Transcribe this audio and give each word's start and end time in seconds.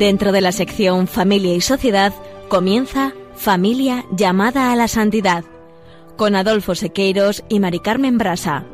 Dentro 0.00 0.32
de 0.32 0.40
la 0.40 0.50
sección 0.50 1.06
Familia 1.06 1.54
y 1.54 1.60
Sociedad 1.60 2.14
comienza 2.48 3.12
Familia 3.34 4.06
llamada 4.10 4.72
a 4.72 4.76
la 4.76 4.88
santidad 4.88 5.44
con 6.16 6.34
Adolfo 6.36 6.74
Sequeiros 6.74 7.44
y 7.50 7.60
Mari 7.60 7.80
Carmen 7.80 8.16
Brasa. 8.16 8.64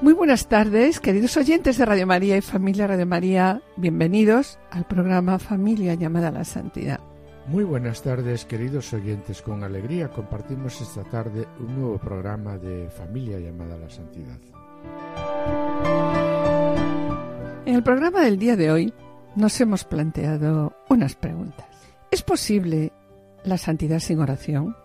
Muy 0.00 0.14
buenas 0.14 0.48
tardes, 0.48 0.98
queridos 0.98 1.36
oyentes 1.36 1.76
de 1.76 1.84
Radio 1.84 2.06
María 2.06 2.38
y 2.38 2.40
familia 2.40 2.86
Radio 2.86 3.04
María. 3.04 3.60
Bienvenidos 3.76 4.58
al 4.70 4.86
programa 4.86 5.38
Familia 5.38 5.92
llamada 5.92 6.28
a 6.28 6.32
la 6.32 6.44
Santidad. 6.44 7.00
Muy 7.48 7.64
buenas 7.64 8.00
tardes, 8.00 8.46
queridos 8.46 8.94
oyentes. 8.94 9.42
Con 9.42 9.62
alegría 9.62 10.08
compartimos 10.08 10.80
esta 10.80 11.04
tarde 11.04 11.46
un 11.60 11.78
nuevo 11.78 11.98
programa 11.98 12.56
de 12.56 12.88
Familia 12.88 13.38
llamada 13.38 13.74
a 13.74 13.78
la 13.78 13.90
Santidad. 13.90 14.38
En 17.64 17.76
el 17.76 17.84
programa 17.84 18.22
del 18.22 18.40
día 18.40 18.56
de 18.56 18.72
hoy 18.72 18.92
nos 19.36 19.60
hemos 19.60 19.84
planteado 19.84 20.72
unas 20.88 21.14
preguntas. 21.14 21.66
¿Es 22.10 22.22
posible 22.22 22.92
la 23.44 23.56
santidad 23.56 24.00
sin 24.00 24.18
oración? 24.18 24.76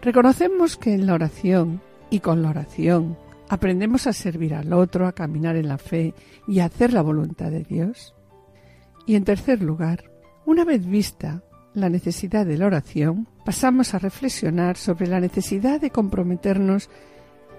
Reconocemos 0.00 0.76
que 0.76 0.94
en 0.94 1.06
la 1.06 1.14
oración 1.14 1.82
y 2.08 2.20
con 2.20 2.40
la 2.40 2.50
oración 2.50 3.18
aprendemos 3.48 4.06
a 4.06 4.12
servir 4.12 4.54
al 4.54 4.72
otro, 4.72 5.08
a 5.08 5.12
caminar 5.12 5.56
en 5.56 5.66
la 5.66 5.76
fe 5.76 6.14
y 6.46 6.60
a 6.60 6.66
hacer 6.66 6.92
la 6.92 7.02
voluntad 7.02 7.50
de 7.50 7.64
Dios. 7.64 8.14
Y 9.04 9.16
en 9.16 9.24
tercer 9.24 9.60
lugar, 9.60 10.04
una 10.46 10.64
vez 10.64 10.86
vista 10.86 11.42
la 11.74 11.88
necesidad 11.88 12.46
de 12.46 12.58
la 12.58 12.66
oración, 12.66 13.26
pasamos 13.44 13.92
a 13.92 13.98
reflexionar 13.98 14.76
sobre 14.76 15.08
la 15.08 15.18
necesidad 15.18 15.80
de 15.80 15.90
comprometernos 15.90 16.90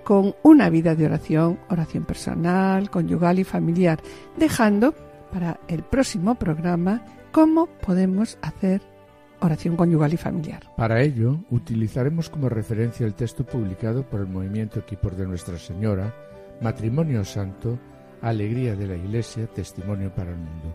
con 0.04 0.36
una 0.44 0.70
vida 0.70 0.96
de 0.96 1.06
oración, 1.06 1.60
oración 1.70 2.04
personal, 2.04 2.90
conyugal 2.90 3.40
y 3.40 3.44
familiar, 3.44 4.00
dejando 4.38 4.94
para 5.32 5.60
el 5.68 5.84
próximo 5.84 6.36
programa 6.36 7.04
cómo 7.32 7.68
podemos 7.68 8.38
hacer 8.42 8.82
oración 9.42 9.76
conyugal 9.76 10.14
y 10.14 10.18
familiar. 10.18 10.62
Para 10.78 11.02
ello, 11.02 11.40
utilizaremos 11.50 12.30
como 12.30 12.50
referencia 12.50 13.06
el 13.06 13.14
texto 13.14 13.46
publicado 13.46 14.04
por 14.04 14.22
el 14.22 14.28
Movimiento 14.28 14.80
Equipos 14.80 15.18
de 15.18 15.28
Nuestra 15.28 15.58
Señora, 15.58 16.14
Matrimonio 16.62 17.26
Santo, 17.26 17.78
Alegría 18.22 18.76
de 18.76 18.88
la 18.88 18.96
Iglesia, 18.96 19.48
Testimonio 19.48 20.14
para 20.14 20.32
el 20.32 20.38
Mundo, 20.38 20.74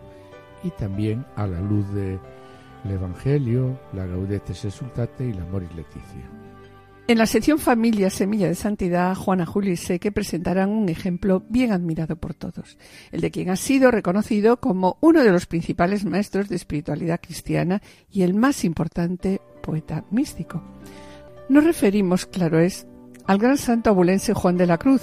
y 0.63 0.69
también 0.71 1.25
a 1.35 1.47
la 1.47 1.59
luz 1.61 1.91
del 1.93 2.19
Evangelio, 2.85 3.79
la 3.93 4.05
Gaudetes 4.05 4.65
Exultate 4.65 5.25
y 5.25 5.33
la 5.33 5.45
Moris 5.45 5.73
Leticia. 5.73 6.29
En 7.09 7.17
la 7.17 7.25
sección 7.25 7.57
Familia 7.57 8.11
Semilla 8.11 8.47
de 8.47 8.53
Santidad, 8.53 9.15
Juana 9.15 9.47
Julio 9.47 9.73
y 9.73 9.77
Seque 9.77 10.11
presentarán 10.11 10.69
un 10.69 10.89
ejemplo 10.89 11.41
bien 11.49 11.71
admirado 11.71 12.17
por 12.17 12.35
todos, 12.35 12.77
el 13.11 13.21
de 13.21 13.31
quien 13.31 13.49
ha 13.49 13.55
sido 13.55 13.89
reconocido 13.89 14.57
como 14.57 14.99
uno 15.01 15.23
de 15.23 15.31
los 15.31 15.47
principales 15.47 16.05
maestros 16.05 16.49
de 16.49 16.55
espiritualidad 16.55 17.19
cristiana 17.19 17.81
y 18.11 18.21
el 18.21 18.35
más 18.35 18.63
importante 18.63 19.41
poeta 19.63 20.05
místico. 20.11 20.61
Nos 21.49 21.63
referimos, 21.63 22.27
claro 22.27 22.59
es, 22.59 22.85
al 23.25 23.39
gran 23.39 23.57
santo 23.57 23.89
abulense 23.89 24.35
Juan 24.35 24.57
de 24.57 24.67
la 24.67 24.77
Cruz, 24.77 25.01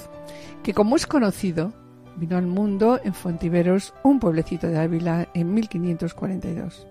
que 0.63 0.75
como 0.75 0.95
es 0.95 1.09
conocido, 1.09 1.73
vino 2.17 2.37
al 2.37 2.47
mundo 2.47 3.01
en 3.03 3.15
Fontiveros, 3.15 3.95
un 4.05 4.21
pueblecito 4.21 4.69
de 4.69 4.79
Ávila, 4.79 5.29
en 5.35 5.53
1542. 5.53 6.87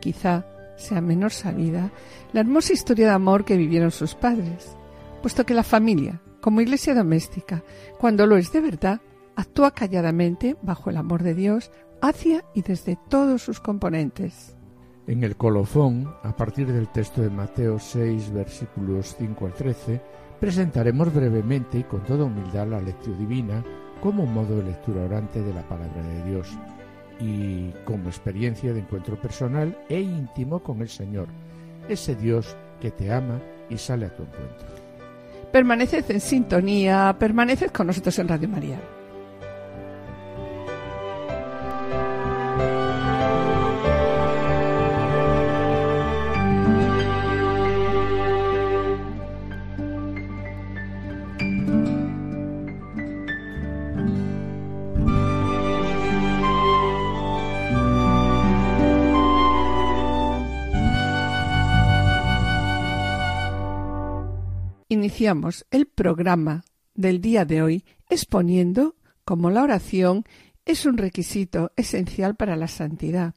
Quizá 0.00 0.44
sea 0.80 1.00
menos 1.00 1.34
sabida 1.34 1.90
la 2.32 2.40
hermosa 2.40 2.72
historia 2.72 3.06
de 3.06 3.12
amor 3.12 3.44
que 3.44 3.56
vivieron 3.56 3.90
sus 3.90 4.14
padres, 4.14 4.76
puesto 5.22 5.44
que 5.44 5.54
la 5.54 5.62
familia, 5.62 6.20
como 6.40 6.60
iglesia 6.60 6.94
doméstica, 6.94 7.62
cuando 7.98 8.26
lo 8.26 8.36
es 8.36 8.52
de 8.52 8.60
verdad, 8.60 9.00
actúa 9.36 9.72
calladamente 9.72 10.56
bajo 10.62 10.90
el 10.90 10.96
amor 10.96 11.22
de 11.22 11.34
Dios 11.34 11.70
hacia 12.00 12.44
y 12.54 12.62
desde 12.62 12.98
todos 13.08 13.42
sus 13.42 13.60
componentes. 13.60 14.56
En 15.06 15.24
el 15.24 15.36
colofón, 15.36 16.14
a 16.22 16.34
partir 16.34 16.72
del 16.72 16.88
texto 16.88 17.20
de 17.20 17.30
Mateo 17.30 17.78
6, 17.78 18.32
versículos 18.32 19.16
5 19.18 19.46
al 19.46 19.54
13, 19.54 20.00
presentaremos 20.38 21.12
brevemente 21.12 21.78
y 21.78 21.84
con 21.84 22.02
toda 22.04 22.24
humildad 22.24 22.68
la 22.68 22.80
lectura 22.80 23.16
divina 23.18 23.64
como 24.00 24.24
modo 24.24 24.56
de 24.56 24.64
lectura 24.64 25.04
orante 25.04 25.42
de 25.42 25.52
la 25.52 25.62
palabra 25.68 26.02
de 26.02 26.30
Dios 26.30 26.48
y 27.20 27.70
como 27.84 28.08
experiencia 28.08 28.72
de 28.72 28.80
encuentro 28.80 29.20
personal 29.20 29.76
e 29.88 30.00
íntimo 30.00 30.60
con 30.60 30.80
el 30.80 30.88
Señor, 30.88 31.28
ese 31.88 32.14
Dios 32.14 32.56
que 32.80 32.90
te 32.90 33.12
ama 33.12 33.40
y 33.68 33.76
sale 33.76 34.06
a 34.06 34.14
tu 34.14 34.22
encuentro. 34.22 34.66
Permaneced 35.52 36.10
en 36.10 36.20
sintonía, 36.20 37.14
permaneced 37.18 37.70
con 37.70 37.88
nosotros 37.88 38.18
en 38.18 38.28
Radio 38.28 38.48
María. 38.48 38.80
Iniciamos 65.00 65.64
el 65.70 65.86
programa 65.86 66.62
del 66.94 67.22
día 67.22 67.46
de 67.46 67.62
hoy 67.62 67.84
exponiendo 68.10 68.96
cómo 69.24 69.50
la 69.50 69.62
oración 69.62 70.24
es 70.66 70.84
un 70.84 70.98
requisito 70.98 71.72
esencial 71.74 72.36
para 72.36 72.54
la 72.54 72.68
santidad 72.68 73.34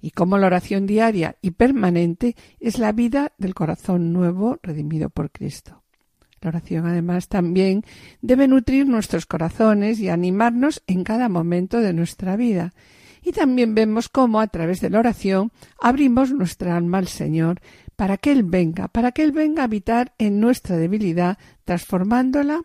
y 0.00 0.10
cómo 0.10 0.38
la 0.38 0.48
oración 0.48 0.88
diaria 0.88 1.36
y 1.40 1.52
permanente 1.52 2.34
es 2.58 2.80
la 2.80 2.90
vida 2.90 3.32
del 3.38 3.54
corazón 3.54 4.12
nuevo 4.12 4.58
redimido 4.60 5.08
por 5.08 5.30
Cristo. 5.30 5.84
La 6.40 6.48
oración 6.48 6.84
además 6.84 7.28
también 7.28 7.84
debe 8.20 8.48
nutrir 8.48 8.88
nuestros 8.88 9.24
corazones 9.24 10.00
y 10.00 10.08
animarnos 10.08 10.82
en 10.88 11.04
cada 11.04 11.28
momento 11.28 11.78
de 11.78 11.92
nuestra 11.92 12.34
vida. 12.34 12.74
Y 13.22 13.30
también 13.30 13.76
vemos 13.76 14.08
cómo 14.08 14.40
a 14.40 14.48
través 14.48 14.80
de 14.80 14.90
la 14.90 14.98
oración 14.98 15.52
abrimos 15.80 16.32
nuestra 16.32 16.76
alma 16.76 16.98
al 16.98 17.06
Señor 17.06 17.60
para 17.98 18.16
que 18.16 18.30
Él 18.30 18.44
venga, 18.44 18.86
para 18.86 19.10
que 19.10 19.24
Él 19.24 19.32
venga 19.32 19.62
a 19.62 19.64
habitar 19.64 20.14
en 20.18 20.38
nuestra 20.38 20.76
debilidad, 20.76 21.36
transformándola 21.64 22.62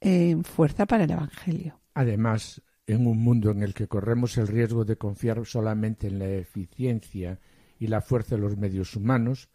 en 0.00 0.42
fuerza 0.42 0.86
para 0.86 1.04
el 1.04 1.12
Evangelio. 1.12 1.78
Además, 1.94 2.62
en 2.88 3.06
un 3.06 3.22
mundo 3.22 3.52
en 3.52 3.62
el 3.62 3.74
que 3.74 3.86
corremos 3.86 4.36
el 4.38 4.48
riesgo 4.48 4.84
de 4.84 4.96
confiar 4.96 5.46
solamente 5.46 6.08
en 6.08 6.18
la 6.18 6.28
eficiencia 6.28 7.38
y 7.78 7.86
la 7.86 8.00
fuerza 8.00 8.34
de 8.34 8.40
los 8.40 8.56
medios 8.56 8.96
humanos, 8.96 9.50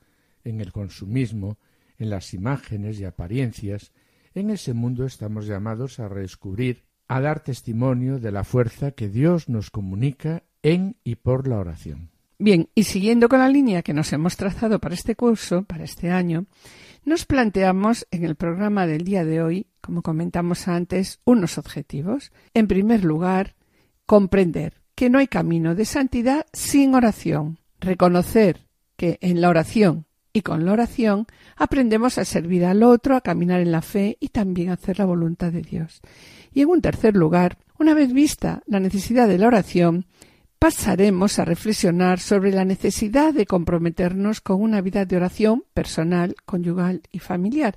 en 0.45 0.61
el 0.61 0.71
consumismo, 0.71 1.59
en 1.97 2.09
las 2.09 2.33
imágenes 2.33 2.97
y 3.01 3.03
apariencias, 3.03 3.91
en 4.33 4.49
ese 4.49 4.73
mundo 4.73 5.05
estamos 5.05 5.45
llamados 5.45 5.99
a 5.99 6.07
redescubrir, 6.07 6.85
a 7.09 7.19
dar 7.19 7.43
testimonio 7.43 8.17
de 8.17 8.31
la 8.31 8.45
fuerza 8.45 8.91
que 8.91 9.09
Dios 9.09 9.49
nos 9.49 9.71
comunica 9.71 10.43
en 10.63 10.95
y 11.03 11.15
por 11.15 11.49
la 11.49 11.59
oración. 11.59 12.10
Bien, 12.43 12.69
y 12.73 12.85
siguiendo 12.85 13.29
con 13.29 13.37
la 13.37 13.49
línea 13.49 13.83
que 13.83 13.93
nos 13.93 14.11
hemos 14.13 14.35
trazado 14.35 14.79
para 14.79 14.95
este 14.95 15.15
curso, 15.15 15.61
para 15.61 15.83
este 15.83 16.09
año, 16.09 16.47
nos 17.05 17.27
planteamos 17.27 18.07
en 18.09 18.25
el 18.25 18.33
programa 18.33 18.87
del 18.87 19.03
día 19.03 19.23
de 19.23 19.43
hoy, 19.43 19.67
como 19.79 20.01
comentamos 20.01 20.67
antes, 20.67 21.19
unos 21.23 21.59
objetivos. 21.59 22.31
En 22.55 22.67
primer 22.67 23.05
lugar, 23.05 23.53
comprender 24.07 24.81
que 24.95 25.11
no 25.11 25.19
hay 25.19 25.27
camino 25.27 25.75
de 25.75 25.85
santidad 25.85 26.47
sin 26.51 26.95
oración, 26.95 27.59
reconocer 27.79 28.65
que 28.97 29.19
en 29.21 29.39
la 29.39 29.49
oración 29.49 30.07
y 30.33 30.41
con 30.41 30.65
la 30.65 30.71
oración 30.71 31.27
aprendemos 31.57 32.17
a 32.17 32.25
servir 32.25 32.65
al 32.65 32.81
otro, 32.81 33.15
a 33.15 33.21
caminar 33.21 33.61
en 33.61 33.71
la 33.71 33.83
fe 33.83 34.17
y 34.19 34.29
también 34.29 34.71
a 34.71 34.73
hacer 34.73 34.97
la 34.97 35.05
voluntad 35.05 35.51
de 35.51 35.61
Dios. 35.61 36.01
Y 36.51 36.61
en 36.61 36.69
un 36.69 36.81
tercer 36.81 37.15
lugar, 37.15 37.59
una 37.77 37.93
vez 37.93 38.11
vista 38.11 38.63
la 38.65 38.79
necesidad 38.79 39.27
de 39.27 39.37
la 39.37 39.45
oración, 39.45 40.07
pasaremos 40.61 41.39
a 41.39 41.45
reflexionar 41.45 42.19
sobre 42.19 42.51
la 42.51 42.65
necesidad 42.65 43.33
de 43.33 43.47
comprometernos 43.47 44.41
con 44.41 44.61
una 44.61 44.79
vida 44.79 45.05
de 45.05 45.17
oración 45.17 45.63
personal, 45.73 46.35
conyugal 46.45 47.01
y 47.11 47.17
familiar. 47.17 47.73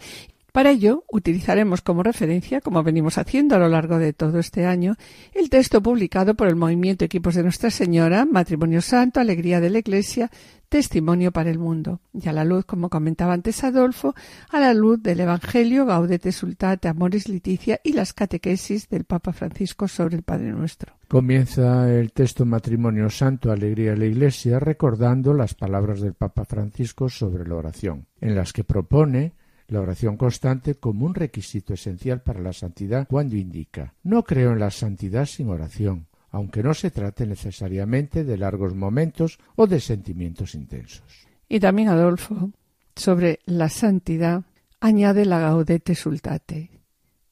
Para 0.55 0.71
ello, 0.71 1.03
utilizaremos 1.11 1.81
como 1.81 2.05
referencia, 2.05 2.61
como 2.61 2.85
venimos 2.85 3.19
haciendo 3.19 3.57
a 3.57 3.59
lo 3.59 3.69
largo 3.69 3.99
de 3.99 4.13
todo 4.13 4.39
este 4.39 4.67
año, 4.67 4.95
el 5.33 5.51
texto 5.51 5.83
publicado 5.83 6.37
por 6.37 6.47
el 6.47 6.55
Movimiento 6.55 7.05
Equipos 7.05 7.35
de 7.35 7.43
Nuestra 7.43 7.71
Señora, 7.73 8.25
Matrimonio 8.25 8.81
Santo, 8.81 9.19
Alegría 9.19 9.61
de 9.61 9.71
la 9.71 9.81
Iglesia, 9.81 10.31
testimonio 10.69 11.33
para 11.33 11.51
el 11.51 11.59
mundo. 11.59 11.99
Y 12.13 12.29
a 12.29 12.33
la 12.33 12.45
luz, 12.45 12.67
como 12.67 12.89
comentaba 12.89 13.33
antes 13.33 13.65
Adolfo, 13.65 14.15
a 14.49 14.61
la 14.61 14.75
luz 14.75 15.03
del 15.03 15.19
Evangelio, 15.19 15.87
Gaudete 15.87 16.31
Sultate, 16.31 16.87
Amoris 16.87 17.29
Leticia 17.29 17.81
y 17.83 17.93
las 17.93 18.13
catequesis 18.13 18.89
del 18.89 19.03
Papa 19.03 19.33
Francisco 19.33 19.89
sobre 19.89 20.15
el 20.15 20.23
Padre 20.23 20.53
Nuestro. 20.53 20.93
Comienza 21.09 21.93
el 21.93 22.13
texto 22.13 22.47
Matrimonio 22.47 23.11
Santo, 23.11 23.51
Alegría 23.51 23.91
de 23.91 23.97
la 23.97 24.07
Iglesia, 24.07 24.61
recordando 24.61 25.35
las 25.35 25.55
palabras 25.55 26.01
del 26.01 26.15
Papa 26.15 26.45
Francisco 26.45 27.09
sobre 27.09 27.45
la 27.45 27.57
oración, 27.57 28.07
en 28.21 28.37
las 28.37 28.53
que 28.53 28.63
propone 28.63 29.33
la 29.69 29.81
oración 29.81 30.17
constante 30.17 30.75
como 30.75 31.07
un 31.07 31.15
requisito 31.15 31.75
esencial 31.75 32.23
para 32.23 32.41
la 32.41 32.53
santidad 32.53 33.07
cuando 33.09 33.37
indica 33.37 33.95
No 34.03 34.25
creo 34.25 34.53
en 34.53 34.61
la 34.61 34.71
santidad 34.71 35.27
sin 35.27 35.49
oración 35.49 36.07
aunque 36.35 36.65
no 36.65 36.75
se 36.75 36.91
trate 36.91 37.29
necesariamente 37.29 38.25
de 38.25 38.37
largos 38.37 38.75
momentos 38.75 39.39
o 39.55 39.69
de 39.69 39.79
sentimientos 39.79 40.57
intensos. 40.57 41.29
Y 41.49 41.61
también 41.61 41.89
Adolfo, 41.89 42.51
sobre 42.97 43.39
la 43.45 43.69
santidad, 43.69 44.43
añade 44.81 45.27
la 45.27 45.39
gaudete 45.39 45.95
sultate. 45.95 46.81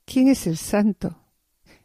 ¿Quién 0.05 0.29
es 0.29 0.47
el 0.47 0.57
santo? 0.57 1.19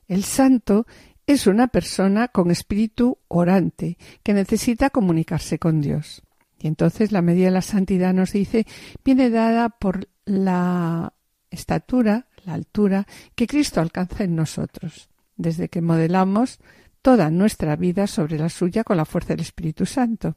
El 0.07 0.23
santo 0.23 0.85
es 1.25 1.47
una 1.47 1.69
persona 1.69 2.27
con 2.27 2.51
espíritu 2.51 3.17
orante 3.29 3.97
que 4.21 4.35
necesita 4.35 4.91
comunicarse 4.91 5.57
con 5.57 5.81
Dios. 5.81 6.21
Y 6.59 6.67
entonces 6.67 7.11
la 7.11 7.23
medida 7.23 7.45
de 7.45 7.51
la 7.51 7.63
santidad 7.63 8.13
nos 8.13 8.33
dice 8.33 8.67
viene 9.03 9.31
dada 9.31 9.69
por 9.69 10.07
la 10.27 11.13
estatura, 11.49 12.27
la 12.45 12.53
altura 12.53 13.07
que 13.35 13.47
Cristo 13.47 13.81
alcanza 13.81 14.23
en 14.23 14.35
nosotros, 14.35 15.09
desde 15.35 15.69
que 15.69 15.81
modelamos 15.81 16.59
toda 17.01 17.29
nuestra 17.29 17.75
vida 17.75 18.05
sobre 18.05 18.37
la 18.37 18.49
suya 18.49 18.83
con 18.83 18.97
la 18.97 19.05
fuerza 19.05 19.29
del 19.29 19.39
Espíritu 19.39 19.85
Santo. 19.85 20.35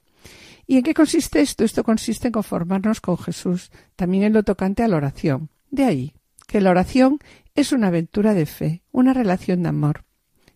¿Y 0.66 0.76
en 0.76 0.84
qué 0.84 0.94
consiste 0.94 1.40
esto? 1.40 1.64
Esto 1.64 1.82
consiste 1.82 2.28
en 2.28 2.32
conformarnos 2.32 3.00
con 3.00 3.18
Jesús, 3.18 3.72
también 3.96 4.22
en 4.24 4.32
lo 4.32 4.44
tocante 4.44 4.82
a 4.84 4.88
la 4.88 4.96
oración. 4.96 5.50
De 5.70 5.84
ahí 5.84 6.14
que 6.46 6.60
la 6.60 6.70
oración 6.70 7.18
es 7.54 7.72
una 7.72 7.88
aventura 7.88 8.34
de 8.34 8.46
fe, 8.46 8.82
una 8.92 9.12
relación 9.12 9.62
de 9.62 9.68
amor. 9.68 10.04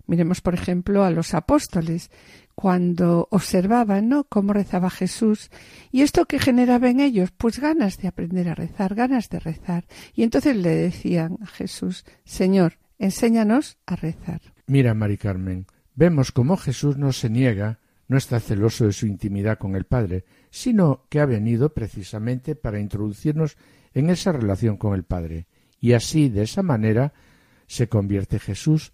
Miremos, 0.07 0.41
por 0.41 0.55
ejemplo, 0.55 1.05
a 1.05 1.11
los 1.11 1.35
apóstoles, 1.35 2.11
cuando 2.55 3.29
observaban 3.31 4.09
¿no? 4.09 4.25
cómo 4.25 4.53
rezaba 4.53 4.91
Jesús 4.91 5.51
y 5.91 6.03
esto 6.03 6.27
que 6.27 6.39
generaba 6.39 6.89
en 6.89 7.01
ellos, 7.01 7.31
pues 7.37 7.59
ganas 7.59 7.99
de 7.99 8.09
aprender 8.09 8.49
a 8.49 8.55
rezar, 8.55 8.95
ganas 8.95 9.29
de 9.29 9.41
rezar. 9.41 9.85
Y 10.15 10.23
entonces 10.23 10.57
le 10.57 10.71
decían 10.71 11.39
a 11.43 11.47
Jesús, 11.47 12.05
Señor, 12.25 12.79
enséñanos 12.99 13.79
a 13.87 13.97
rezar. 13.97 14.41
Mira, 14.67 14.95
Mari 14.95 15.19
Carmen, 15.19 15.67
vemos 15.95 16.33
cómo 16.33 16.57
Jesús 16.57 16.97
no 16.97 17.13
se 17.13 17.29
niega, 17.29 17.81
no 18.09 18.17
está 18.17 18.41
celoso 18.41 18.87
de 18.87 18.93
su 18.93 19.07
intimidad 19.07 19.59
con 19.59 19.77
el 19.77 19.85
Padre, 19.85 20.25
sino 20.51 21.07
que 21.09 21.21
ha 21.21 21.27
venido 21.27 21.75
precisamente 21.75 22.55
para 22.55 22.81
introducirnos 22.81 23.57
en 23.93 24.11
esa 24.11 24.33
relación 24.33 24.77
con 24.77 24.95
el 24.95 25.05
Padre. 25.05 25.47
Y 25.81 25.93
así, 25.93 26.29
de 26.29 26.43
esa 26.43 26.63
manera, 26.63 27.13
se 27.67 27.89
convierte 27.89 28.39
Jesús 28.39 28.93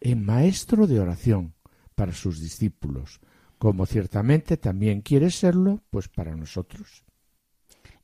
en 0.00 0.24
maestro 0.24 0.86
de 0.86 1.00
oración 1.00 1.54
para 2.00 2.14
sus 2.14 2.40
discípulos, 2.40 3.20
como 3.58 3.84
ciertamente 3.84 4.56
también 4.56 5.02
quiere 5.02 5.30
serlo, 5.30 5.82
pues 5.90 6.08
para 6.08 6.34
nosotros. 6.34 7.04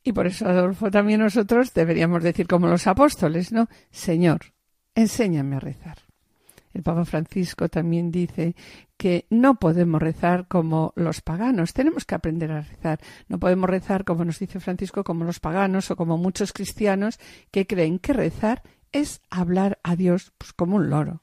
Y 0.05 0.13
por 0.13 0.27
eso, 0.27 0.47
Adolfo, 0.47 0.91
también 0.91 1.21
nosotros 1.21 1.73
deberíamos 1.73 2.23
decir 2.23 2.47
como 2.47 2.67
los 2.67 2.87
apóstoles, 2.87 3.53
¿no? 3.53 3.71
Señor, 3.91 4.53
enséñame 4.95 5.57
a 5.57 5.61
rezar. 5.61 5.97
El 6.75 6.83
Papa 6.83 7.07
Francisco 7.07 7.71
también 7.71 8.11
dice 8.11 8.55
que 8.99 9.25
no 9.31 9.55
podemos 9.55 10.03
rezar 10.03 10.47
como 10.47 10.93
los 10.95 11.23
paganos, 11.23 11.73
tenemos 11.73 12.05
que 12.05 12.17
aprender 12.17 12.53
a 12.53 12.61
rezar. 12.61 13.01
No 13.29 13.39
podemos 13.39 13.71
rezar, 13.71 14.05
como 14.05 14.27
nos 14.27 14.39
dice 14.39 14.61
Francisco, 14.61 15.05
como 15.05 15.25
los 15.25 15.41
paganos 15.41 15.91
o 15.91 15.97
como 15.97 16.19
muchos 16.19 16.53
cristianos 16.53 17.19
que 17.51 17.67
creen 17.67 17.99
que 17.99 18.13
rezar 18.13 18.63
es 18.93 19.23
hablar 19.31 19.79
a 19.83 19.97
Dios 19.97 20.35
pues, 20.37 20.53
como 20.53 20.77
un 20.77 20.91
loro. 20.91 21.23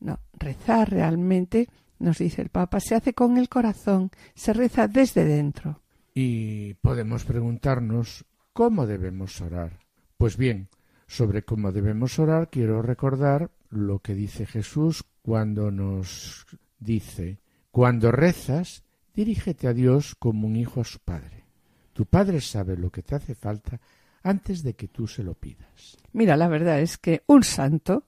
No, 0.00 0.18
rezar 0.32 0.88
realmente, 0.90 1.68
nos 1.98 2.18
dice 2.18 2.42
el 2.42 2.48
Papa, 2.48 2.80
se 2.80 2.94
hace 2.94 3.14
con 3.14 3.36
el 3.38 3.48
corazón, 3.48 4.10
se 4.34 4.52
reza 4.52 4.88
desde 4.88 5.24
dentro. 5.24 5.80
Y 6.14 6.74
podemos 6.74 7.24
preguntarnos 7.24 8.24
cómo 8.52 8.86
debemos 8.86 9.40
orar. 9.40 9.80
Pues 10.16 10.36
bien, 10.36 10.68
sobre 11.06 11.44
cómo 11.44 11.72
debemos 11.72 12.18
orar 12.18 12.48
quiero 12.50 12.82
recordar 12.82 13.50
lo 13.70 13.98
que 13.98 14.14
dice 14.14 14.46
Jesús 14.46 15.04
cuando 15.22 15.70
nos 15.70 16.46
dice, 16.78 17.38
cuando 17.70 18.10
rezas, 18.12 18.84
dirígete 19.14 19.68
a 19.68 19.72
Dios 19.72 20.14
como 20.18 20.46
un 20.46 20.56
hijo 20.56 20.80
a 20.80 20.84
su 20.84 20.98
Padre. 21.00 21.44
Tu 21.92 22.06
Padre 22.06 22.40
sabe 22.40 22.76
lo 22.76 22.90
que 22.90 23.02
te 23.02 23.14
hace 23.14 23.34
falta 23.34 23.80
antes 24.22 24.62
de 24.62 24.74
que 24.74 24.88
tú 24.88 25.06
se 25.06 25.22
lo 25.22 25.34
pidas. 25.34 25.96
Mira, 26.12 26.36
la 26.36 26.48
verdad 26.48 26.80
es 26.80 26.98
que 26.98 27.22
un 27.26 27.42
santo 27.42 28.04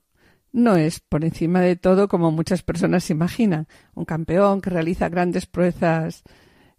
no 0.51 0.75
es 0.75 0.99
por 0.99 1.23
encima 1.23 1.61
de 1.61 1.75
todo 1.75 2.07
como 2.07 2.31
muchas 2.31 2.63
personas 2.63 3.09
imaginan, 3.09 3.67
un 3.95 4.05
campeón 4.05 4.61
que 4.61 4.69
realiza 4.69 5.09
grandes 5.09 5.45
proezas 5.45 6.23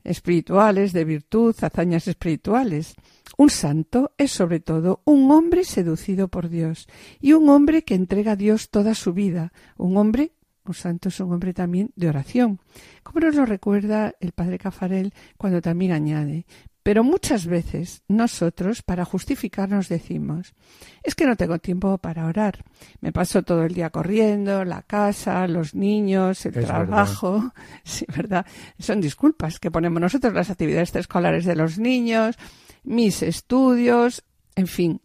espirituales, 0.05 0.93
de 0.93 1.05
virtud, 1.05 1.55
hazañas 1.61 2.09
espirituales. 2.09 2.95
Un 3.37 3.51
santo 3.51 4.13
es 4.19 4.31
sobre 4.31 4.61
todo 4.61 5.03
un 5.05 5.31
hombre 5.31 5.65
seducido 5.65 6.29
por 6.29 6.49
Dios 6.49 6.89
y 7.21 7.33
un 7.33 7.49
hombre 7.49 7.83
que 7.85 7.95
entrega 7.95 8.33
a 8.33 8.37
Dios 8.37 8.71
toda 8.71 8.95
su 8.95 9.13
vida, 9.13 9.53
un 9.77 9.97
hombre 9.97 10.33
un 10.71 10.75
santo 10.75 11.09
es 11.09 11.19
un 11.21 11.33
hombre 11.33 11.53
también 11.53 11.91
de 11.97 12.09
oración, 12.09 12.61
como 13.03 13.21
nos 13.21 13.35
lo 13.35 13.47
recuerda 13.47 14.15
el 14.21 14.33
padre 14.33 14.59
Cafarel 14.59 15.13
cuando 15.37 15.61
también 15.61 15.91
añade, 15.91 16.47
pero 16.83 17.05
muchas 17.05 17.47
veces 17.47 18.03
nosotros, 18.09 18.83
para 18.83 19.05
justificarnos, 19.05 19.89
decimos 19.89 20.55
es 21.03 21.15
que 21.15 21.27
no 21.27 21.37
tengo 21.37 21.59
tiempo 21.59 21.99
para 21.99 22.27
orar. 22.27 22.65
Me 23.01 23.13
paso 23.13 23.43
todo 23.43 23.65
el 23.65 23.75
día 23.75 23.91
corriendo, 23.91 24.65
la 24.65 24.83
casa, 24.83 25.47
los 25.47 25.75
niños, 25.75 26.45
el 26.47 26.53
trabajo. 26.53 27.53
Sí, 27.85 28.05
¿verdad? 28.15 28.47
Son 28.79 29.01
disculpas 29.01 29.59
que 29.59 29.71
ponemos 29.71 30.01
nosotros, 30.01 30.33
las 30.33 30.51
actividades 30.51 30.95
escolares 30.95 31.45
de 31.45 31.57
los 31.57 31.79
niños, 31.79 32.37
mis 32.83 33.23
estudios, 33.23 34.25
en 34.55 34.67
fin, 34.67 35.01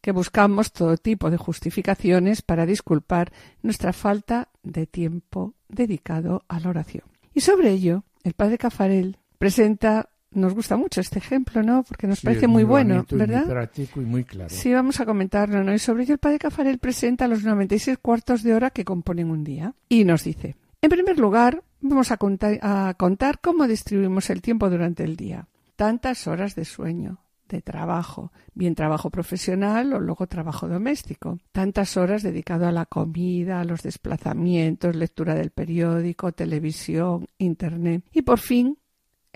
que 0.00 0.12
buscamos 0.12 0.72
todo 0.72 0.96
tipo 0.96 1.30
de 1.30 1.36
justificaciones 1.36 2.42
para 2.42 2.66
disculpar 2.66 3.32
nuestra 3.62 3.92
falta 3.92 4.48
de 4.62 4.86
tiempo 4.86 5.54
dedicado 5.68 6.44
a 6.48 6.60
la 6.60 6.70
oración. 6.70 7.04
Y 7.34 7.40
sobre 7.40 7.70
ello, 7.70 8.04
el 8.24 8.34
padre 8.34 8.58
Cafarel 8.58 9.18
presenta 9.38 10.10
nos 10.36 10.54
gusta 10.54 10.76
mucho 10.76 11.00
este 11.00 11.18
ejemplo, 11.18 11.62
¿no? 11.62 11.82
Porque 11.82 12.06
nos 12.06 12.20
parece 12.20 12.46
muy, 12.46 12.64
bueno, 12.64 13.04
¿verdad? 13.10 13.44
Muy 13.44 13.50
práctico 13.50 14.00
y 14.00 14.04
muy 14.04 14.24
claro. 14.24 14.50
Sí, 14.50 14.72
vamos 14.72 15.00
a 15.00 15.06
comentarlo, 15.06 15.64
¿no? 15.64 15.72
Y 15.74 15.78
sobre 15.78 16.04
ello 16.04 16.14
el 16.14 16.18
padre 16.18 16.38
Cafarel 16.38 16.78
presenta 16.78 17.26
los 17.28 17.42
96 17.44 17.98
cuartos 17.98 18.42
de 18.42 18.54
hora 18.54 18.70
que 18.70 18.84
componen 18.84 19.30
un 19.30 19.44
día. 19.44 19.74
Y 19.88 20.04
nos 20.04 20.24
dice, 20.24 20.56
en 20.82 20.90
primer 20.90 21.18
lugar, 21.18 21.62
vamos 21.80 22.10
a 22.10 22.16
contar, 22.16 22.58
a 22.62 22.94
contar 22.96 23.40
cómo 23.40 23.66
distribuimos 23.66 24.30
el 24.30 24.42
tiempo 24.42 24.70
durante 24.70 25.04
el 25.04 25.16
día. 25.16 25.48
Tantas 25.76 26.26
horas 26.26 26.54
de 26.54 26.64
sueño, 26.64 27.20
de 27.48 27.62
trabajo, 27.62 28.32
bien 28.54 28.74
trabajo 28.74 29.10
profesional 29.10 29.92
o 29.92 30.00
luego 30.00 30.26
trabajo 30.26 30.68
doméstico. 30.68 31.38
Tantas 31.52 31.96
horas 31.96 32.22
dedicado 32.22 32.66
a 32.66 32.72
la 32.72 32.86
comida, 32.86 33.60
a 33.60 33.64
los 33.64 33.82
desplazamientos, 33.82 34.96
lectura 34.96 35.34
del 35.34 35.50
periódico, 35.50 36.32
televisión, 36.32 37.26
internet. 37.38 38.04
Y 38.12 38.22
por 38.22 38.38
fin, 38.38 38.78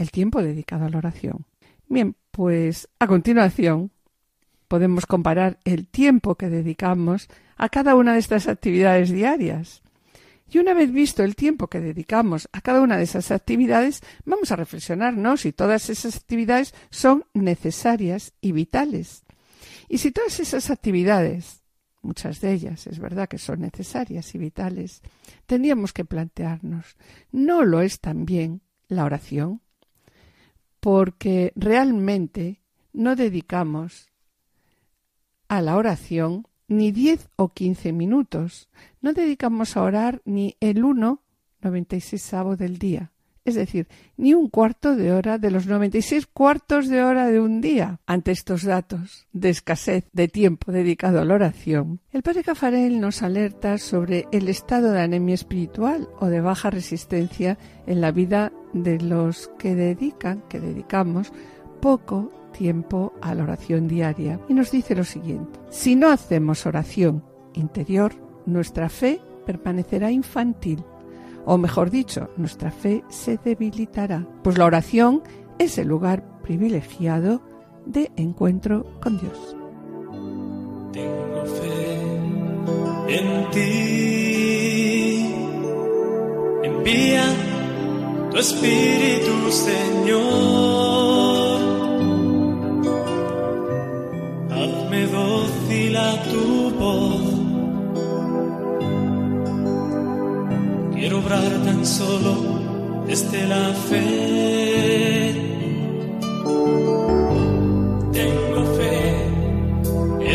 el 0.00 0.10
tiempo 0.10 0.42
dedicado 0.42 0.86
a 0.86 0.90
la 0.90 0.98
oración. 0.98 1.44
Bien, 1.86 2.16
pues 2.30 2.88
a 2.98 3.06
continuación 3.06 3.90
podemos 4.66 5.04
comparar 5.04 5.58
el 5.64 5.88
tiempo 5.88 6.36
que 6.36 6.48
dedicamos 6.48 7.28
a 7.56 7.68
cada 7.68 7.94
una 7.94 8.14
de 8.14 8.20
estas 8.20 8.48
actividades 8.48 9.10
diarias. 9.10 9.82
Y 10.50 10.58
una 10.58 10.74
vez 10.74 10.90
visto 10.90 11.22
el 11.22 11.36
tiempo 11.36 11.68
que 11.68 11.80
dedicamos 11.80 12.48
a 12.52 12.60
cada 12.60 12.80
una 12.80 12.96
de 12.96 13.04
esas 13.04 13.30
actividades, 13.30 14.02
vamos 14.24 14.50
a 14.50 14.56
reflexionarnos 14.56 15.42
si 15.42 15.52
todas 15.52 15.90
esas 15.90 16.16
actividades 16.16 16.74
son 16.90 17.24
necesarias 17.34 18.32
y 18.40 18.52
vitales. 18.52 19.24
Y 19.88 19.98
si 19.98 20.12
todas 20.12 20.40
esas 20.40 20.70
actividades, 20.70 21.62
muchas 22.00 22.40
de 22.40 22.52
ellas 22.52 22.86
es 22.86 22.98
verdad 22.98 23.28
que 23.28 23.38
son 23.38 23.60
necesarias 23.60 24.34
y 24.34 24.38
vitales, 24.38 25.02
tendríamos 25.46 25.92
que 25.92 26.04
plantearnos, 26.04 26.96
¿no 27.32 27.64
lo 27.64 27.82
es 27.82 28.00
también 28.00 28.62
la 28.88 29.04
oración? 29.04 29.60
Porque 30.80 31.52
realmente 31.54 32.60
no 32.92 33.16
dedicamos 33.16 34.10
a 35.48 35.60
la 35.60 35.76
oración 35.76 36.46
ni 36.68 36.92
10 36.92 37.28
o 37.36 37.48
15 37.50 37.92
minutos. 37.92 38.68
No 39.00 39.12
dedicamos 39.12 39.76
a 39.76 39.82
orar 39.82 40.22
ni 40.24 40.56
el 40.60 40.84
1 40.84 41.22
96 41.62 42.32
del 42.56 42.78
día. 42.78 43.12
Es 43.50 43.56
decir, 43.56 43.88
ni 44.16 44.32
un 44.32 44.48
cuarto 44.48 44.94
de 44.94 45.10
hora 45.10 45.36
de 45.38 45.50
los 45.50 45.66
96 45.66 46.28
cuartos 46.28 46.86
de 46.86 47.02
hora 47.02 47.26
de 47.26 47.40
un 47.40 47.60
día. 47.60 47.98
Ante 48.06 48.30
estos 48.30 48.62
datos 48.62 49.26
de 49.32 49.50
escasez 49.50 50.04
de 50.12 50.28
tiempo 50.28 50.70
dedicado 50.70 51.20
a 51.20 51.24
la 51.24 51.34
oración, 51.34 51.98
el 52.12 52.22
padre 52.22 52.44
Cafarel 52.44 53.00
nos 53.00 53.22
alerta 53.22 53.76
sobre 53.78 54.28
el 54.30 54.48
estado 54.48 54.92
de 54.92 55.00
anemia 55.00 55.34
espiritual 55.34 56.08
o 56.20 56.26
de 56.26 56.40
baja 56.40 56.70
resistencia 56.70 57.58
en 57.88 58.00
la 58.00 58.12
vida 58.12 58.52
de 58.72 59.00
los 59.00 59.50
que 59.58 59.74
dedican, 59.74 60.44
que 60.48 60.60
dedicamos 60.60 61.32
poco 61.82 62.30
tiempo 62.56 63.14
a 63.20 63.34
la 63.34 63.42
oración 63.42 63.88
diaria. 63.88 64.38
Y 64.48 64.54
nos 64.54 64.70
dice 64.70 64.94
lo 64.94 65.02
siguiente, 65.02 65.58
si 65.70 65.96
no 65.96 66.08
hacemos 66.08 66.66
oración 66.66 67.24
interior, 67.54 68.12
nuestra 68.46 68.88
fe 68.88 69.20
permanecerá 69.44 70.12
infantil 70.12 70.84
o 71.44 71.58
mejor 71.58 71.90
dicho, 71.90 72.30
nuestra 72.36 72.70
fe 72.70 73.04
se 73.08 73.38
debilitará, 73.38 74.26
pues 74.42 74.58
la 74.58 74.66
oración 74.66 75.22
es 75.58 75.78
el 75.78 75.88
lugar 75.88 76.24
privilegiado 76.42 77.42
de 77.86 78.10
encuentro 78.16 78.86
con 79.00 79.18
Dios. 79.18 79.56
Tengo 80.92 81.44
fe 81.46 82.00
en 83.08 83.50
ti, 83.50 83.60
en 86.62 86.74
Envía 86.74 87.24
tu 88.30 88.38
Espíritu, 88.38 89.50
Señor. 89.50 90.20
Hazme 94.50 95.06
dócil 95.06 95.96
a 95.96 96.22
tu 96.24 96.70
voz. 96.78 97.29
Quiero 101.00 101.18
obrar 101.20 101.50
tan 101.64 101.86
solo 101.86 102.34
desde 103.06 103.46
la 103.46 103.72
fe. 103.88 105.32
Tengo 108.12 108.64
fe 108.76 108.98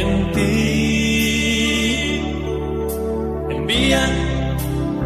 en 0.01 0.31
ti. 0.31 2.19
Envía 3.51 4.01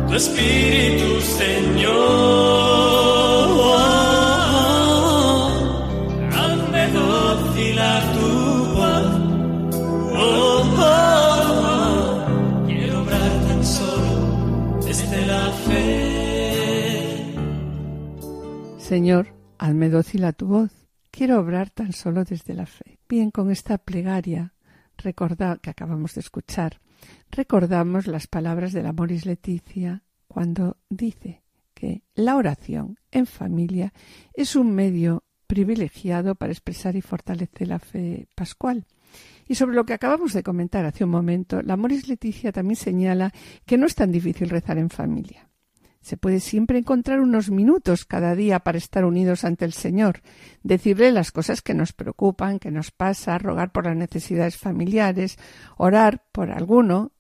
tu 0.08 0.16
Espíritu, 0.16 1.20
Señor. 1.20 2.39
Señor, 18.90 19.36
hazme 19.60 19.88
dócil 19.90 20.26
a 20.26 20.34
tu 20.34 20.48
voz. 20.48 20.72
Quiero 21.12 21.40
obrar 21.40 21.70
tan 21.70 21.94
solo 21.94 22.24
desde 22.24 22.56
la 22.56 22.66
fe. 22.66 22.98
Bien, 23.08 23.30
con 23.30 23.52
esta 23.52 23.78
plegaria 23.78 24.56
recorda 24.98 25.60
que 25.62 25.70
acabamos 25.70 26.16
de 26.16 26.22
escuchar, 26.22 26.82
recordamos 27.30 28.08
las 28.08 28.26
palabras 28.26 28.74
de 28.74 28.82
la 28.82 28.92
Moris 28.92 29.28
Leticia 29.28 30.02
cuando 30.28 30.78
dice 30.90 31.44
que 31.76 32.02
la 32.16 32.36
oración 32.36 32.98
en 33.12 33.28
familia 33.28 33.94
es 34.34 34.56
un 34.56 34.74
medio 34.74 35.24
privilegiado 35.46 36.34
para 36.34 36.52
expresar 36.52 36.96
y 36.96 37.02
fortalecer 37.02 37.68
la 37.68 37.78
fe 37.78 38.28
pascual. 38.34 38.88
Y 39.48 39.54
sobre 39.54 39.76
lo 39.76 39.86
que 39.86 39.94
acabamos 39.94 40.34
de 40.34 40.42
comentar 40.42 40.88
hace 40.88 41.04
un 41.04 41.12
momento, 41.12 41.62
la 41.62 41.78
Moris 41.78 42.08
Leticia 42.08 42.52
también 42.52 42.76
señala 42.76 43.32
que 43.68 43.78
no 43.78 43.86
es 43.86 43.94
tan 43.94 44.12
difícil 44.12 44.50
rezar 44.50 44.80
en 44.80 44.90
familia. 44.90 45.49
Se 46.02 46.18
puede 46.18 46.40
siempre 46.40 46.80
encontrar 46.80 47.20
unos 47.20 47.50
minutos 47.50 48.06
cada 48.06 48.36
día 48.36 48.60
para 48.60 48.78
estar 48.78 49.06
unidos 49.06 49.44
ante 49.44 49.66
el 49.66 49.74
Señor, 49.74 50.22
decirle 50.64 51.12
las 51.12 51.32
cosas 51.32 51.62
que 51.62 51.74
nos 51.74 51.94
preocupan, 51.94 52.60
que 52.60 52.72
nos 52.72 52.92
pasa, 52.92 53.38
rogar 53.38 53.72
por 53.72 53.86
las 53.86 53.98
necesidades 53.98 54.58
familiares, 54.58 55.38
orar 55.78 56.24
por 56.32 56.52
alguno 56.52 57.12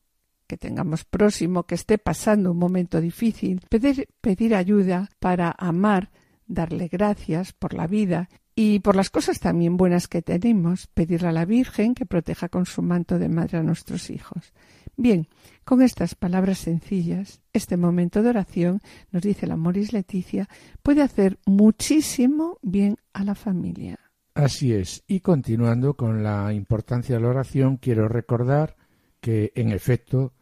que 0.48 0.58
tengamos 0.58 1.06
próximo 1.06 1.64
que 1.64 1.76
esté 1.76 2.00
pasando 2.00 2.52
un 2.52 2.58
momento 2.58 3.00
difícil, 3.00 3.62
pedir, 3.70 4.10
pedir 4.20 4.56
ayuda 4.56 5.10
para 5.20 5.54
amar, 5.58 6.10
darle 6.48 6.88
gracias 6.88 7.54
por 7.54 7.76
la 7.76 7.86
vida 7.86 8.30
y 8.56 8.80
por 8.80 8.96
las 8.96 9.10
cosas 9.10 9.40
también 9.40 9.78
buenas 9.78 10.08
que 10.08 10.22
tenemos, 10.22 10.88
pedirle 10.88 11.30
a 11.30 11.32
la 11.32 11.46
Virgen 11.46 11.94
que 11.94 12.06
proteja 12.06 12.50
con 12.50 12.66
su 12.66 12.82
manto 12.82 13.20
de 13.20 13.30
madre 13.30 13.60
a 13.60 13.64
nuestros 13.64 14.10
hijos. 14.10 14.52
Bien, 15.01 15.29
con 15.63 15.82
estas 15.82 16.13
palabras 16.13 16.58
sencillas, 16.58 17.39
este 17.53 17.77
momento 17.77 18.22
de 18.22 18.32
oración, 18.32 18.82
nos 19.12 19.24
dice 19.24 19.48
la 19.48 19.56
Moris 19.56 19.94
Leticia, 19.94 20.50
puede 20.84 21.01
hacer 21.01 21.39
muchísimo 21.46 22.60
bien 22.62 22.98
a 23.13 23.24
la 23.24 23.34
familia. 23.34 23.98
Así 24.34 24.74
es. 24.74 25.06
Y 25.08 25.22
continuando 25.22 25.94
con 25.94 26.22
la 26.22 26.51
importancia 26.51 27.15
de 27.15 27.22
la 27.22 27.29
oración, 27.29 27.77
quiero 27.77 28.10
recordar 28.10 28.75
que, 29.22 29.53
en 29.56 29.72
efecto, 29.72 30.34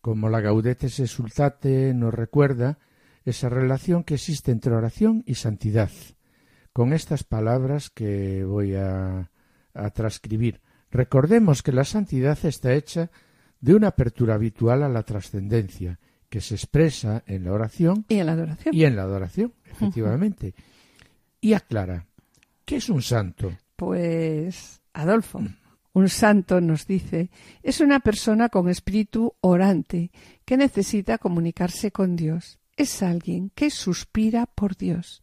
como 0.00 0.30
la 0.30 0.40
Gaudete 0.40 0.88
Sultate 0.88 1.92
nos 1.92 2.14
recuerda, 2.14 2.78
esa 3.26 3.50
relación 3.50 4.02
que 4.02 4.14
existe 4.14 4.50
entre 4.50 4.72
oración 4.72 5.24
y 5.26 5.34
santidad. 5.34 5.90
Con 6.72 6.94
estas 6.94 7.22
palabras 7.22 7.90
que 7.90 8.44
voy 8.44 8.76
a, 8.76 9.30
a 9.74 9.90
transcribir, 9.90 10.62
recordemos 10.90 11.62
que 11.62 11.72
la 11.72 11.84
santidad 11.84 12.38
está 12.46 12.72
hecha 12.72 13.10
de 13.60 13.74
una 13.74 13.88
apertura 13.88 14.34
habitual 14.34 14.82
a 14.82 14.88
la 14.88 15.02
trascendencia, 15.02 15.98
que 16.28 16.40
se 16.40 16.54
expresa 16.54 17.22
en 17.26 17.44
la 17.44 17.52
oración 17.52 18.04
Y 18.08 18.18
en 18.18 18.26
la 18.26 18.32
adoración. 18.32 18.74
y 18.74 18.84
en 18.84 18.96
la 18.96 19.02
adoración, 19.02 19.52
efectivamente. 19.70 20.54
Y 21.40 21.54
aclara, 21.54 22.06
¿qué 22.64 22.76
es 22.76 22.88
un 22.88 23.02
santo? 23.02 23.52
Pues, 23.76 24.80
Adolfo, 24.92 25.40
un 25.92 26.08
santo 26.08 26.60
nos 26.60 26.86
dice, 26.86 27.30
es 27.62 27.80
una 27.80 27.98
persona 28.00 28.48
con 28.48 28.68
espíritu 28.68 29.34
orante 29.40 30.12
que 30.44 30.56
necesita 30.56 31.18
comunicarse 31.18 31.90
con 31.90 32.14
Dios. 32.14 32.58
Es 32.76 33.02
alguien 33.02 33.50
que 33.54 33.70
suspira 33.70 34.46
por 34.46 34.76
Dios. 34.76 35.22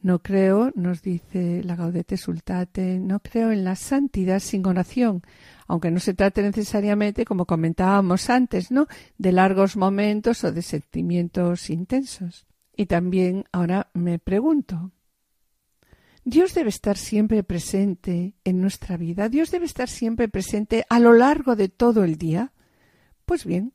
No 0.00 0.18
creo, 0.18 0.70
nos 0.74 1.00
dice 1.00 1.62
la 1.62 1.76
Gaudete 1.76 2.16
Sultate, 2.16 2.98
no 2.98 3.20
creo 3.20 3.52
en 3.52 3.64
la 3.64 3.76
santidad 3.76 4.40
sin 4.40 4.66
oración, 4.66 5.22
aunque 5.66 5.90
no 5.90 6.00
se 6.00 6.14
trate 6.14 6.42
necesariamente, 6.42 7.24
como 7.24 7.46
comentábamos 7.46 8.30
antes, 8.30 8.70
¿no? 8.70 8.86
de 9.18 9.32
largos 9.32 9.76
momentos 9.76 10.44
o 10.44 10.52
de 10.52 10.62
sentimientos 10.62 11.70
intensos. 11.70 12.46
Y 12.76 12.86
también 12.86 13.44
ahora 13.52 13.90
me 13.94 14.18
pregunto, 14.18 14.90
Dios 16.24 16.54
debe 16.54 16.70
estar 16.70 16.96
siempre 16.96 17.42
presente 17.42 18.34
en 18.44 18.60
nuestra 18.60 18.96
vida, 18.96 19.28
Dios 19.28 19.50
debe 19.50 19.66
estar 19.66 19.88
siempre 19.88 20.28
presente 20.28 20.84
a 20.88 20.98
lo 20.98 21.12
largo 21.12 21.54
de 21.54 21.68
todo 21.68 22.02
el 22.02 22.16
día. 22.16 22.52
Pues 23.26 23.44
bien, 23.44 23.72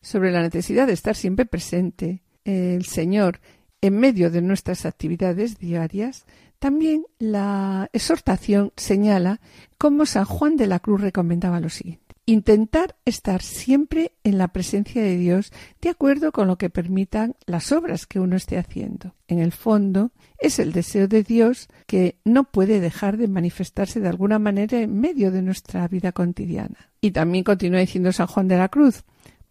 sobre 0.00 0.30
la 0.30 0.42
necesidad 0.42 0.86
de 0.86 0.92
estar 0.92 1.16
siempre 1.16 1.44
presente, 1.44 2.22
el 2.44 2.84
Señor 2.84 3.40
en 3.80 3.98
medio 3.98 4.30
de 4.30 4.42
nuestras 4.42 4.86
actividades 4.86 5.58
diarias, 5.58 6.24
también 6.58 7.06
la 7.18 7.88
exhortación 7.92 8.72
señala 8.76 9.40
cómo 9.78 10.06
San 10.06 10.24
Juan 10.24 10.56
de 10.56 10.66
la 10.66 10.80
Cruz 10.80 11.00
recomendaba 11.00 11.60
lo 11.60 11.68
siguiente. 11.68 12.04
Intentar 12.26 12.94
estar 13.06 13.40
siempre 13.40 14.12
en 14.22 14.36
la 14.36 14.48
presencia 14.48 15.02
de 15.02 15.16
Dios 15.16 15.50
de 15.80 15.88
acuerdo 15.88 16.30
con 16.30 16.46
lo 16.46 16.58
que 16.58 16.68
permitan 16.68 17.36
las 17.46 17.72
obras 17.72 18.06
que 18.06 18.20
uno 18.20 18.36
esté 18.36 18.58
haciendo. 18.58 19.14
En 19.28 19.38
el 19.38 19.50
fondo, 19.50 20.10
es 20.38 20.58
el 20.58 20.72
deseo 20.72 21.08
de 21.08 21.22
Dios 21.22 21.68
que 21.86 22.18
no 22.24 22.44
puede 22.44 22.80
dejar 22.80 23.16
de 23.16 23.28
manifestarse 23.28 24.00
de 24.00 24.08
alguna 24.08 24.38
manera 24.38 24.78
en 24.78 25.00
medio 25.00 25.30
de 25.30 25.40
nuestra 25.40 25.88
vida 25.88 26.12
cotidiana. 26.12 26.90
Y 27.00 27.12
también 27.12 27.44
continúa 27.44 27.80
diciendo 27.80 28.12
San 28.12 28.26
Juan 28.26 28.48
de 28.48 28.58
la 28.58 28.68
Cruz, 28.68 29.04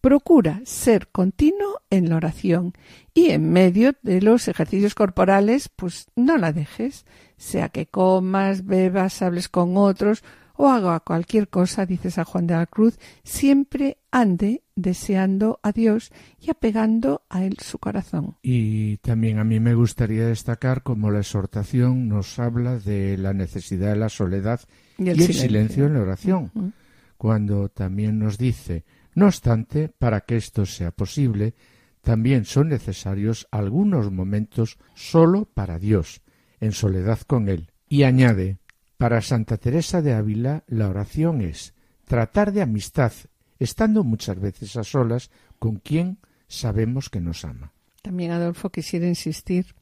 procura 0.08 0.62
ser 0.64 1.10
continuo 1.10 1.82
en 1.90 2.08
la 2.08 2.16
oración 2.16 2.72
y 3.14 3.32
en 3.32 3.52
medio 3.52 3.92
de 4.04 4.22
los 4.22 4.48
ejercicios 4.48 4.96
corporales, 4.96 5.68
pues 5.68 6.08
no 6.16 6.38
la 6.38 6.54
dejes, 6.54 7.06
sea 7.36 7.68
que 7.68 7.88
comas, 7.88 8.66
bebas, 8.66 9.22
hables 9.22 9.50
con 9.50 9.76
otros 9.76 10.24
o 10.56 10.70
haga 10.70 11.02
cualquier 11.02 11.50
cosa, 11.50 11.86
dice 11.86 12.10
San 12.10 12.24
Juan 12.24 12.48
de 12.48 12.54
la 12.54 12.68
Cruz, 12.68 12.98
siempre 13.26 13.98
ande 14.10 14.64
deseando 14.78 15.60
a 15.62 15.74
Dios 15.74 16.14
y 16.40 16.52
apegando 16.52 17.24
a 17.28 17.44
Él 17.44 17.58
su 17.62 17.78
corazón. 17.78 18.38
Y 18.42 18.96
también 19.00 19.40
a 19.40 19.44
mí 19.44 19.60
me 19.60 19.74
gustaría 19.74 20.26
destacar 20.26 20.84
cómo 20.84 21.12
la 21.12 21.20
exhortación 21.20 22.08
nos 22.08 22.40
habla 22.40 22.80
de 22.80 23.18
la 23.18 23.34
necesidad 23.34 23.90
de 23.90 23.98
la 23.98 24.08
soledad 24.08 24.62
y 24.98 25.10
el, 25.10 25.22
silencio. 25.34 25.88
en 25.88 25.96
la 25.96 26.00
oración, 26.00 26.74
cuando 27.18 27.68
también 27.68 28.20
nos 28.20 28.38
dice, 28.38 28.86
no 29.18 29.26
obstante, 29.26 29.90
para 29.90 30.22
que 30.22 30.36
esto 30.38 30.68
sea 30.68 30.92
posible, 30.92 31.56
también 32.04 32.46
son 32.46 32.70
necesarios 32.70 33.48
algunos 33.50 34.12
momentos 34.12 34.78
solo 34.94 35.46
para 35.46 35.80
Dios, 35.80 36.22
en 36.60 36.72
soledad 36.72 37.22
con 37.22 37.50
Él. 37.50 37.72
Y 37.90 38.04
añade, 38.04 38.60
para 38.96 39.22
Santa 39.22 39.58
Teresa 39.58 40.04
de 40.04 40.14
Ávila 40.14 40.66
la 40.68 40.88
oración 40.88 41.42
es 41.42 41.74
tratar 42.06 42.52
de 42.52 42.62
amistad, 42.62 43.12
estando 43.58 44.04
muchas 44.04 44.40
veces 44.40 44.78
a 44.78 44.84
solas 44.84 45.32
con 45.58 45.78
quien 45.78 46.20
sabemos 46.48 47.10
que 47.10 47.20
nos 47.20 47.44
ama. 47.44 47.74
También 48.04 48.30
Adolfo 48.30 48.70
quisiera 48.70 49.08
insistir 49.08 49.74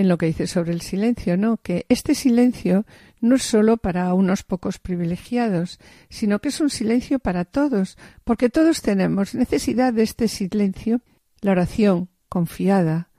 en 0.00 0.08
lo 0.08 0.18
que 0.18 0.26
dice 0.26 0.46
sobre 0.46 0.72
el 0.72 0.80
silencio, 0.80 1.36
¿no? 1.36 1.58
Que 1.58 1.84
este 1.88 2.14
silencio 2.14 2.86
no 3.20 3.36
es 3.36 3.42
solo 3.42 3.76
para 3.76 4.12
unos 4.14 4.42
pocos 4.42 4.78
privilegiados, 4.78 5.78
sino 6.08 6.40
que 6.40 6.48
es 6.48 6.60
un 6.60 6.70
silencio 6.70 7.18
para 7.18 7.44
todos, 7.44 7.98
porque 8.24 8.48
todos 8.48 8.80
tenemos 8.80 9.34
necesidad 9.34 9.92
de 9.92 10.02
este 10.02 10.26
silencio. 10.28 11.02
La 11.42 11.52
oración 11.52 12.08
confiada 12.28 13.10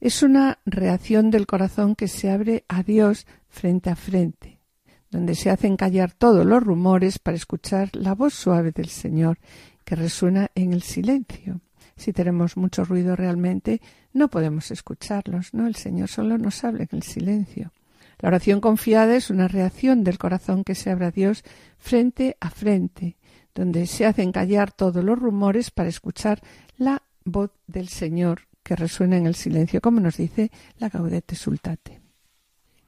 es 0.00 0.22
una 0.22 0.58
reacción 0.66 1.30
del 1.30 1.46
corazón 1.46 1.96
que 1.96 2.06
se 2.06 2.30
abre 2.30 2.64
a 2.68 2.82
Dios 2.82 3.26
frente 3.48 3.88
a 3.88 3.96
frente, 3.96 4.60
donde 5.10 5.34
se 5.34 5.50
hacen 5.50 5.76
callar 5.76 6.12
todos 6.12 6.44
los 6.44 6.62
rumores 6.62 7.18
para 7.18 7.36
escuchar 7.36 7.88
la 7.94 8.14
voz 8.14 8.34
suave 8.34 8.72
del 8.72 8.88
Señor 8.88 9.38
que 9.84 9.96
resuena 9.96 10.50
en 10.54 10.74
el 10.74 10.82
silencio. 10.82 11.60
Si 11.96 12.12
tenemos 12.12 12.56
mucho 12.56 12.84
ruido 12.84 13.16
realmente, 13.16 13.80
no 14.12 14.28
podemos 14.28 14.70
escucharlos, 14.70 15.54
¿no? 15.54 15.66
El 15.66 15.76
Señor 15.76 16.08
solo 16.08 16.38
nos 16.38 16.62
habla 16.64 16.82
en 16.84 16.90
el 16.92 17.02
silencio. 17.02 17.72
La 18.18 18.28
oración 18.28 18.60
confiada 18.60 19.16
es 19.16 19.30
una 19.30 19.48
reacción 19.48 20.04
del 20.04 20.18
corazón 20.18 20.64
que 20.64 20.74
se 20.74 20.90
abre 20.90 21.06
a 21.06 21.10
Dios 21.10 21.42
frente 21.78 22.36
a 22.40 22.50
frente, 22.50 23.16
donde 23.54 23.86
se 23.86 24.06
hacen 24.06 24.32
callar 24.32 24.72
todos 24.72 25.04
los 25.04 25.18
rumores 25.18 25.70
para 25.70 25.88
escuchar 25.88 26.40
la 26.78 27.02
voz 27.24 27.50
del 27.66 27.88
Señor 27.88 28.42
que 28.62 28.76
resuene 28.76 29.18
en 29.18 29.26
el 29.26 29.34
silencio, 29.34 29.80
como 29.80 30.00
nos 30.00 30.16
dice 30.16 30.50
la 30.78 30.88
Gaudete 30.88 31.34
Sultate. 31.36 32.00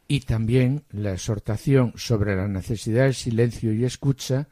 Y 0.09 0.21
también 0.21 0.85
la 0.91 1.12
exhortación 1.12 1.93
sobre 1.97 2.35
la 2.35 2.49
necesidad 2.49 3.05
del 3.05 3.15
silencio 3.15 3.73
y 3.73 3.85
escucha 3.85 4.49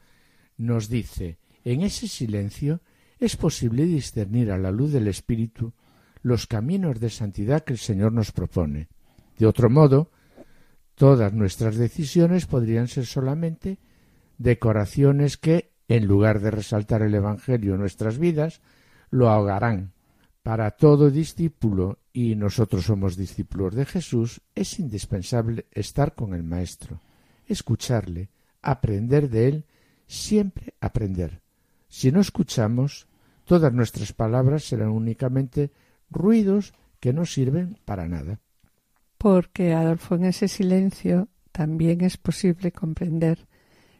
nos 0.57 0.87
dice, 0.89 1.39
en 1.65 1.81
ese 1.81 2.07
silencio 2.07 2.81
es 3.19 3.35
posible 3.35 3.85
discernir 3.85 4.51
a 4.51 4.57
la 4.57 4.71
luz 4.71 4.91
del 4.91 5.07
Espíritu 5.07 5.73
los 6.21 6.47
caminos 6.47 6.99
de 6.99 7.09
santidad 7.09 7.63
que 7.63 7.73
el 7.73 7.79
Señor 7.79 8.11
nos 8.11 8.31
propone. 8.31 8.89
De 9.37 9.45
otro 9.45 9.69
modo, 9.69 10.11
todas 10.95 11.33
nuestras 11.33 11.75
decisiones 11.77 12.45
podrían 12.45 12.87
ser 12.87 13.05
solamente 13.05 13.79
decoraciones 14.37 15.37
que, 15.37 15.71
en 15.87 16.05
lugar 16.05 16.41
de 16.41 16.51
resaltar 16.51 17.01
el 17.01 17.15
Evangelio 17.15 17.73
en 17.73 17.79
nuestras 17.79 18.17
vidas, 18.17 18.61
lo 19.09 19.29
ahogarán. 19.29 19.93
Para 20.43 20.71
todo 20.71 21.11
discípulo, 21.11 21.99
y 22.13 22.35
nosotros 22.35 22.85
somos 22.85 23.15
discípulos 23.15 23.75
de 23.75 23.85
Jesús, 23.85 24.41
es 24.55 24.79
indispensable 24.79 25.65
estar 25.71 26.15
con 26.15 26.33
el 26.33 26.43
Maestro, 26.43 27.01
escucharle, 27.45 28.29
aprender 28.61 29.29
de 29.29 29.47
él, 29.47 29.65
siempre 30.07 30.73
aprender. 30.79 31.41
Si 31.89 32.11
no 32.11 32.21
escuchamos, 32.21 33.06
todas 33.47 33.73
nuestras 33.73 34.13
palabras 34.13 34.65
serán 34.65 34.89
únicamente 34.89 35.71
ruidos 36.09 36.73
que 36.99 37.13
no 37.13 37.25
sirven 37.25 37.79
para 37.85 38.07
nada. 38.07 38.39
Porque, 39.17 39.73
Adolfo, 39.73 40.15
en 40.15 40.25
ese 40.25 40.47
silencio 40.47 41.29
también 41.51 42.01
es 42.01 42.17
posible 42.17 42.71
comprender 42.71 43.47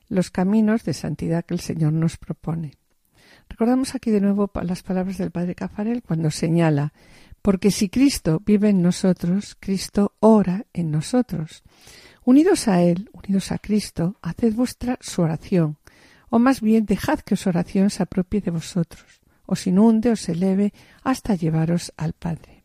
los 0.10 0.30
caminos 0.30 0.84
de 0.84 0.94
santidad 0.94 1.46
que 1.46 1.54
el 1.54 1.60
Señor 1.60 1.94
nos 1.94 2.18
propone. 2.18 2.74
Recordamos 3.50 3.96
aquí 3.96 4.12
de 4.12 4.22
nuevo 4.22 4.52
las 4.62 4.84
palabras 4.84 5.18
del 5.18 5.32
Padre 5.32 5.56
Cafarel 5.56 6.04
cuando 6.04 6.30
señala 6.30 6.94
porque 7.42 7.72
si 7.72 7.88
Cristo 7.88 8.42
vive 8.46 8.70
en 8.70 8.82
nosotros, 8.82 9.56
Cristo 9.58 10.16
ora 10.20 10.66
en 10.74 10.92
nosotros. 10.92 11.64
Unidos 12.26 12.68
a 12.68 12.82
Él, 12.82 13.10
unidos 13.14 13.54
a 13.54 13.58
Cristo, 13.58 14.18
haced 14.22 14.54
vuestra 14.54 14.98
su 15.00 15.22
oración, 15.22 15.78
o 16.30 16.40
más 16.40 16.60
bien 16.60 16.86
dejad 16.86 17.20
que 17.20 17.38
su 17.38 17.48
oración 17.48 17.90
se 17.90 18.04
apropie 18.04 18.42
de 18.42 18.52
vosotros, 18.52 19.22
os 19.48 19.66
inunde, 19.66 20.12
os 20.12 20.30
eleve, 20.30 20.74
hasta 21.04 21.34
llevaros 21.34 21.92
al 21.98 22.14
Padre. 22.14 22.64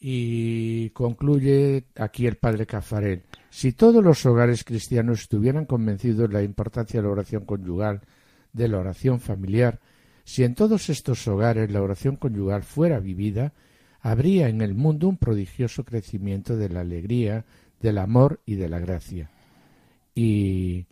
Y 0.00 0.90
concluye 0.90 1.84
aquí 1.96 2.26
el 2.26 2.36
Padre 2.36 2.66
Cafarel. 2.66 3.22
Si 3.50 3.72
todos 3.72 4.02
los 4.02 4.24
hogares 4.24 4.64
cristianos 4.64 5.20
estuvieran 5.20 5.66
convencidos 5.66 6.28
de 6.28 6.34
la 6.34 6.42
importancia 6.42 7.00
de 7.00 7.06
la 7.06 7.12
oración 7.12 7.44
conyugal, 7.44 8.00
de 8.52 8.68
la 8.68 8.78
oración 8.78 9.20
familiar, 9.20 9.80
si 10.24 10.44
en 10.44 10.54
todos 10.54 10.88
estos 10.88 11.26
hogares 11.28 11.70
la 11.70 11.82
oración 11.82 12.16
conyugal 12.16 12.62
fuera 12.62 12.98
vivida, 13.00 13.52
habría 14.00 14.48
en 14.48 14.60
el 14.60 14.74
mundo 14.74 15.08
un 15.08 15.18
prodigioso 15.18 15.84
crecimiento 15.84 16.56
de 16.56 16.68
la 16.68 16.80
alegría, 16.80 17.44
del 17.80 17.98
amor 17.98 18.40
y 18.46 18.54
de 18.54 18.68
la 18.68 18.78
gracia. 18.78 19.30
Y 20.14 20.86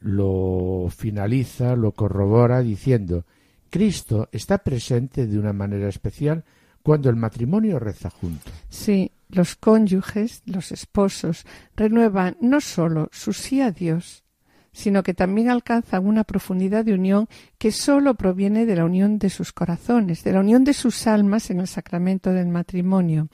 lo 0.00 0.88
finaliza, 0.90 1.74
lo 1.76 1.92
corrobora 1.92 2.62
diciendo 2.62 3.24
Cristo 3.70 4.28
está 4.32 4.58
presente 4.58 5.26
de 5.26 5.38
una 5.38 5.52
manera 5.52 5.88
especial 5.88 6.44
cuando 6.82 7.08
el 7.08 7.16
matrimonio 7.16 7.78
reza 7.78 8.10
junto. 8.10 8.50
Sí, 8.68 9.12
los 9.28 9.56
cónyuges, 9.56 10.42
los 10.46 10.72
esposos, 10.72 11.44
renuevan 11.76 12.36
no 12.40 12.60
sólo 12.60 13.08
su 13.12 13.32
sí 13.32 13.60
a 13.60 13.70
Dios, 13.70 14.24
sino 14.72 15.02
que 15.02 15.14
también 15.14 15.50
alcanzan 15.50 16.06
una 16.06 16.24
profundidad 16.24 16.84
de 16.84 16.94
unión 16.94 17.28
que 17.58 17.72
sólo 17.72 18.14
proviene 18.14 18.66
de 18.66 18.76
la 18.76 18.84
unión 18.84 19.18
de 19.18 19.30
sus 19.30 19.52
corazones, 19.52 20.24
de 20.24 20.32
la 20.32 20.40
unión 20.40 20.64
de 20.64 20.74
sus 20.74 21.06
almas 21.06 21.50
en 21.50 21.60
el 21.60 21.66
sacramento 21.66 22.32
del 22.32 22.48
matrimonio. 22.48 23.28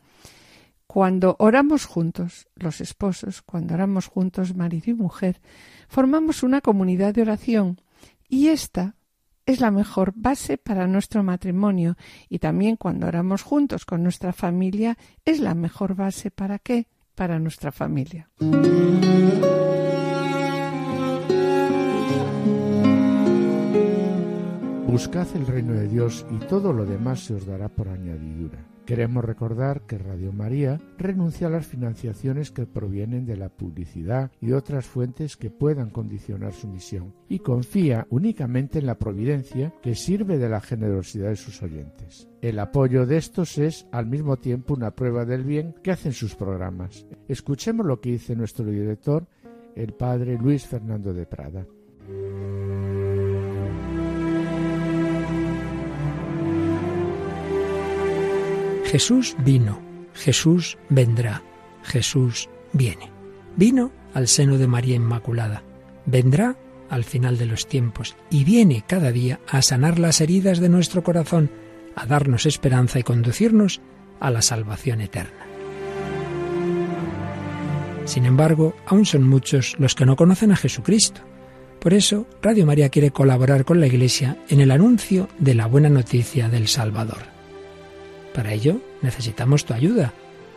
Cuando 0.87 1.37
oramos 1.38 1.85
juntos, 1.85 2.49
los 2.55 2.81
esposos, 2.81 3.42
cuando 3.42 3.75
oramos 3.75 4.07
juntos, 4.07 4.55
marido 4.55 4.90
y 4.90 4.94
mujer, 4.94 5.40
formamos 5.88 6.42
una 6.42 6.61
comunidad 6.61 7.14
de 7.14 7.22
oración 7.22 7.81
y 8.29 8.49
esta 8.49 8.96
es 9.46 9.61
la 9.61 9.70
mejor 9.70 10.12
base 10.14 10.59
para 10.59 10.87
nuestro 10.87 11.22
matrimonio 11.22 11.96
y 12.28 12.40
también 12.40 12.76
cuando 12.76 13.06
oramos 13.06 13.42
juntos 13.42 13.85
con 13.85 14.02
nuestra 14.02 14.32
familia 14.32 14.98
es 15.24 15.40
la 15.40 15.54
mejor 15.54 15.94
base 15.94 16.30
para 16.30 16.59
qué? 16.59 16.88
Para 17.14 17.38
nuestra 17.38 17.72
familia. 17.72 18.28
Buscad 24.87 25.26
el 25.35 25.46
reino 25.46 25.74
de 25.74 25.88
Dios 25.88 26.26
y 26.30 26.38
todo 26.46 26.72
lo 26.72 26.85
demás 26.85 27.20
se 27.20 27.35
os 27.35 27.46
dará 27.46 27.68
por 27.68 27.88
añadidura. 27.88 28.75
Queremos 28.87 29.25
recordar 29.25 29.83
que 29.83 29.99
Radio 29.99 30.33
María 30.33 30.81
renuncia 30.96 31.49
a 31.49 31.51
las 31.51 31.66
financiaciones 31.66 32.53
que 32.53 32.66
provienen 32.66 33.27
de 33.27 33.37
la 33.37 33.49
publicidad 33.49 34.31
y 34.40 34.53
otras 34.53 34.87
fuentes 34.87 35.37
que 35.37 35.51
puedan 35.51 35.90
condicionar 35.90 36.53
su 36.53 36.68
misión 36.68 37.12
y 37.29 37.40
confía 37.40 38.07
únicamente 38.11 38.79
en 38.79 38.87
la 38.87 38.96
providencia 38.96 39.75
que 39.83 39.96
sirve 39.96 40.38
de 40.38 40.49
la 40.49 40.61
generosidad 40.61 41.31
de 41.31 41.37
sus 41.37 41.64
oyentes. 41.64 42.29
El 42.40 42.61
apoyo 42.61 43.07
de 43.07 43.16
estos 43.16 43.59
es 43.59 43.88
al 43.90 44.07
mismo 44.07 44.37
tiempo 44.37 44.75
una 44.75 44.92
prueba 44.92 45.25
del 45.25 45.42
bien 45.42 45.75
que 45.83 45.90
hacen 45.90 46.12
sus 46.12 46.37
programas. 46.37 47.07
Escuchemos 47.27 47.85
lo 47.85 48.01
que 48.01 48.12
dice 48.12 48.37
nuestro 48.37 48.66
director, 48.66 49.27
el 49.75 49.94
padre 49.94 50.38
Luis 50.38 50.64
Fernando 50.64 51.12
de 51.12 51.27
Prada. 51.27 51.66
Jesús 58.96 59.37
vino, 59.44 59.78
Jesús 60.14 60.78
vendrá, 60.88 61.42
Jesús 61.82 62.48
viene. 62.72 63.11
Vino 63.54 63.92
al 64.14 64.26
seno 64.26 64.56
de 64.56 64.66
María 64.66 64.96
Inmaculada, 64.96 65.62
vendrá 66.06 66.56
al 66.88 67.04
final 67.04 67.37
de 67.37 67.44
los 67.44 67.66
tiempos 67.66 68.16
y 68.30 68.44
viene 68.44 68.85
cada 68.88 69.12
día 69.12 69.38
a 69.50 69.61
sanar 69.61 69.98
las 69.98 70.22
heridas 70.22 70.61
de 70.61 70.70
nuestro 70.70 71.04
corazón, 71.04 71.50
a 71.94 72.06
darnos 72.06 72.46
esperanza 72.46 72.98
y 72.98 73.02
conducirnos 73.02 73.82
a 74.18 74.30
la 74.30 74.40
salvación 74.40 75.02
eterna. 75.02 75.44
Sin 78.06 78.24
embargo, 78.24 78.74
aún 78.87 79.04
son 79.04 79.28
muchos 79.28 79.76
los 79.78 79.94
que 79.94 80.06
no 80.06 80.16
conocen 80.16 80.52
a 80.52 80.56
Jesucristo. 80.56 81.20
Por 81.80 81.92
eso, 81.92 82.26
Radio 82.40 82.64
María 82.64 82.88
quiere 82.88 83.11
colaborar 83.11 83.66
con 83.66 83.78
la 83.78 83.88
Iglesia 83.88 84.38
en 84.48 84.62
el 84.62 84.70
anuncio 84.70 85.28
de 85.38 85.52
la 85.52 85.66
buena 85.66 85.90
noticia 85.90 86.48
del 86.48 86.66
Salvador. 86.66 87.36
Para 88.37 88.53
ello 88.53 88.83
necesitamos 89.01 89.64
tu 89.64 89.72
ayuda. 89.72 90.12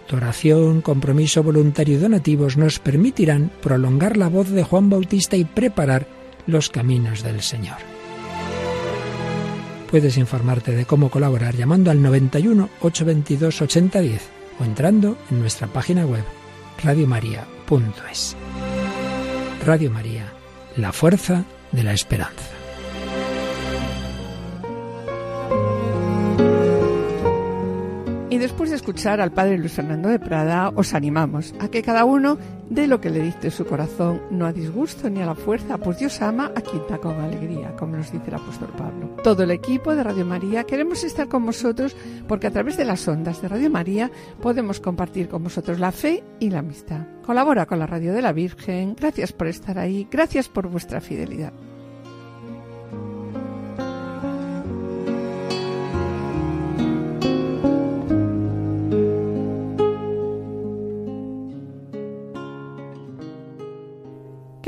Tu 0.06 0.18
oración, 0.18 0.82
compromiso 0.82 1.44
voluntario 1.44 1.96
y 1.96 1.98
donativos 1.98 2.58
nos 2.58 2.78
permitirán 2.78 3.52
prolongar 3.62 4.18
la 4.18 4.28
voz 4.28 4.50
de 4.50 4.64
Juan 4.64 4.90
Bautista 4.90 5.38
y 5.38 5.46
preparar 5.46 6.06
los 6.46 6.70
caminos 6.70 7.24
del 7.24 7.42
Señor. 7.42 7.78
Puedes 9.90 10.18
informarte 10.18 10.74
de 10.74 10.86
cómo 10.86 11.10
colaborar 11.10 11.56
llamando 11.56 11.90
al 11.90 12.02
91 12.02 12.70
822 12.82 13.62
8010 13.62 14.30
o 14.60 14.66
entrando 14.66 15.18
en 15.32 15.40
nuestra 15.40 15.68
página 15.68 16.06
web 16.06 16.24
radiomaria.es. 16.84 18.36
Radio 19.66 19.90
María, 19.90 20.34
la 20.76 20.92
fuerza 20.92 21.46
de 21.72 21.84
la 21.84 21.94
esperanza. 21.94 22.59
Después 28.50 28.72
de 28.72 28.78
escuchar 28.78 29.22
al 29.22 29.32
padre 29.32 29.60
Luis 29.60 29.74
Fernando 29.74 30.10
de 30.10 30.18
Prada, 30.18 30.70
os 30.76 30.96
animamos 30.96 31.54
a 31.60 31.68
que 31.68 31.84
cada 31.84 32.04
uno 32.04 32.40
dé 32.68 32.88
lo 32.88 33.00
que 33.00 33.12
le 33.12 33.22
dicte 33.22 33.52
su 33.52 33.64
corazón, 33.64 34.24
no 34.32 34.48
a 34.48 34.52
disgusto 34.52 35.08
ni 35.08 35.22
a 35.22 35.28
la 35.28 35.36
fuerza, 35.36 35.78
pues 35.78 36.00
Dios 36.00 36.20
ama 36.24 36.52
a 36.56 36.62
quien 36.62 36.82
da 36.90 36.98
con 36.98 37.22
alegría, 37.22 37.76
como 37.76 37.96
nos 37.98 38.12
dice 38.12 38.26
el 38.28 38.34
apóstol 38.34 38.70
Pablo. 38.76 39.18
Todo 39.24 39.44
el 39.44 39.52
equipo 39.52 39.94
de 39.94 40.04
Radio 40.04 40.26
María 40.26 40.64
queremos 40.64 41.04
estar 41.04 41.28
con 41.28 41.46
vosotros 41.46 41.96
porque 42.28 42.48
a 42.48 42.52
través 42.52 42.76
de 42.76 42.86
las 42.86 43.08
ondas 43.08 43.40
de 43.40 43.50
Radio 43.50 43.70
María 43.70 44.10
podemos 44.42 44.80
compartir 44.80 45.30
con 45.30 45.44
vosotros 45.44 45.80
la 45.80 45.92
fe 45.92 46.24
y 46.40 46.50
la 46.50 46.60
amistad. 46.60 47.06
Colabora 47.24 47.68
con 47.68 47.78
la 47.78 47.86
Radio 47.86 48.14
de 48.14 48.24
la 48.24 48.34
Virgen, 48.34 48.96
gracias 48.96 49.32
por 49.32 49.46
estar 49.46 49.78
ahí, 49.78 50.08
gracias 50.10 50.50
por 50.50 50.68
vuestra 50.70 51.02
fidelidad. 51.02 51.54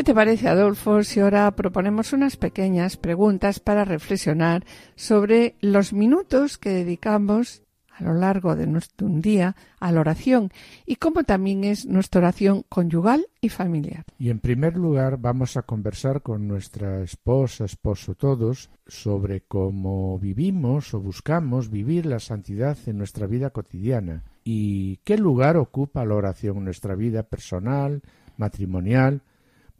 ¿Qué 0.02 0.06
te 0.06 0.16
parece, 0.16 0.48
Adolfo, 0.48 1.04
si 1.04 1.20
ahora 1.20 1.52
proponemos 1.52 2.12
unas 2.12 2.36
pequeñas 2.36 2.98
preguntas 2.98 3.60
para 3.60 3.86
reflexionar 3.86 4.66
sobre 4.96 5.54
los 5.62 5.94
minutos 5.94 6.58
que 6.58 6.72
dedicamos 6.72 7.62
a 7.92 8.06
lo 8.06 8.16
largo 8.16 8.56
de 8.56 8.66
nuestro 8.66 9.06
un 9.06 9.22
día 9.22 9.56
a 9.80 9.92
la 9.92 10.00
oración 10.00 10.50
y 10.88 10.96
cómo 10.96 11.24
también 11.24 11.64
es 11.64 11.86
nuestra 11.86 12.18
oración 12.18 12.64
conyugal 12.68 13.28
y 13.42 13.50
familiar. 13.50 14.06
Y 14.18 14.32
en 14.32 14.40
primer 14.40 14.76
lugar 14.76 15.20
vamos 15.20 15.56
a 15.56 15.62
conversar 15.62 16.24
con 16.24 16.48
nuestra 16.48 17.04
esposa, 17.04 17.66
esposo 17.66 18.16
todos, 18.16 18.72
sobre 18.88 19.42
cómo 19.42 20.18
vivimos 20.18 20.96
o 20.96 21.00
buscamos 21.00 21.70
vivir 21.70 22.08
la 22.08 22.20
santidad 22.20 22.76
en 22.88 22.98
nuestra 22.98 23.28
vida 23.28 23.52
cotidiana 23.52 24.24
y 24.44 24.98
qué 25.04 25.20
lugar 25.20 25.58
ocupa 25.58 26.04
la 26.06 26.16
oración 26.16 26.58
en 26.58 26.64
nuestra 26.64 26.96
vida 26.96 27.22
personal, 27.22 28.02
matrimonial. 28.36 29.22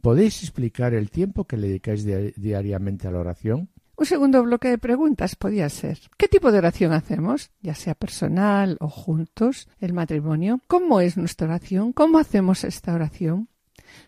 ¿Podéis 0.02 0.42
explicar 0.42 0.94
el 0.94 1.12
tiempo 1.12 1.44
que 1.44 1.56
le 1.56 1.68
dedicáis 1.68 2.04
diariamente 2.04 3.06
a 3.06 3.12
la 3.12 3.20
oración? 3.20 3.68
Un 3.96 4.04
segundo 4.04 4.42
bloque 4.42 4.68
de 4.68 4.78
preguntas 4.78 5.36
podía 5.36 5.68
ser 5.68 6.00
¿qué 6.16 6.26
tipo 6.26 6.50
de 6.50 6.58
oración 6.58 6.92
hacemos? 6.92 7.52
Ya 7.60 7.76
sea 7.76 7.94
personal 7.94 8.78
o 8.80 8.88
juntos, 8.88 9.68
el 9.78 9.92
matrimonio. 9.92 10.58
¿Cómo 10.66 11.00
es 11.00 11.16
nuestra 11.16 11.46
oración? 11.46 11.92
¿Cómo 11.92 12.18
hacemos 12.18 12.64
esta 12.64 12.94
oración? 12.94 13.48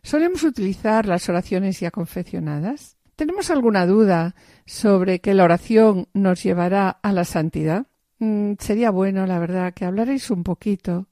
¿Solemos 0.02 0.42
utilizar 0.42 1.06
las 1.06 1.28
oraciones 1.28 1.78
ya 1.78 1.92
confeccionadas? 1.92 2.96
¿Tenemos 3.14 3.50
alguna 3.50 3.86
duda 3.86 4.34
sobre 4.66 5.20
que 5.20 5.32
la 5.32 5.44
oración 5.44 6.08
nos 6.12 6.42
llevará 6.42 6.90
a 6.90 7.12
la 7.12 7.24
santidad? 7.24 7.86
Mm, 8.18 8.54
sería 8.58 8.90
bueno, 8.90 9.26
la 9.26 9.38
verdad, 9.38 9.72
que 9.72 9.84
hablarais 9.84 10.28
un 10.32 10.42
poquito 10.42 11.06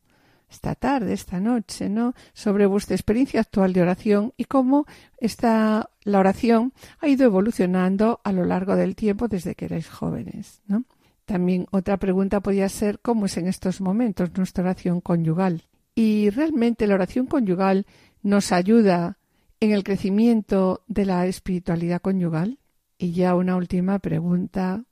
esta 0.52 0.74
tarde, 0.74 1.14
esta 1.14 1.40
noche, 1.40 1.88
¿no? 1.88 2.14
Sobre 2.34 2.66
vuestra 2.66 2.94
experiencia 2.94 3.40
actual 3.40 3.72
de 3.72 3.82
oración 3.82 4.32
y 4.36 4.44
cómo 4.44 4.86
esta, 5.18 5.90
la 6.04 6.18
oración 6.18 6.72
ha 7.00 7.08
ido 7.08 7.24
evolucionando 7.24 8.20
a 8.22 8.32
lo 8.32 8.44
largo 8.44 8.76
del 8.76 8.94
tiempo 8.94 9.28
desde 9.28 9.54
que 9.54 9.64
erais 9.64 9.88
jóvenes, 9.88 10.62
¿no? 10.66 10.84
También 11.24 11.66
otra 11.70 11.96
pregunta 11.96 12.40
podría 12.40 12.68
ser 12.68 13.00
cómo 13.00 13.26
es 13.26 13.36
en 13.36 13.46
estos 13.46 13.80
momentos 13.80 14.30
nuestra 14.36 14.64
oración 14.64 15.00
conyugal. 15.00 15.64
Y 15.94 16.30
realmente 16.30 16.86
la 16.86 16.94
oración 16.94 17.26
conyugal 17.26 17.86
nos 18.22 18.52
ayuda 18.52 19.18
en 19.60 19.72
el 19.72 19.84
crecimiento 19.84 20.82
de 20.86 21.06
la 21.06 21.26
espiritualidad 21.26 22.02
conyugal. 22.02 22.58
Y 22.98 23.12
ya 23.12 23.34
una 23.34 23.56
última 23.56 23.98
pregunta. 24.00 24.84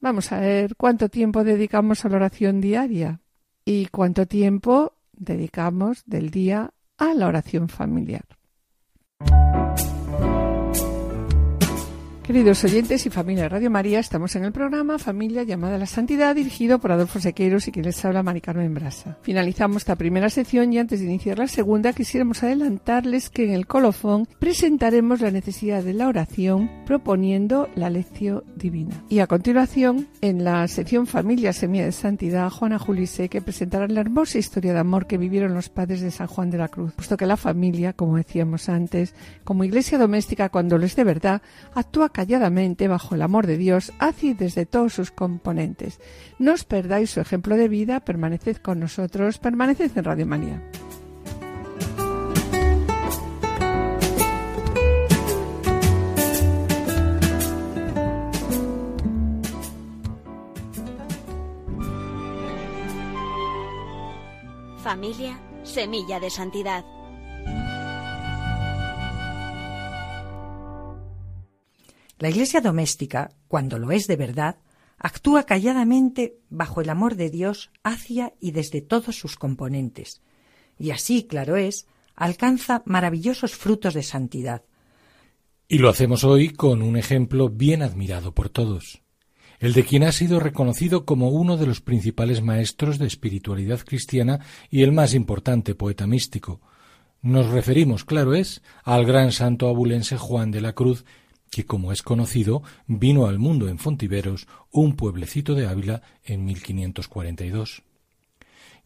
Vamos 0.00 0.32
a 0.32 0.40
ver 0.40 0.76
cuánto 0.76 1.08
tiempo 1.08 1.44
dedicamos 1.44 2.04
a 2.04 2.08
la 2.08 2.16
oración 2.16 2.60
diaria 2.60 3.20
y 3.70 3.86
cuánto 3.86 4.26
tiempo 4.26 4.94
dedicamos 5.12 6.02
del 6.04 6.32
día 6.32 6.74
a 6.98 7.14
la 7.14 7.28
oración 7.28 7.68
familiar. 7.68 8.24
Queridos 12.30 12.62
oyentes 12.62 13.04
y 13.06 13.10
familia 13.10 13.42
de 13.42 13.48
Radio 13.48 13.70
María, 13.72 13.98
estamos 13.98 14.36
en 14.36 14.44
el 14.44 14.52
programa 14.52 15.00
Familia 15.00 15.42
llamada 15.42 15.74
a 15.74 15.78
la 15.78 15.86
Santidad, 15.86 16.36
dirigido 16.36 16.78
por 16.78 16.92
Adolfo 16.92 17.18
Sequeiros 17.18 17.66
y 17.66 17.72
quien 17.72 17.86
les 17.86 18.04
habla 18.04 18.22
Mari 18.22 18.40
Carmen 18.40 18.72
Brasa. 18.72 19.18
Finalizamos 19.22 19.78
esta 19.78 19.96
primera 19.96 20.30
sección 20.30 20.72
y 20.72 20.78
antes 20.78 21.00
de 21.00 21.06
iniciar 21.06 21.38
la 21.40 21.48
segunda 21.48 21.92
quisiéramos 21.92 22.44
adelantarles 22.44 23.30
que 23.30 23.46
en 23.46 23.50
el 23.50 23.66
colofón 23.66 24.28
presentaremos 24.38 25.20
la 25.20 25.32
necesidad 25.32 25.82
de 25.82 25.92
la 25.92 26.06
oración 26.06 26.70
proponiendo 26.86 27.68
la 27.74 27.90
lección 27.90 28.44
divina. 28.54 29.02
Y 29.08 29.18
a 29.18 29.26
continuación, 29.26 30.06
en 30.20 30.44
la 30.44 30.68
sección 30.68 31.08
Familia 31.08 31.52
Semilla 31.52 31.86
de 31.86 31.90
Santidad, 31.90 32.48
Juana 32.48 32.78
Julise, 32.78 33.28
que 33.28 33.42
presentará 33.42 33.88
la 33.88 34.02
hermosa 34.02 34.38
historia 34.38 34.72
de 34.72 34.78
amor 34.78 35.08
que 35.08 35.18
vivieron 35.18 35.52
los 35.52 35.68
padres 35.68 36.00
de 36.00 36.12
San 36.12 36.28
Juan 36.28 36.50
de 36.50 36.58
la 36.58 36.68
Cruz, 36.68 36.92
puesto 36.94 37.16
que 37.16 37.26
la 37.26 37.36
familia, 37.36 37.92
como 37.92 38.18
decíamos 38.18 38.68
antes, 38.68 39.16
como 39.42 39.64
iglesia 39.64 39.98
doméstica 39.98 40.48
cuando 40.48 40.78
lo 40.78 40.86
es 40.86 40.94
de 40.94 41.02
verdad, 41.02 41.42
actúa 41.74 42.12
bajo 42.88 43.14
el 43.14 43.22
amor 43.22 43.46
de 43.46 43.56
Dios 43.56 43.92
hacia 43.98 44.34
desde 44.34 44.66
todos 44.66 44.94
sus 44.94 45.10
componentes. 45.10 46.00
No 46.38 46.52
os 46.52 46.64
perdáis 46.64 47.10
su 47.10 47.20
ejemplo 47.20 47.56
de 47.56 47.68
vida, 47.68 48.00
permaneced 48.00 48.58
con 48.58 48.80
nosotros, 48.80 49.38
permaneced 49.38 49.96
en 49.96 50.04
Radio 50.04 50.26
Manía. 50.26 50.62
Familia, 64.82 65.38
semilla 65.62 66.18
de 66.18 66.30
santidad. 66.30 66.84
La 72.20 72.28
Iglesia 72.28 72.60
doméstica, 72.60 73.30
cuando 73.48 73.78
lo 73.78 73.92
es 73.92 74.06
de 74.06 74.16
verdad, 74.16 74.56
actúa 74.98 75.44
calladamente 75.44 76.36
bajo 76.50 76.82
el 76.82 76.90
amor 76.90 77.16
de 77.16 77.30
Dios 77.30 77.70
hacia 77.82 78.34
y 78.38 78.50
desde 78.50 78.82
todos 78.82 79.16
sus 79.18 79.36
componentes, 79.36 80.20
y 80.78 80.90
así, 80.90 81.24
claro 81.24 81.56
es, 81.56 81.86
alcanza 82.14 82.82
maravillosos 82.84 83.54
frutos 83.54 83.94
de 83.94 84.02
santidad. 84.02 84.64
Y 85.66 85.78
lo 85.78 85.88
hacemos 85.88 86.22
hoy 86.22 86.50
con 86.50 86.82
un 86.82 86.98
ejemplo 86.98 87.48
bien 87.48 87.80
admirado 87.80 88.34
por 88.34 88.50
todos, 88.50 89.00
el 89.58 89.72
de 89.72 89.84
quien 89.84 90.02
ha 90.02 90.12
sido 90.12 90.40
reconocido 90.40 91.06
como 91.06 91.30
uno 91.30 91.56
de 91.56 91.66
los 91.66 91.80
principales 91.80 92.42
maestros 92.42 92.98
de 92.98 93.06
espiritualidad 93.06 93.80
cristiana 93.80 94.40
y 94.68 94.82
el 94.82 94.92
más 94.92 95.14
importante 95.14 95.74
poeta 95.74 96.06
místico. 96.06 96.60
Nos 97.22 97.46
referimos, 97.48 98.04
claro 98.04 98.34
es, 98.34 98.60
al 98.84 99.06
gran 99.06 99.32
santo 99.32 99.68
abulense 99.68 100.18
Juan 100.18 100.50
de 100.50 100.60
la 100.60 100.74
Cruz, 100.74 101.06
que, 101.50 101.66
como 101.66 101.92
es 101.92 102.02
conocido, 102.02 102.62
vino 102.86 103.26
al 103.26 103.38
mundo 103.38 103.68
en 103.68 103.78
Fontiveros, 103.78 104.46
un 104.70 104.96
pueblecito 104.96 105.54
de 105.54 105.66
Ávila, 105.66 106.02
en 106.24 106.44
1542. 106.44 107.82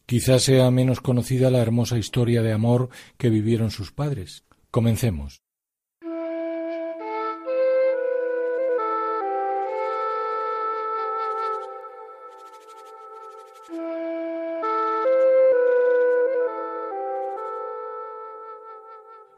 Quizás 0.05 0.43
sea 0.43 0.69
menos 0.71 1.01
conocida 1.01 1.49
la 1.49 1.59
hermosa 1.59 1.97
historia 1.97 2.41
de 2.41 2.53
amor 2.53 2.89
que 3.17 3.29
vivieron 3.29 3.71
sus 3.71 3.91
padres. 3.91 4.43
Comencemos. 4.69 5.44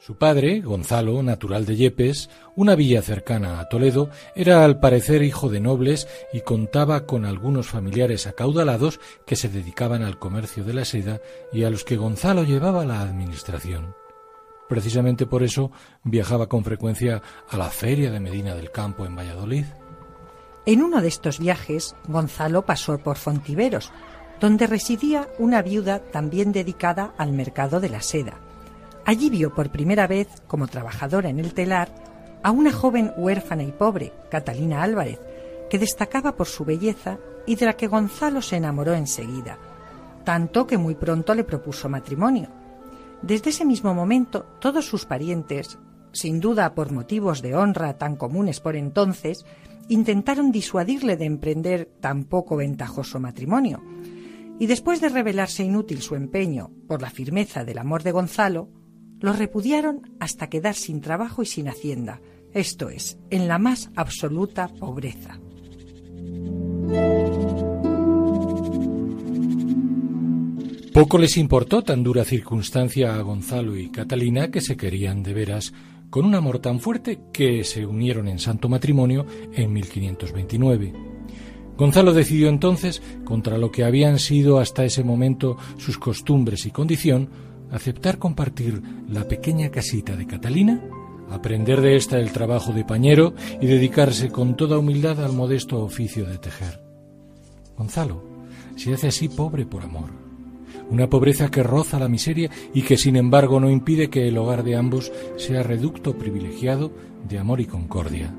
Su 0.07 0.15
padre, 0.15 0.61
Gonzalo, 0.61 1.21
natural 1.21 1.65
de 1.65 1.75
Yepes, 1.75 2.29
una 2.55 2.75
villa 2.75 3.01
cercana 3.01 3.59
a 3.59 3.67
Toledo, 3.67 4.09
era 4.35 4.63
al 4.63 4.79
parecer 4.79 5.21
hijo 5.21 5.49
de 5.49 5.59
nobles 5.59 6.07
y 6.31 6.39
contaba 6.39 7.05
con 7.05 7.25
algunos 7.25 7.67
familiares 7.67 8.25
acaudalados 8.25 9.01
que 9.25 9.35
se 9.35 9.49
dedicaban 9.49 10.03
al 10.03 10.17
comercio 10.17 10.63
de 10.63 10.73
la 10.73 10.85
seda 10.85 11.19
y 11.51 11.65
a 11.65 11.69
los 11.69 11.83
que 11.83 11.97
Gonzalo 11.97 12.45
llevaba 12.45 12.85
la 12.85 13.01
administración. 13.01 13.95
Precisamente 14.69 15.25
por 15.25 15.43
eso 15.43 15.71
viajaba 16.05 16.47
con 16.47 16.63
frecuencia 16.63 17.21
a 17.49 17.57
la 17.57 17.69
feria 17.69 18.09
de 18.09 18.21
Medina 18.21 18.55
del 18.55 18.71
Campo 18.71 19.05
en 19.05 19.13
Valladolid. 19.13 19.65
En 20.65 20.83
uno 20.83 21.01
de 21.01 21.09
estos 21.09 21.37
viajes, 21.37 21.97
Gonzalo 22.07 22.65
pasó 22.65 22.97
por 22.97 23.17
Fontiveros, 23.17 23.91
donde 24.39 24.67
residía 24.67 25.27
una 25.37 25.61
viuda 25.61 25.99
también 25.99 26.53
dedicada 26.53 27.13
al 27.17 27.33
mercado 27.33 27.81
de 27.81 27.89
la 27.89 28.01
seda 28.01 28.46
Allí 29.07 29.29
vio 29.29 29.53
por 29.53 29.71
primera 29.71 30.05
vez, 30.05 30.27
como 30.47 30.67
trabajadora 30.67 31.29
en 31.29 31.39
el 31.39 31.53
telar, 31.53 31.87
a 32.43 32.51
una 32.51 32.73
joven 32.73 33.13
huérfana 33.15 33.63
y 33.63 33.71
pobre, 33.71 34.11
Catalina 34.29 34.83
Álvarez, 34.83 35.21
que 35.69 35.79
destacaba 35.79 36.35
por 36.35 36.47
su 36.47 36.65
belleza 36.65 37.17
y 37.45 37.55
de 37.55 37.67
la 37.67 37.77
que 37.77 37.87
Gonzalo 37.87 38.41
se 38.41 38.57
enamoró 38.57 38.93
enseguida, 38.95 39.57
tanto 40.25 40.67
que 40.67 40.77
muy 40.77 40.95
pronto 40.95 41.33
le 41.35 41.45
propuso 41.45 41.87
matrimonio. 41.87 42.49
Desde 43.21 43.51
ese 43.51 43.63
mismo 43.63 43.93
momento, 43.93 44.45
todos 44.59 44.85
sus 44.85 45.05
parientes, 45.05 45.79
sin 46.11 46.41
duda 46.41 46.75
por 46.75 46.91
motivos 46.91 47.41
de 47.41 47.55
honra 47.55 47.97
tan 47.97 48.17
comunes 48.17 48.59
por 48.59 48.75
entonces, 48.75 49.45
intentaron 49.87 50.51
disuadirle 50.51 51.15
de 51.15 51.23
emprender 51.23 51.89
tan 52.01 52.25
poco 52.25 52.57
ventajoso 52.57 53.21
matrimonio. 53.21 53.81
Y 54.59 54.67
después 54.67 54.99
de 54.99 55.07
revelarse 55.07 55.63
inútil 55.63 56.01
su 56.01 56.15
empeño 56.15 56.71
por 56.89 57.01
la 57.01 57.09
firmeza 57.09 57.63
del 57.63 57.77
amor 57.77 58.03
de 58.03 58.11
Gonzalo, 58.11 58.67
lo 59.19 59.33
repudiaron 59.33 60.01
hasta 60.19 60.49
quedar 60.49 60.75
sin 60.75 61.01
trabajo 61.01 61.41
y 61.41 61.45
sin 61.45 61.67
hacienda, 61.67 62.21
esto 62.53 62.89
es, 62.89 63.17
en 63.29 63.47
la 63.47 63.59
más 63.59 63.89
absoluta 63.95 64.67
pobreza. 64.67 65.39
Poco 70.93 71.19
les 71.19 71.37
importó 71.37 71.83
tan 71.83 72.01
dura 72.01 72.25
circunstancia 72.25 73.15
a 73.15 73.21
Gonzalo 73.21 73.77
y 73.77 73.91
Catalina 73.91 74.49
que 74.49 74.61
se 74.61 74.75
querían 74.75 75.21
de 75.21 75.33
veras 75.33 75.73
con 76.09 76.25
un 76.25 76.33
amor 76.33 76.59
tan 76.59 76.79
fuerte 76.79 77.19
que 77.31 77.63
se 77.63 77.85
unieron 77.85 78.27
en 78.27 78.39
santo 78.39 78.67
matrimonio 78.67 79.25
en 79.53 79.73
1529. 79.73 80.93
Gonzalo 81.77 82.13
decidió 82.13 82.49
entonces, 82.49 83.03
contra 83.23 83.59
lo 83.59 83.71
que 83.71 83.83
habían 83.83 84.17
sido 84.17 84.57
hasta 84.57 84.85
ese 84.85 85.03
momento 85.03 85.57
sus 85.77 85.99
costumbres 85.99 86.65
y 86.65 86.71
condición, 86.71 87.29
aceptar 87.71 88.17
compartir 88.17 88.81
la 89.09 89.27
pequeña 89.27 89.69
casita 89.69 90.15
de 90.15 90.27
Catalina, 90.27 90.81
aprender 91.29 91.81
de 91.81 91.95
ésta 91.95 92.19
el 92.19 92.31
trabajo 92.31 92.73
de 92.73 92.85
pañero 92.85 93.33
y 93.61 93.67
dedicarse 93.67 94.29
con 94.29 94.55
toda 94.55 94.77
humildad 94.77 95.23
al 95.23 95.33
modesto 95.33 95.83
oficio 95.83 96.25
de 96.25 96.37
tejer. 96.37 96.81
Gonzalo 97.77 98.23
se 98.75 98.93
hace 98.93 99.07
así 99.07 99.27
pobre 99.27 99.65
por 99.65 99.83
amor. 99.83 100.09
Una 100.89 101.09
pobreza 101.09 101.49
que 101.49 101.63
roza 101.63 101.99
la 101.99 102.07
miseria 102.07 102.49
y 102.73 102.83
que 102.83 102.97
sin 102.97 103.17
embargo 103.17 103.59
no 103.59 103.69
impide 103.69 104.09
que 104.09 104.27
el 104.27 104.37
hogar 104.37 104.63
de 104.63 104.75
ambos 104.75 105.11
sea 105.35 105.63
reducto 105.63 106.17
privilegiado 106.17 106.91
de 107.27 107.39
amor 107.39 107.59
y 107.59 107.65
concordia. 107.65 108.33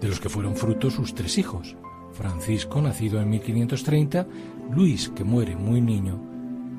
De 0.00 0.08
los 0.08 0.20
que 0.20 0.28
fueron 0.28 0.56
frutos 0.56 0.94
sus 0.94 1.14
tres 1.14 1.38
hijos, 1.38 1.76
Francisco, 2.12 2.82
nacido 2.82 3.20
en 3.20 3.30
1530, 3.30 4.26
Luis, 4.70 5.08
que 5.08 5.24
muere 5.24 5.56
muy 5.56 5.80
niño, 5.80 6.20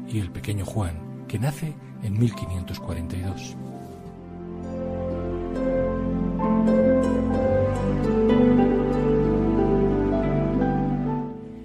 y 0.08 0.20
el 0.20 0.32
pequeño 0.32 0.66
Juan, 0.66 1.05
nace 1.40 1.74
en 2.04 2.18
1542. 2.18 3.56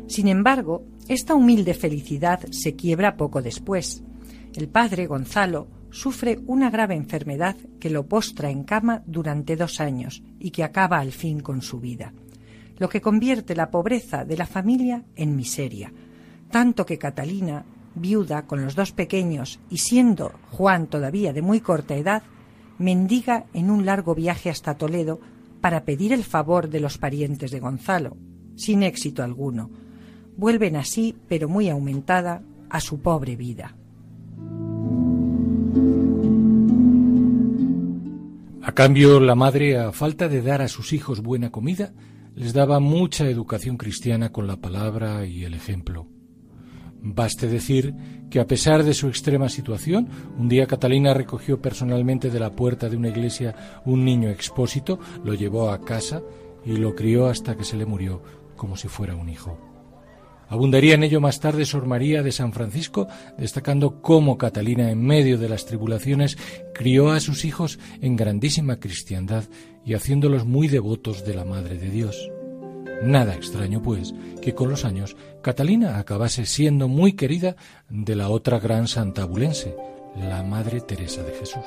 Sin 0.06 0.28
embargo, 0.28 0.84
esta 1.08 1.34
humilde 1.34 1.72
felicidad 1.74 2.40
se 2.50 2.74
quiebra 2.74 3.16
poco 3.16 3.42
después. 3.42 4.02
El 4.54 4.68
padre, 4.68 5.06
Gonzalo, 5.06 5.68
sufre 5.90 6.40
una 6.46 6.70
grave 6.70 6.94
enfermedad 6.94 7.56
que 7.78 7.90
lo 7.90 8.06
postra 8.06 8.50
en 8.50 8.64
cama 8.64 9.02
durante 9.06 9.56
dos 9.56 9.80
años 9.80 10.22
y 10.38 10.50
que 10.50 10.64
acaba 10.64 10.98
al 10.98 11.12
fin 11.12 11.40
con 11.40 11.62
su 11.62 11.80
vida, 11.80 12.12
lo 12.78 12.88
que 12.88 13.00
convierte 13.00 13.54
la 13.54 13.70
pobreza 13.70 14.24
de 14.24 14.36
la 14.36 14.46
familia 14.46 15.04
en 15.16 15.36
miseria, 15.36 15.92
tanto 16.50 16.86
que 16.86 16.98
Catalina, 16.98 17.64
viuda 17.94 18.46
con 18.46 18.64
los 18.64 18.74
dos 18.74 18.92
pequeños 18.92 19.60
y 19.70 19.78
siendo 19.78 20.32
Juan 20.50 20.86
todavía 20.86 21.32
de 21.32 21.42
muy 21.42 21.60
corta 21.60 21.96
edad, 21.96 22.22
mendiga 22.78 23.46
en 23.52 23.70
un 23.70 23.84
largo 23.84 24.14
viaje 24.14 24.50
hasta 24.50 24.76
Toledo 24.76 25.20
para 25.60 25.84
pedir 25.84 26.12
el 26.12 26.24
favor 26.24 26.68
de 26.68 26.80
los 26.80 26.98
parientes 26.98 27.50
de 27.50 27.60
Gonzalo, 27.60 28.16
sin 28.56 28.82
éxito 28.82 29.22
alguno, 29.22 29.70
vuelven 30.36 30.76
así, 30.76 31.16
pero 31.28 31.48
muy 31.48 31.68
aumentada, 31.68 32.42
a 32.70 32.80
su 32.80 33.00
pobre 33.00 33.36
vida. 33.36 33.76
A 38.62 38.72
cambio, 38.72 39.18
la 39.18 39.34
madre, 39.34 39.78
a 39.78 39.90
falta 39.90 40.28
de 40.28 40.42
dar 40.42 40.62
a 40.62 40.68
sus 40.68 40.92
hijos 40.92 41.20
buena 41.20 41.50
comida, 41.50 41.92
les 42.36 42.52
daba 42.52 42.78
mucha 42.78 43.28
educación 43.28 43.76
cristiana 43.76 44.30
con 44.30 44.46
la 44.46 44.56
palabra 44.56 45.26
y 45.26 45.44
el 45.44 45.54
ejemplo. 45.54 46.06
Baste 47.02 47.48
decir 47.48 47.94
que 48.30 48.40
a 48.40 48.46
pesar 48.46 48.84
de 48.84 48.94
su 48.94 49.08
extrema 49.08 49.48
situación, 49.48 50.08
un 50.38 50.48
día 50.48 50.66
Catalina 50.66 51.14
recogió 51.14 51.60
personalmente 51.60 52.30
de 52.30 52.40
la 52.40 52.50
puerta 52.50 52.88
de 52.88 52.96
una 52.96 53.08
iglesia 53.08 53.82
un 53.84 54.04
niño 54.04 54.28
expósito, 54.28 54.98
lo 55.24 55.34
llevó 55.34 55.70
a 55.70 55.80
casa 55.80 56.22
y 56.64 56.76
lo 56.76 56.94
crió 56.94 57.26
hasta 57.26 57.56
que 57.56 57.64
se 57.64 57.76
le 57.76 57.86
murió 57.86 58.22
como 58.56 58.76
si 58.76 58.88
fuera 58.88 59.14
un 59.14 59.28
hijo. 59.28 59.58
Abundaría 60.50 60.94
en 60.94 61.04
ello 61.04 61.20
más 61.20 61.38
tarde 61.38 61.64
Sor 61.64 61.86
María 61.86 62.24
de 62.24 62.32
San 62.32 62.52
Francisco, 62.52 63.06
destacando 63.38 64.02
cómo 64.02 64.36
Catalina, 64.36 64.90
en 64.90 65.00
medio 65.00 65.38
de 65.38 65.48
las 65.48 65.64
tribulaciones, 65.64 66.36
crió 66.74 67.12
a 67.12 67.20
sus 67.20 67.44
hijos 67.44 67.78
en 68.00 68.16
grandísima 68.16 68.80
cristiandad 68.80 69.44
y 69.84 69.94
haciéndolos 69.94 70.44
muy 70.44 70.66
devotos 70.66 71.24
de 71.24 71.34
la 71.34 71.44
Madre 71.44 71.78
de 71.78 71.88
Dios. 71.88 72.30
Nada 73.02 73.34
extraño, 73.34 73.82
pues, 73.82 74.14
que 74.42 74.54
con 74.54 74.70
los 74.70 74.84
años 74.84 75.16
Catalina 75.42 75.98
acabase 75.98 76.46
siendo 76.46 76.88
muy 76.88 77.14
querida 77.14 77.56
de 77.88 78.14
la 78.14 78.28
otra 78.28 78.58
gran 78.58 78.88
santa 78.88 79.22
abulense, 79.22 79.74
la 80.16 80.42
Madre 80.42 80.80
Teresa 80.80 81.22
de 81.22 81.32
Jesús. 81.32 81.64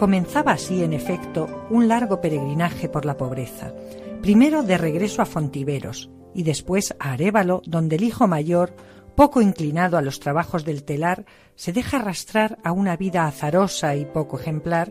Comenzaba 0.00 0.52
así, 0.52 0.82
en 0.82 0.94
efecto, 0.94 1.66
un 1.68 1.86
largo 1.86 2.22
peregrinaje 2.22 2.88
por 2.88 3.04
la 3.04 3.18
pobreza, 3.18 3.74
primero 4.22 4.62
de 4.62 4.78
regreso 4.78 5.20
a 5.20 5.26
Fontiveros 5.26 6.10
y 6.34 6.42
después 6.42 6.94
a 6.98 7.12
Arévalo, 7.12 7.60
donde 7.66 7.96
el 7.96 8.04
hijo 8.04 8.26
mayor, 8.26 8.74
poco 9.14 9.42
inclinado 9.42 9.98
a 9.98 10.02
los 10.02 10.18
trabajos 10.18 10.64
del 10.64 10.84
telar, 10.84 11.26
se 11.54 11.74
deja 11.74 11.98
arrastrar 11.98 12.58
a 12.64 12.72
una 12.72 12.96
vida 12.96 13.26
azarosa 13.26 13.94
y 13.94 14.06
poco 14.06 14.40
ejemplar 14.40 14.90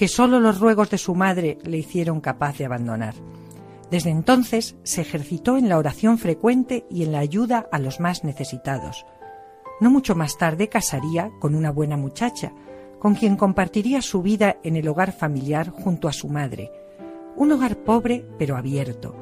que 0.00 0.08
sólo 0.08 0.40
los 0.40 0.60
ruegos 0.60 0.88
de 0.88 0.96
su 0.96 1.14
madre 1.14 1.58
le 1.62 1.76
hicieron 1.76 2.22
capaz 2.22 2.56
de 2.56 2.64
abandonar. 2.64 3.14
Desde 3.90 4.08
entonces 4.08 4.74
se 4.82 5.02
ejercitó 5.02 5.58
en 5.58 5.68
la 5.68 5.76
oración 5.76 6.16
frecuente 6.16 6.86
y 6.88 7.02
en 7.02 7.12
la 7.12 7.18
ayuda 7.18 7.68
a 7.70 7.78
los 7.78 8.00
más 8.00 8.24
necesitados. 8.24 9.04
No 9.78 9.90
mucho 9.90 10.14
más 10.14 10.38
tarde 10.38 10.70
casaría 10.70 11.30
con 11.38 11.54
una 11.54 11.70
buena 11.70 11.98
muchacha, 11.98 12.50
con 12.98 13.14
quien 13.14 13.36
compartiría 13.36 14.00
su 14.00 14.22
vida 14.22 14.56
en 14.62 14.76
el 14.76 14.88
hogar 14.88 15.12
familiar 15.12 15.68
junto 15.68 16.08
a 16.08 16.14
su 16.14 16.30
madre. 16.30 16.72
Un 17.36 17.52
hogar 17.52 17.76
pobre 17.76 18.24
pero 18.38 18.56
abierto. 18.56 19.14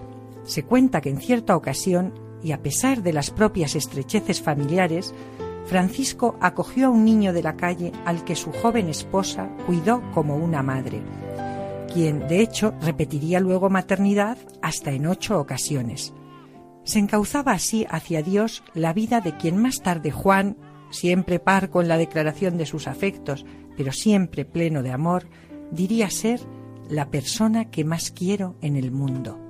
Se 0.45 0.63
cuenta 0.63 1.01
que 1.01 1.11
en 1.11 1.19
cierta 1.19 1.57
ocasión, 1.57 2.15
y 2.41 2.53
a 2.53 2.63
pesar 2.63 3.03
de 3.03 3.13
las 3.13 3.33
propias 3.33 3.75
estrecheces 3.75 4.41
familiares, 4.41 5.13
Francisco 5.69 6.39
acogió 6.41 6.87
a 6.87 6.91
un 6.91 7.05
niño 7.05 7.35
de 7.35 7.43
la 7.43 7.57
calle 7.57 7.93
al 8.07 8.25
que 8.25 8.35
su 8.35 8.53
joven 8.53 8.89
esposa 8.89 9.51
cuidó 9.67 10.03
como 10.13 10.37
una 10.37 10.63
madre, 10.63 11.03
quien 11.93 12.27
de 12.27 12.41
hecho 12.41 12.73
repetiría 12.81 13.39
luego 13.39 13.69
maternidad 13.69 14.39
hasta 14.63 14.93
en 14.93 15.07
ocho 15.07 15.39
ocasiones. 15.39 16.15
Se 16.85 16.99
encauzaba 16.99 17.53
así 17.53 17.87
hacia 17.91 18.23
Dios 18.23 18.63
la 18.73 18.95
vida 18.95 19.21
de 19.21 19.37
quien 19.37 19.59
más 19.59 19.83
tarde 19.83 20.11
Juan, 20.11 20.57
siempre 20.91 21.39
parco 21.39 21.83
en 21.83 21.89
la 21.89 21.99
declaración 21.99 22.57
de 22.57 22.65
sus 22.65 22.89
afectos, 22.89 23.45
pero 23.77 23.93
siempre 23.93 24.47
pleno 24.47 24.83
de 24.83 24.93
amor, 24.93 25.29
diría 25.71 26.09
ser 26.09 26.41
la 26.89 27.11
persona 27.11 27.71
que 27.71 27.85
más 27.85 28.11
quiero 28.11 28.57
en 28.63 28.77
el 28.77 28.91
mundo. 28.91 29.48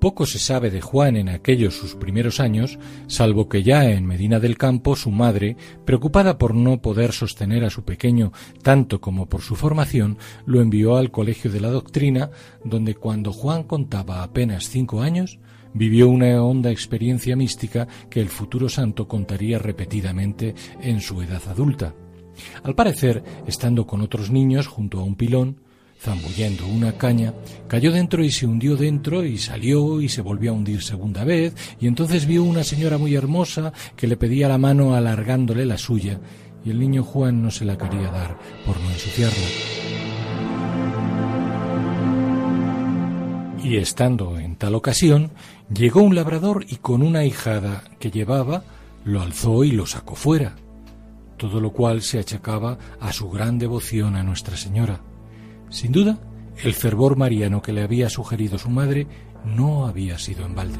Poco 0.00 0.24
se 0.24 0.38
sabe 0.38 0.70
de 0.70 0.80
Juan 0.80 1.16
en 1.16 1.28
aquellos 1.28 1.74
sus 1.74 1.94
primeros 1.94 2.40
años, 2.40 2.78
salvo 3.06 3.50
que 3.50 3.62
ya 3.62 3.84
en 3.84 4.06
Medina 4.06 4.40
del 4.40 4.56
Campo 4.56 4.96
su 4.96 5.10
madre, 5.10 5.58
preocupada 5.84 6.38
por 6.38 6.54
no 6.54 6.80
poder 6.80 7.12
sostener 7.12 7.64
a 7.64 7.70
su 7.70 7.84
pequeño 7.84 8.32
tanto 8.62 9.02
como 9.02 9.26
por 9.26 9.42
su 9.42 9.56
formación, 9.56 10.16
lo 10.46 10.62
envió 10.62 10.96
al 10.96 11.10
Colegio 11.10 11.50
de 11.50 11.60
la 11.60 11.68
Doctrina, 11.68 12.30
donde 12.64 12.94
cuando 12.94 13.30
Juan 13.34 13.64
contaba 13.64 14.22
apenas 14.22 14.70
cinco 14.70 15.02
años, 15.02 15.38
vivió 15.74 16.08
una 16.08 16.42
honda 16.42 16.70
experiencia 16.70 17.36
mística 17.36 17.86
que 18.08 18.22
el 18.22 18.30
futuro 18.30 18.70
santo 18.70 19.06
contaría 19.06 19.58
repetidamente 19.58 20.54
en 20.80 21.02
su 21.02 21.20
edad 21.20 21.42
adulta. 21.46 21.94
Al 22.62 22.74
parecer, 22.74 23.22
estando 23.46 23.86
con 23.86 24.00
otros 24.00 24.30
niños 24.30 24.66
junto 24.66 24.98
a 24.98 25.04
un 25.04 25.16
pilón, 25.16 25.60
zambullendo 26.00 26.66
una 26.66 26.92
caña, 26.92 27.34
cayó 27.68 27.92
dentro 27.92 28.24
y 28.24 28.30
se 28.30 28.46
hundió 28.46 28.76
dentro 28.76 29.22
y 29.22 29.36
salió 29.36 30.00
y 30.00 30.08
se 30.08 30.22
volvió 30.22 30.50
a 30.50 30.54
hundir 30.54 30.82
segunda 30.82 31.24
vez, 31.24 31.54
y 31.78 31.86
entonces 31.86 32.26
vio 32.26 32.42
una 32.42 32.64
señora 32.64 32.96
muy 32.96 33.14
hermosa 33.14 33.72
que 33.96 34.06
le 34.06 34.16
pedía 34.16 34.48
la 34.48 34.56
mano 34.56 34.94
alargándole 34.94 35.66
la 35.66 35.76
suya, 35.76 36.18
y 36.64 36.70
el 36.70 36.80
niño 36.80 37.02
Juan 37.02 37.42
no 37.42 37.50
se 37.50 37.66
la 37.66 37.76
quería 37.76 38.10
dar 38.10 38.38
por 38.64 38.80
no 38.80 38.90
ensuciarla. 38.90 39.46
Y 43.62 43.76
estando 43.76 44.38
en 44.38 44.56
tal 44.56 44.74
ocasión, 44.74 45.30
llegó 45.72 46.00
un 46.00 46.14
labrador 46.14 46.64
y 46.66 46.76
con 46.76 47.02
una 47.02 47.26
hijada 47.26 47.84
que 47.98 48.10
llevaba, 48.10 48.64
lo 49.04 49.20
alzó 49.20 49.64
y 49.64 49.72
lo 49.72 49.84
sacó 49.84 50.14
fuera, 50.14 50.56
todo 51.36 51.60
lo 51.60 51.72
cual 51.72 52.00
se 52.00 52.18
achacaba 52.18 52.78
a 53.00 53.12
su 53.12 53.28
gran 53.30 53.58
devoción 53.58 54.16
a 54.16 54.22
Nuestra 54.22 54.56
Señora. 54.56 55.00
Sin 55.70 55.92
duda, 55.92 56.18
el 56.62 56.74
fervor 56.74 57.16
mariano 57.16 57.62
que 57.62 57.72
le 57.72 57.82
había 57.82 58.10
sugerido 58.10 58.58
su 58.58 58.68
madre 58.70 59.06
no 59.44 59.86
había 59.86 60.18
sido 60.18 60.44
en 60.44 60.54
balde. 60.54 60.78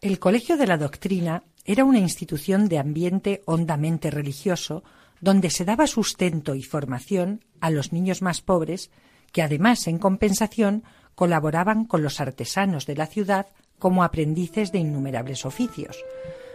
El 0.00 0.18
Colegio 0.18 0.56
de 0.56 0.66
la 0.66 0.76
Doctrina 0.76 1.44
era 1.64 1.84
una 1.84 1.98
institución 1.98 2.68
de 2.68 2.78
ambiente 2.78 3.42
hondamente 3.46 4.10
religioso 4.10 4.82
donde 5.20 5.50
se 5.50 5.64
daba 5.64 5.86
sustento 5.86 6.54
y 6.54 6.62
formación 6.62 7.44
a 7.60 7.70
los 7.70 7.92
niños 7.92 8.20
más 8.20 8.42
pobres, 8.42 8.90
que 9.32 9.42
además, 9.42 9.86
en 9.86 9.98
compensación, 9.98 10.84
colaboraban 11.14 11.86
con 11.86 12.02
los 12.02 12.20
artesanos 12.20 12.86
de 12.86 12.96
la 12.96 13.06
ciudad 13.06 13.46
como 13.78 14.04
aprendices 14.04 14.72
de 14.72 14.78
innumerables 14.78 15.46
oficios. 15.46 15.96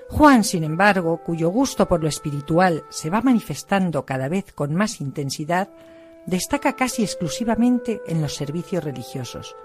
Juan, 0.09 0.43
sin 0.43 0.63
embargo, 0.63 1.21
cuyo 1.23 1.49
gusto 1.49 1.87
por 1.87 2.01
lo 2.01 2.09
espiritual 2.09 2.83
se 2.89 3.09
va 3.09 3.21
manifestando 3.21 4.05
cada 4.05 4.27
vez 4.27 4.51
con 4.53 4.73
más 4.73 5.01
intensidad, 5.01 5.69
destaca 6.25 6.75
casi 6.75 7.03
exclusivamente 7.03 8.01
en 8.07 8.21
los 8.21 8.35
servicios 8.35 8.83
religiosos. 8.83 9.55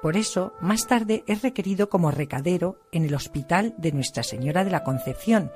Por 0.00 0.16
eso, 0.16 0.54
más 0.60 0.86
tarde 0.86 1.22
es 1.26 1.42
requerido 1.42 1.88
como 1.88 2.10
recadero 2.10 2.80
en 2.90 3.04
el 3.04 3.14
Hospital 3.14 3.74
de 3.76 3.92
Nuestra 3.92 4.22
Señora 4.22 4.64
de 4.64 4.70
la 4.70 4.82
Concepción, 4.82 5.52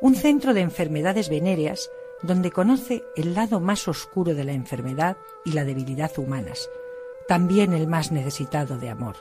un 0.00 0.14
centro 0.14 0.54
de 0.54 0.60
enfermedades 0.60 1.28
venéreas 1.28 1.90
donde 2.22 2.52
conoce 2.52 3.02
el 3.16 3.34
lado 3.34 3.60
más 3.60 3.88
oscuro 3.88 4.34
de 4.34 4.44
la 4.44 4.52
enfermedad 4.52 5.16
y 5.44 5.52
la 5.52 5.64
debilidad 5.64 6.16
humanas, 6.18 6.70
también 7.26 7.72
el 7.72 7.88
más 7.88 8.12
necesitado 8.12 8.78
de 8.78 8.90
amor. 8.90 9.16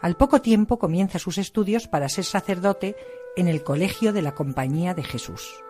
Al 0.00 0.16
poco 0.16 0.42
tiempo 0.42 0.78
comienza 0.78 1.18
sus 1.18 1.38
estudios 1.38 1.88
para 1.88 2.08
ser 2.08 2.24
sacerdote 2.24 2.96
en 3.36 3.48
el 3.48 3.62
Colegio 3.62 4.12
de 4.12 4.22
la 4.22 4.34
Compañía 4.34 4.94
de 4.94 5.02
Jesús. 5.02 5.64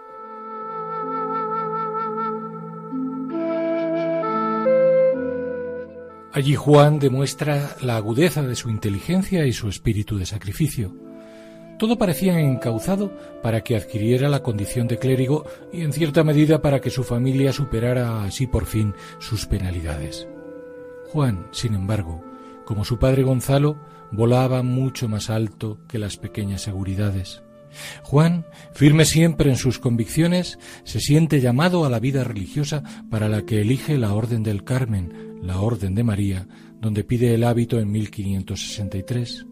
Allí 6.34 6.56
Juan 6.56 6.98
demuestra 6.98 7.76
la 7.80 7.94
agudeza 7.94 8.42
de 8.42 8.56
su 8.56 8.68
inteligencia 8.68 9.46
y 9.46 9.52
su 9.52 9.68
espíritu 9.68 10.18
de 10.18 10.26
sacrificio. 10.26 10.92
Todo 11.78 11.96
parecía 11.96 12.40
encauzado 12.40 13.12
para 13.40 13.62
que 13.62 13.76
adquiriera 13.76 14.28
la 14.28 14.42
condición 14.42 14.88
de 14.88 14.98
clérigo 14.98 15.44
y 15.72 15.82
en 15.82 15.92
cierta 15.92 16.24
medida 16.24 16.60
para 16.60 16.80
que 16.80 16.90
su 16.90 17.04
familia 17.04 17.52
superara 17.52 18.24
así 18.24 18.48
por 18.48 18.66
fin 18.66 18.94
sus 19.20 19.46
penalidades. 19.46 20.26
Juan, 21.12 21.46
sin 21.52 21.74
embargo, 21.74 22.24
como 22.64 22.84
su 22.84 22.98
padre 22.98 23.22
Gonzalo, 23.22 23.78
volaba 24.10 24.64
mucho 24.64 25.08
más 25.08 25.30
alto 25.30 25.78
que 25.86 26.00
las 26.00 26.16
pequeñas 26.16 26.62
seguridades. 26.62 27.43
Juan, 28.02 28.44
firme 28.72 29.04
siempre 29.04 29.50
en 29.50 29.56
sus 29.56 29.78
convicciones, 29.78 30.58
se 30.84 31.00
siente 31.00 31.40
llamado 31.40 31.84
a 31.84 31.90
la 31.90 32.00
vida 32.00 32.24
religiosa 32.24 32.82
para 33.10 33.28
la 33.28 33.42
que 33.42 33.60
elige 33.60 33.98
la 33.98 34.14
Orden 34.14 34.42
del 34.42 34.64
Carmen, 34.64 35.38
la 35.42 35.60
Orden 35.60 35.94
de 35.94 36.04
María, 36.04 36.48
donde 36.80 37.04
pide 37.04 37.34
el 37.34 37.44
hábito 37.44 37.78
en 37.78 37.90
1563. 37.90 39.46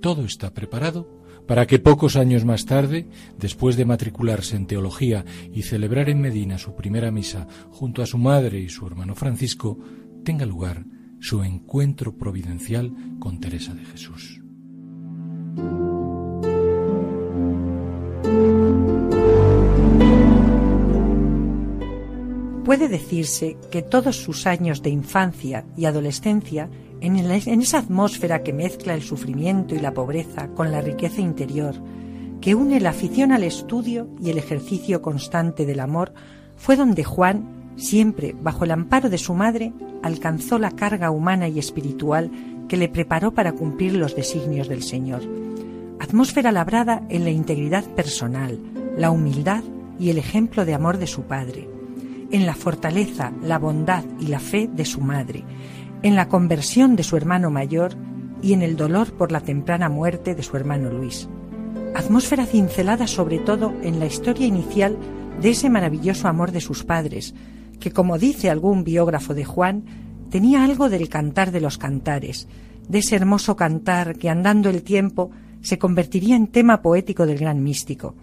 Todo 0.00 0.24
está 0.24 0.52
preparado 0.52 1.20
para 1.50 1.66
que 1.66 1.80
pocos 1.80 2.14
años 2.14 2.44
más 2.44 2.64
tarde, 2.64 3.08
después 3.36 3.76
de 3.76 3.84
matricularse 3.84 4.54
en 4.54 4.66
teología 4.66 5.24
y 5.52 5.62
celebrar 5.62 6.08
en 6.08 6.20
Medina 6.20 6.58
su 6.58 6.76
primera 6.76 7.10
misa 7.10 7.48
junto 7.70 8.02
a 8.02 8.06
su 8.06 8.18
madre 8.18 8.60
y 8.60 8.68
su 8.68 8.86
hermano 8.86 9.16
Francisco, 9.16 9.76
tenga 10.24 10.46
lugar 10.46 10.84
su 11.18 11.42
encuentro 11.42 12.16
providencial 12.16 12.92
con 13.18 13.40
Teresa 13.40 13.74
de 13.74 13.84
Jesús. 13.84 14.40
Puede 22.70 22.86
decirse 22.86 23.56
que 23.72 23.82
todos 23.82 24.14
sus 24.14 24.46
años 24.46 24.80
de 24.80 24.90
infancia 24.90 25.64
y 25.76 25.86
adolescencia, 25.86 26.70
en, 27.00 27.16
esa 27.16 27.78
atmósfera 27.78 28.44
que 28.44 28.52
mezcla 28.52 28.94
el 28.94 29.02
sufrimiento 29.02 29.74
y 29.74 29.80
la 29.80 29.92
pobreza 29.92 30.46
con 30.54 30.70
la 30.70 30.80
riqueza 30.80 31.20
interior, 31.20 31.74
que 32.40 32.54
une 32.54 32.78
la 32.78 32.90
afición 32.90 33.32
al 33.32 33.42
estudio 33.42 34.06
y 34.22 34.30
el 34.30 34.38
ejercicio 34.38 35.02
constante 35.02 35.66
del 35.66 35.80
amor, 35.80 36.12
fue 36.56 36.76
donde 36.76 37.02
Juan, 37.02 37.72
siempre 37.74 38.36
bajo 38.40 38.62
el 38.62 38.70
amparo 38.70 39.10
de 39.10 39.18
su 39.18 39.34
madre, 39.34 39.72
alcanzó 40.04 40.60
la 40.60 40.70
carga 40.70 41.10
humana 41.10 41.48
y 41.48 41.58
espiritual 41.58 42.30
que 42.68 42.76
le 42.76 42.88
preparó 42.88 43.34
para 43.34 43.50
cumplir 43.50 43.94
los 43.94 44.14
designios 44.14 44.68
del 44.68 44.84
Señor. 44.84 45.22
Atmósfera 45.98 46.52
labrada 46.52 47.02
en 47.08 47.24
la 47.24 47.30
integridad 47.30 47.84
personal, 47.96 48.60
la 48.96 49.10
humildad 49.10 49.64
y 49.98 50.10
el 50.10 50.18
ejemplo 50.18 50.64
de 50.64 50.74
amor 50.74 50.98
de 50.98 51.08
su 51.08 51.22
padre 51.22 51.79
en 52.30 52.46
la 52.46 52.54
fortaleza, 52.54 53.32
la 53.42 53.58
bondad 53.58 54.04
y 54.20 54.26
la 54.26 54.40
fe 54.40 54.68
de 54.72 54.84
su 54.84 55.00
madre, 55.00 55.44
en 56.02 56.16
la 56.16 56.28
conversión 56.28 56.96
de 56.96 57.02
su 57.02 57.16
hermano 57.16 57.50
mayor 57.50 57.96
y 58.42 58.52
en 58.52 58.62
el 58.62 58.76
dolor 58.76 59.12
por 59.12 59.32
la 59.32 59.40
temprana 59.40 59.88
muerte 59.88 60.34
de 60.34 60.42
su 60.42 60.56
hermano 60.56 60.90
Luis. 60.90 61.28
Atmósfera 61.94 62.46
cincelada 62.46 63.06
sobre 63.06 63.38
todo 63.38 63.74
en 63.82 63.98
la 63.98 64.06
historia 64.06 64.46
inicial 64.46 64.96
de 65.40 65.50
ese 65.50 65.70
maravilloso 65.70 66.28
amor 66.28 66.52
de 66.52 66.60
sus 66.60 66.84
padres, 66.84 67.34
que 67.78 67.90
como 67.90 68.18
dice 68.18 68.50
algún 68.50 68.84
biógrafo 68.84 69.34
de 69.34 69.44
Juan, 69.44 69.84
tenía 70.30 70.64
algo 70.64 70.88
del 70.88 71.08
cantar 71.08 71.50
de 71.50 71.60
los 71.60 71.78
cantares, 71.78 72.46
de 72.88 72.98
ese 72.98 73.16
hermoso 73.16 73.56
cantar 73.56 74.16
que 74.16 74.30
andando 74.30 74.70
el 74.70 74.82
tiempo 74.82 75.30
se 75.62 75.78
convertiría 75.78 76.36
en 76.36 76.46
tema 76.46 76.82
poético 76.82 77.26
del 77.26 77.38
gran 77.38 77.62
místico. 77.62 78.14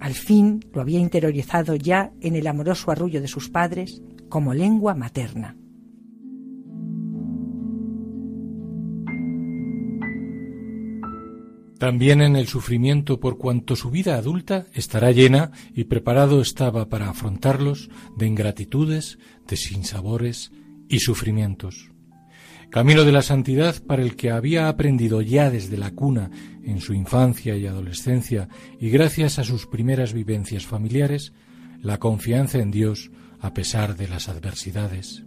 Al 0.00 0.14
fin 0.14 0.64
lo 0.72 0.80
había 0.80 1.00
interiorizado 1.00 1.74
ya 1.74 2.12
en 2.20 2.36
el 2.36 2.46
amoroso 2.46 2.90
arrullo 2.90 3.20
de 3.20 3.28
sus 3.28 3.48
padres 3.48 4.02
como 4.28 4.54
lengua 4.54 4.94
materna. 4.94 5.56
También 11.78 12.22
en 12.22 12.36
el 12.36 12.46
sufrimiento 12.46 13.20
por 13.20 13.36
cuanto 13.36 13.76
su 13.76 13.90
vida 13.90 14.16
adulta 14.16 14.66
estará 14.72 15.12
llena 15.12 15.50
y 15.74 15.84
preparado 15.84 16.40
estaba 16.40 16.88
para 16.88 17.10
afrontarlos 17.10 17.90
de 18.16 18.26
ingratitudes, 18.26 19.18
de 19.46 19.56
sinsabores 19.56 20.52
y 20.88 21.00
sufrimientos. 21.00 21.90
Camino 22.70 23.04
de 23.04 23.12
la 23.12 23.22
santidad 23.22 23.82
para 23.82 24.02
el 24.02 24.16
que 24.16 24.30
había 24.30 24.68
aprendido 24.68 25.22
ya 25.22 25.50
desde 25.50 25.76
la 25.76 25.92
cuna 25.92 26.30
en 26.62 26.80
su 26.80 26.92
infancia 26.94 27.56
y 27.56 27.66
adolescencia 27.66 28.48
y 28.78 28.90
gracias 28.90 29.38
a 29.38 29.44
sus 29.44 29.66
primeras 29.66 30.12
vivencias 30.12 30.66
familiares, 30.66 31.32
la 31.80 31.98
confianza 31.98 32.58
en 32.58 32.70
Dios 32.70 33.10
a 33.40 33.54
pesar 33.54 33.96
de 33.96 34.08
las 34.08 34.28
adversidades. 34.28 35.22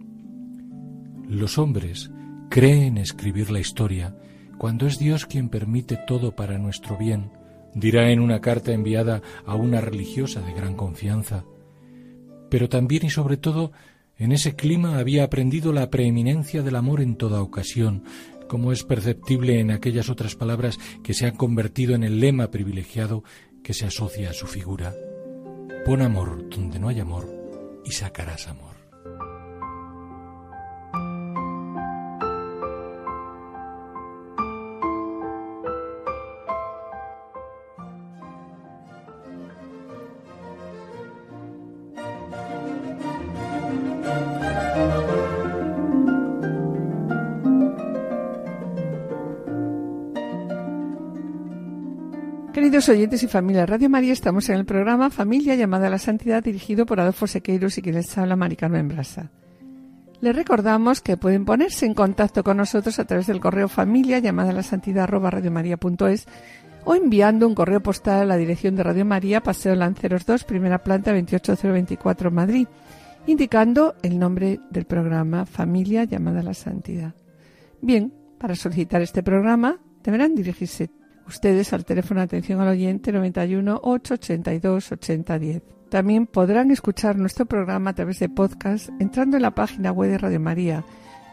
Los 1.28 1.58
hombres 1.58 2.10
creen 2.50 2.98
escribir 2.98 3.50
la 3.50 3.60
historia 3.60 4.16
cuando 4.58 4.86
es 4.86 4.98
Dios 4.98 5.24
quien 5.24 5.48
permite 5.48 5.96
todo 6.06 6.36
para 6.36 6.58
nuestro 6.58 6.98
bien, 6.98 7.30
dirá 7.74 8.10
en 8.10 8.20
una 8.20 8.40
carta 8.40 8.72
enviada 8.72 9.22
a 9.46 9.54
una 9.54 9.80
religiosa 9.80 10.42
de 10.42 10.52
gran 10.52 10.74
confianza. 10.74 11.44
Pero 12.50 12.68
también 12.68 13.06
y 13.06 13.10
sobre 13.10 13.38
todo 13.38 13.72
en 14.20 14.32
ese 14.32 14.54
clima 14.54 14.98
había 14.98 15.24
aprendido 15.24 15.72
la 15.72 15.88
preeminencia 15.88 16.62
del 16.62 16.76
amor 16.76 17.00
en 17.00 17.16
toda 17.16 17.42
ocasión, 17.42 18.04
como 18.48 18.70
es 18.70 18.84
perceptible 18.84 19.60
en 19.60 19.70
aquellas 19.70 20.10
otras 20.10 20.36
palabras 20.36 20.78
que 21.02 21.14
se 21.14 21.24
han 21.24 21.36
convertido 21.36 21.94
en 21.94 22.04
el 22.04 22.20
lema 22.20 22.50
privilegiado 22.50 23.24
que 23.62 23.72
se 23.72 23.86
asocia 23.86 24.30
a 24.30 24.34
su 24.34 24.46
figura. 24.46 24.94
Pon 25.86 26.02
amor 26.02 26.50
donde 26.50 26.78
no 26.78 26.88
hay 26.88 27.00
amor 27.00 27.28
y 27.84 27.92
sacarás 27.92 28.46
amor. 28.46 28.69
Queridos 52.80 52.96
oyentes 52.96 53.22
y 53.22 53.28
familia 53.28 53.66
Radio 53.66 53.90
María, 53.90 54.14
estamos 54.14 54.48
en 54.48 54.56
el 54.56 54.64
programa 54.64 55.10
Familia 55.10 55.54
llamada 55.54 55.88
a 55.88 55.90
la 55.90 55.98
Santidad 55.98 56.42
dirigido 56.42 56.86
por 56.86 56.98
Adolfo 56.98 57.26
Sequeiros 57.26 57.76
y 57.76 57.82
quien 57.82 57.96
les 57.96 58.16
habla 58.16 58.36
Mari 58.36 58.56
Carmen 58.56 58.88
Brasa. 58.88 59.30
Les 60.22 60.34
recordamos 60.34 61.02
que 61.02 61.18
pueden 61.18 61.44
ponerse 61.44 61.84
en 61.84 61.92
contacto 61.92 62.42
con 62.42 62.56
nosotros 62.56 62.98
a 62.98 63.04
través 63.04 63.26
del 63.26 63.38
correo 63.38 63.68
familia 63.68 64.18
llamada 64.18 64.48
a 64.48 64.54
la 64.54 64.62
santidad 64.62 65.04
arroba 65.04 65.30
radiomaria.es 65.30 66.26
o 66.86 66.94
enviando 66.94 67.46
un 67.46 67.54
correo 67.54 67.82
postal 67.82 68.22
a 68.22 68.24
la 68.24 68.38
dirección 68.38 68.76
de 68.76 68.82
Radio 68.82 69.04
María, 69.04 69.42
Paseo 69.42 69.74
Lanceros 69.74 70.24
2, 70.24 70.44
primera 70.44 70.82
planta 70.82 71.12
28024 71.12 72.30
Madrid, 72.30 72.66
indicando 73.26 73.94
el 74.02 74.18
nombre 74.18 74.58
del 74.70 74.86
programa 74.86 75.44
Familia 75.44 76.04
llamada 76.04 76.40
a 76.40 76.44
la 76.44 76.54
Santidad. 76.54 77.12
Bien, 77.82 78.10
para 78.38 78.56
solicitar 78.56 79.02
este 79.02 79.22
programa 79.22 79.78
deberán 80.02 80.34
dirigirse 80.34 80.90
ustedes 81.30 81.72
al 81.72 81.84
teléfono 81.84 82.20
atención 82.20 82.60
al 82.60 82.68
oyente 82.68 83.12
91 83.12 83.80
882 83.82 84.92
8010. 84.92 85.62
También 85.88 86.26
podrán 86.26 86.70
escuchar 86.70 87.16
nuestro 87.16 87.46
programa 87.46 87.90
a 87.90 87.94
través 87.94 88.18
de 88.18 88.28
podcast 88.28 88.90
entrando 89.00 89.36
en 89.36 89.42
la 89.42 89.54
página 89.54 89.92
web 89.92 90.10
de 90.10 90.18
Radio 90.18 90.40
María 90.40 90.84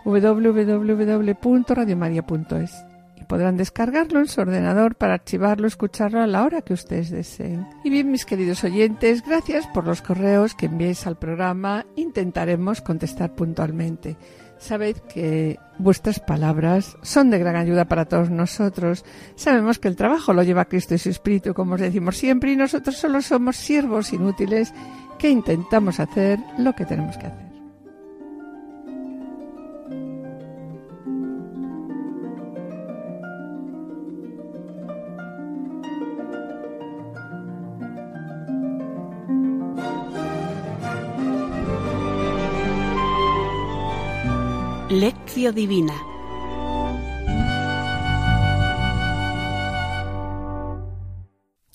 www.radiomaria.es 0.05 2.85
y 3.15 3.23
podrán 3.25 3.57
descargarlo 3.57 4.19
en 4.19 4.27
su 4.27 4.39
ordenador 4.39 4.95
para 4.95 5.15
archivarlo, 5.15 5.67
escucharlo 5.67 6.21
a 6.21 6.27
la 6.27 6.45
hora 6.45 6.61
que 6.61 6.73
ustedes 6.73 7.09
deseen. 7.09 7.67
Y 7.83 7.89
bien, 7.89 8.11
mis 8.11 8.25
queridos 8.25 8.63
oyentes, 8.63 9.23
gracias 9.25 9.67
por 9.67 9.85
los 9.85 10.01
correos 10.01 10.53
que 10.53 10.67
enviéis 10.67 11.07
al 11.07 11.17
programa. 11.17 11.85
Intentaremos 11.95 12.81
contestar 12.81 13.35
puntualmente. 13.35 14.17
Sabed 14.59 14.97
que 15.13 15.59
vuestras 15.77 16.19
palabras 16.19 16.97
son 17.01 17.29
de 17.29 17.39
gran 17.39 17.55
ayuda 17.55 17.85
para 17.85 18.05
todos 18.05 18.29
nosotros. 18.29 19.05
Sabemos 19.35 19.79
que 19.79 19.87
el 19.87 19.95
trabajo 19.95 20.33
lo 20.33 20.43
lleva 20.43 20.65
Cristo 20.65 20.95
y 20.95 20.97
su 20.97 21.09
Espíritu, 21.09 21.53
como 21.53 21.75
os 21.75 21.81
decimos 21.81 22.17
siempre, 22.17 22.51
y 22.51 22.55
nosotros 22.55 22.97
solo 22.97 23.21
somos 23.21 23.55
siervos 23.55 24.13
inútiles 24.13 24.73
que 25.19 25.29
intentamos 25.29 25.99
hacer 25.99 26.39
lo 26.57 26.73
que 26.73 26.85
tenemos 26.85 27.17
que 27.17 27.27
hacer. 27.27 27.46
Lección 44.99 45.53
Divina. 45.53 45.93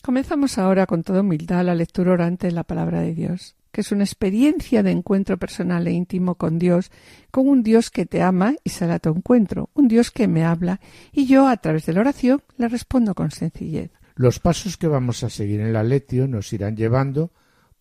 comenzamos 0.02 0.58
ahora 0.58 0.86
con 0.86 1.04
toda 1.04 1.20
humildad 1.20 1.64
la 1.64 1.76
lectura 1.76 2.10
orante 2.10 2.48
de 2.48 2.52
la 2.52 2.64
palabra 2.64 3.00
de 3.00 3.14
Dios, 3.14 3.54
que 3.70 3.82
es 3.82 3.92
una 3.92 4.02
experiencia 4.02 4.82
de 4.82 4.90
encuentro 4.90 5.38
personal 5.38 5.86
e 5.86 5.92
íntimo 5.92 6.34
con 6.34 6.58
Dios, 6.58 6.90
con 7.30 7.46
un 7.46 7.62
Dios 7.62 7.90
que 7.90 8.06
te 8.06 8.22
ama 8.22 8.56
y 8.64 8.70
sale 8.70 8.94
a 8.94 8.98
tu 8.98 9.10
encuentro, 9.10 9.70
un 9.72 9.86
Dios 9.86 10.10
que 10.10 10.26
me 10.26 10.44
habla 10.44 10.80
y 11.12 11.26
yo 11.26 11.46
a 11.46 11.56
través 11.58 11.86
de 11.86 11.92
la 11.92 12.00
oración 12.00 12.42
le 12.56 12.66
respondo 12.66 13.14
con 13.14 13.30
sencillez. 13.30 13.92
Los 14.16 14.40
pasos 14.40 14.76
que 14.76 14.88
vamos 14.88 15.22
a 15.22 15.30
seguir 15.30 15.60
en 15.60 15.72
la 15.72 15.84
lectio 15.84 16.26
nos 16.26 16.52
irán 16.52 16.76
llevando 16.76 17.30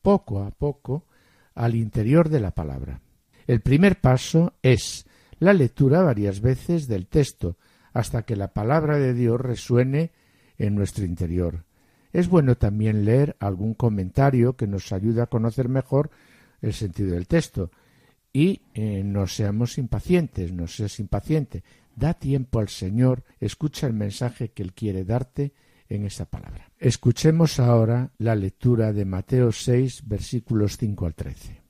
poco 0.04 0.44
a 0.44 0.52
poco 0.52 1.08
al 1.56 1.74
interior 1.74 2.30
de 2.30 2.42
la 2.42 2.52
palabra. 2.52 3.02
El 3.48 3.62
primer 3.62 4.00
paso 4.00 4.54
es 4.62 5.08
la 5.42 5.54
lectura 5.54 6.04
varias 6.04 6.40
veces 6.40 6.88
del 6.88 7.08
texto 7.08 7.58
hasta 7.94 8.22
que 8.22 8.36
la 8.36 8.54
palabra 8.54 9.00
de 9.00 9.16
Dios 9.16 9.42
resuene 9.42 10.12
en 10.60 10.76
nuestro 10.76 11.04
interior. 11.04 11.66
Es 12.14 12.30
bueno 12.30 12.56
también 12.56 13.06
leer 13.06 13.38
algún 13.40 13.74
comentario 13.74 14.56
que 14.56 14.68
nos 14.68 14.92
ayude 14.92 15.24
a 15.24 15.26
conocer 15.26 15.68
mejor 15.68 16.12
el 16.62 16.74
sentido 16.74 17.16
del 17.16 17.28
texto. 17.28 17.72
Y 18.32 18.62
eh, 18.76 19.02
no 19.04 19.26
seamos 19.26 19.80
impacientes, 19.80 20.54
no 20.54 20.68
seas 20.68 21.00
impaciente. 21.00 21.64
Da 21.96 22.14
tiempo 22.14 22.60
al 22.60 22.70
Señor, 22.70 23.24
escucha 23.40 23.88
el 23.88 23.94
mensaje 23.94 24.50
que 24.50 24.62
Él 24.62 24.74
quiere 24.74 25.06
darte 25.06 25.54
en 25.90 26.06
esa 26.06 26.26
palabra. 26.26 26.70
Escuchemos 26.78 27.60
ahora 27.60 28.12
la 28.20 28.36
lectura 28.36 28.94
de 28.94 29.06
Mateo 29.06 29.52
6, 29.52 30.04
versículos 30.08 30.78
5 30.78 31.06
al 31.08 31.16
13. 31.16 31.62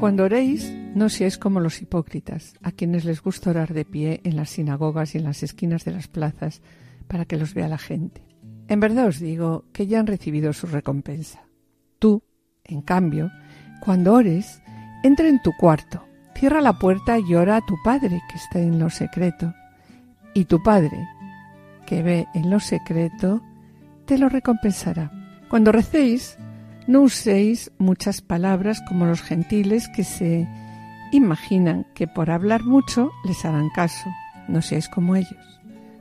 Cuando 0.00 0.24
oréis, 0.24 0.72
no 0.94 1.10
seáis 1.10 1.36
como 1.36 1.60
los 1.60 1.82
hipócritas, 1.82 2.54
a 2.62 2.72
quienes 2.72 3.04
les 3.04 3.20
gusta 3.20 3.50
orar 3.50 3.74
de 3.74 3.84
pie 3.84 4.22
en 4.24 4.34
las 4.34 4.48
sinagogas 4.48 5.14
y 5.14 5.18
en 5.18 5.24
las 5.24 5.42
esquinas 5.42 5.84
de 5.84 5.90
las 5.90 6.08
plazas 6.08 6.62
para 7.06 7.26
que 7.26 7.36
los 7.36 7.52
vea 7.52 7.68
la 7.68 7.76
gente. 7.76 8.24
En 8.68 8.80
verdad 8.80 9.08
os 9.08 9.20
digo 9.20 9.66
que 9.74 9.86
ya 9.86 10.00
han 10.00 10.06
recibido 10.06 10.54
su 10.54 10.66
recompensa. 10.66 11.42
Tú, 11.98 12.22
en 12.64 12.80
cambio, 12.80 13.30
cuando 13.84 14.14
ores, 14.14 14.62
entra 15.02 15.28
en 15.28 15.42
tu 15.42 15.52
cuarto, 15.60 16.02
cierra 16.34 16.62
la 16.62 16.78
puerta 16.78 17.18
y 17.18 17.34
ora 17.34 17.56
a 17.56 17.66
tu 17.66 17.76
Padre 17.84 18.22
que 18.30 18.38
está 18.38 18.58
en 18.58 18.78
lo 18.78 18.88
secreto. 18.88 19.52
Y 20.32 20.46
tu 20.46 20.62
Padre, 20.62 20.96
que 21.86 22.02
ve 22.02 22.26
en 22.32 22.48
lo 22.48 22.58
secreto, 22.58 23.42
te 24.06 24.16
lo 24.16 24.30
recompensará. 24.30 25.12
Cuando 25.50 25.72
recéis, 25.72 26.38
no 26.90 27.02
uséis 27.02 27.70
muchas 27.78 28.20
palabras 28.20 28.82
como 28.88 29.06
los 29.06 29.22
gentiles 29.22 29.88
que 29.94 30.02
se 30.02 30.48
imaginan 31.12 31.86
que 31.94 32.08
por 32.08 32.32
hablar 32.32 32.64
mucho 32.64 33.12
les 33.24 33.44
harán 33.44 33.70
caso. 33.70 34.10
No 34.48 34.60
seáis 34.60 34.88
como 34.88 35.14
ellos, 35.14 35.60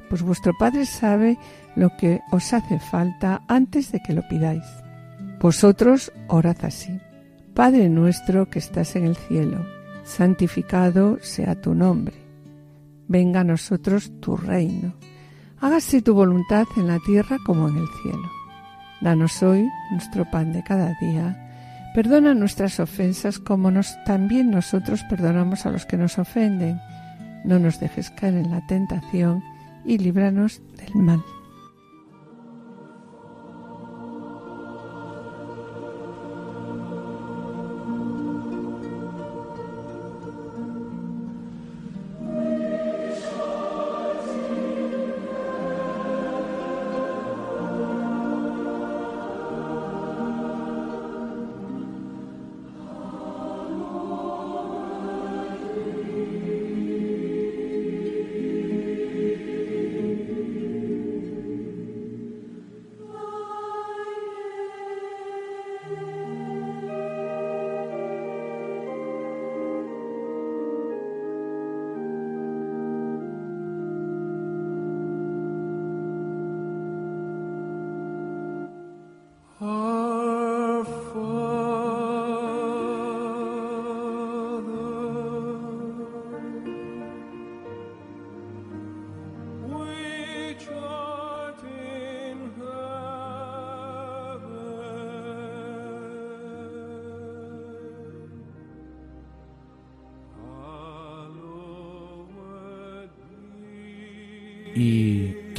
pues 0.10 0.24
vuestro 0.24 0.58
Padre 0.58 0.88
sabe 0.88 1.38
lo 1.76 1.96
que 1.96 2.22
os 2.32 2.54
hace 2.54 2.80
falta 2.80 3.44
antes 3.48 3.92
de 3.92 4.00
que 4.00 4.14
lo 4.14 4.28
pidáis. 4.28 4.66
Vosotros 5.40 6.12
orad 6.28 6.58
así. 6.64 7.00
Padre 7.54 7.88
nuestro 7.88 8.50
que 8.50 8.58
estás 8.58 8.96
en 8.96 9.06
el 9.06 9.16
cielo, 9.16 9.64
santificado 10.04 11.20
sea 11.22 11.54
tu 11.62 11.76
nombre. 11.76 12.16
Venga 13.08 13.42
a 13.42 13.44
nosotros 13.44 14.12
tu 14.20 14.38
reino. 14.38 14.96
Hágase 15.60 16.02
tu 16.02 16.16
voluntad 16.16 16.66
en 16.78 16.88
la 16.88 16.98
tierra 17.06 17.38
como 17.46 17.70
en 17.70 17.78
el 17.78 17.88
cielo. 18.02 18.39
Danos 19.02 19.42
hoy 19.44 19.70
nuestro 19.92 20.30
pan 20.30 20.52
de 20.52 20.64
cada 20.64 20.94
día 21.00 21.46
Perdona 21.94 22.36
nuestras 22.36 22.80
ofensas 22.80 23.40
como 23.40 23.72
nos, 23.72 23.98
también 24.06 24.52
nosotros 24.52 25.04
perdonamos 25.10 25.66
a 25.66 25.72
los 25.72 25.86
que 25.86 25.98
nos 25.98 26.20
ofenden. 26.20 26.80
No 27.44 27.58
nos 27.58 27.80
dejes 27.80 28.12
caer 28.12 28.36
en 28.36 28.52
la 28.52 28.66
tentación 28.68 29.44
y 29.86 29.98
líbranos 29.98 30.62
del 30.78 30.96
mal. 30.96 31.24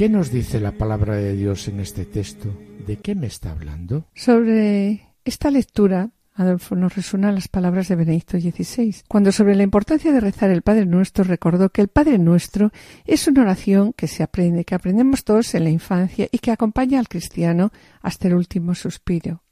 Qué 0.01 0.09
nos 0.09 0.33
dice 0.33 0.61
la 0.61 0.73
palabra 0.73 1.17
de 1.17 1.37
Dios 1.37 1.69
en 1.69 1.79
este 1.79 2.07
texto? 2.07 2.49
¿De 2.87 2.97
qué 2.97 3.15
me 3.15 3.27
está 3.27 3.51
hablando? 3.51 4.07
Sobre 4.15 5.13
esta 5.27 5.51
lectura, 5.51 6.09
Adolfo 6.33 6.75
nos 6.75 6.97
resuenan 6.97 7.35
las 7.35 7.49
palabras 7.49 7.89
de 7.89 7.97
Benedicto 7.97 8.41
XVI, 8.41 8.97
cuando 9.09 9.31
sobre 9.31 9.57
la 9.57 9.63
importancia 9.63 10.11
de 10.11 10.21
rezar 10.21 10.49
el 10.49 10.63
Padre 10.63 10.87
Nuestro 10.87 11.23
recordó 11.25 11.69
que 11.69 11.83
el 11.83 11.89
Padre 11.89 12.17
Nuestro 12.17 12.73
es 13.05 13.29
una 13.29 13.43
oración 13.43 13.93
que 13.93 14.07
se 14.07 14.23
aprende, 14.23 14.65
que 14.65 14.75
aprendemos 14.75 15.23
todos 15.23 15.55
en 15.55 15.65
la 15.65 15.71
infancia 15.71 16.29
y 16.33 16.39
que 16.39 16.51
acompaña 16.51 16.99
al 16.99 17.09
cristiano 17.09 17.71
hasta 18.01 18.29
el 18.29 18.37
último 18.37 18.75
suspiro. 18.75 19.43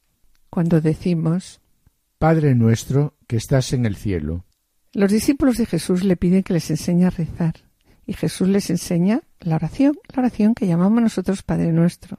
Cuando 0.49 0.81
decimos 0.81 1.61
Padre 2.19 2.55
Nuestro 2.55 3.19
que 3.27 3.37
estás 3.37 3.75
en 3.75 3.85
el 3.85 3.97
cielo. 3.97 4.47
Los 4.95 5.13
discípulos 5.13 5.59
de 5.59 5.67
Jesús 5.67 6.05
le 6.05 6.17
piden 6.17 6.43
que 6.43 6.55
les 6.55 6.71
enseñe 6.71 7.05
a 7.05 7.11
rezar 7.11 7.57
y 8.07 8.15
Jesús 8.15 8.49
les 8.49 8.71
enseña 8.71 9.21
la 9.41 9.57
oración, 9.57 9.99
la 10.15 10.21
oración 10.21 10.55
que 10.55 10.67
llamamos 10.67 11.03
nosotros 11.03 11.43
Padre 11.43 11.73
Nuestro. 11.73 12.19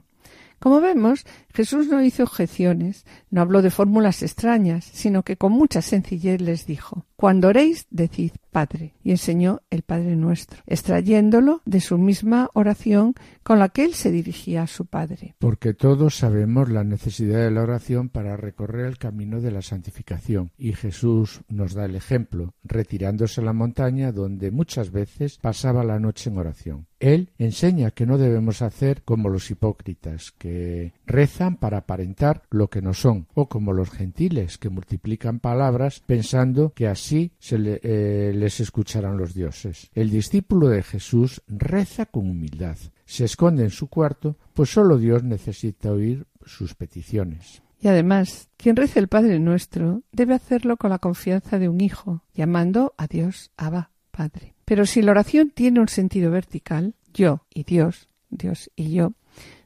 Como 0.58 0.80
vemos, 0.80 1.24
Jesús 1.52 1.88
no 1.88 2.02
hizo 2.02 2.22
objeciones, 2.22 3.04
no 3.30 3.40
habló 3.40 3.62
de 3.62 3.70
fórmulas 3.70 4.22
extrañas, 4.22 4.84
sino 4.84 5.22
que 5.22 5.36
con 5.36 5.52
mucha 5.52 5.82
sencillez 5.82 6.40
les 6.40 6.66
dijo 6.66 7.06
Cuando 7.16 7.48
oréis, 7.48 7.86
decid 7.90 8.32
Padre, 8.50 8.94
y 9.04 9.12
enseñó 9.12 9.60
el 9.70 9.82
Padre 9.82 10.16
nuestro, 10.16 10.62
extrayéndolo 10.66 11.62
de 11.64 11.80
su 11.80 11.98
misma 11.98 12.50
oración 12.54 13.14
con 13.42 13.58
la 13.58 13.68
que 13.68 13.84
él 13.84 13.94
se 13.94 14.10
dirigía 14.10 14.62
a 14.62 14.66
su 14.66 14.86
Padre. 14.86 15.36
Porque 15.38 15.72
todos 15.72 16.16
sabemos 16.16 16.68
la 16.68 16.82
necesidad 16.82 17.40
de 17.40 17.50
la 17.50 17.62
oración 17.62 18.08
para 18.08 18.36
recorrer 18.36 18.86
el 18.86 18.98
camino 18.98 19.40
de 19.40 19.52
la 19.52 19.62
santificación, 19.62 20.50
y 20.58 20.72
Jesús 20.72 21.42
nos 21.48 21.74
da 21.74 21.84
el 21.84 21.94
ejemplo, 21.94 22.54
retirándose 22.64 23.40
a 23.40 23.44
la 23.44 23.52
montaña 23.52 24.12
donde 24.12 24.50
muchas 24.50 24.90
veces 24.90 25.38
pasaba 25.40 25.84
la 25.84 25.98
noche 25.98 26.30
en 26.30 26.38
oración. 26.38 26.86
Él 26.98 27.30
enseña 27.38 27.92
que 27.92 28.04
no 28.04 28.18
debemos 28.18 28.60
hacer 28.62 29.02
como 29.02 29.30
los 29.30 29.50
hipócritas, 29.50 30.32
que 30.32 30.92
rezan 31.06 31.39
para 31.48 31.78
aparentar 31.78 32.42
lo 32.50 32.68
que 32.68 32.82
no 32.82 32.92
son, 32.92 33.26
o 33.34 33.48
como 33.48 33.72
los 33.72 33.90
gentiles, 33.90 34.58
que 34.58 34.68
multiplican 34.68 35.40
palabras 35.40 36.02
pensando 36.04 36.72
que 36.74 36.86
así 36.86 37.32
se 37.38 37.56
eh, 37.82 38.32
les 38.34 38.60
escucharán 38.60 39.16
los 39.16 39.32
dioses. 39.34 39.90
El 39.94 40.10
discípulo 40.10 40.68
de 40.68 40.82
Jesús 40.82 41.42
reza 41.48 42.06
con 42.06 42.28
humildad, 42.28 42.76
se 43.06 43.24
esconde 43.24 43.64
en 43.64 43.70
su 43.70 43.88
cuarto, 43.88 44.36
pues 44.52 44.70
solo 44.70 44.98
Dios 44.98 45.24
necesita 45.24 45.90
oír 45.90 46.26
sus 46.44 46.74
peticiones. 46.74 47.62
Y 47.80 47.88
además, 47.88 48.50
quien 48.58 48.76
reza 48.76 49.00
el 49.00 49.08
Padre 49.08 49.38
Nuestro 49.38 50.02
debe 50.12 50.34
hacerlo 50.34 50.76
con 50.76 50.90
la 50.90 50.98
confianza 50.98 51.58
de 51.58 51.68
un 51.68 51.80
hijo, 51.80 52.22
llamando 52.34 52.94
a 52.98 53.06
Dios 53.06 53.50
Abba, 53.56 53.90
Padre. 54.10 54.54
Pero 54.66 54.84
si 54.84 55.00
la 55.00 55.12
oración 55.12 55.50
tiene 55.50 55.80
un 55.80 55.88
sentido 55.88 56.30
vertical, 56.30 56.94
yo 57.14 57.46
y 57.52 57.64
Dios, 57.64 58.08
Dios 58.28 58.70
y 58.76 58.92
yo, 58.92 59.14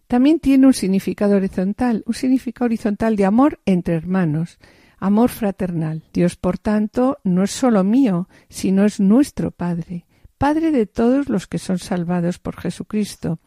también 0.06 0.40
tiene 0.40 0.66
un 0.66 0.74
significado 0.74 1.36
horizontal, 1.36 2.02
un 2.06 2.14
significado 2.14 2.66
horizontal 2.66 3.16
de 3.16 3.24
amor 3.24 3.60
entre 3.64 3.94
hermanos, 3.94 4.58
amor 4.98 5.30
fraternal. 5.30 6.02
Dios, 6.12 6.36
por 6.36 6.58
tanto, 6.58 7.18
no 7.24 7.44
es 7.44 7.50
solo 7.50 7.84
mío, 7.84 8.28
sino 8.48 8.84
es 8.84 9.00
nuestro 9.00 9.50
Padre, 9.50 10.06
Padre 10.38 10.72
de 10.72 10.86
todos 10.86 11.28
los 11.28 11.46
que 11.46 11.58
son 11.58 11.78
salvados 11.78 12.38
por 12.38 12.56
Jesucristo. 12.56 13.38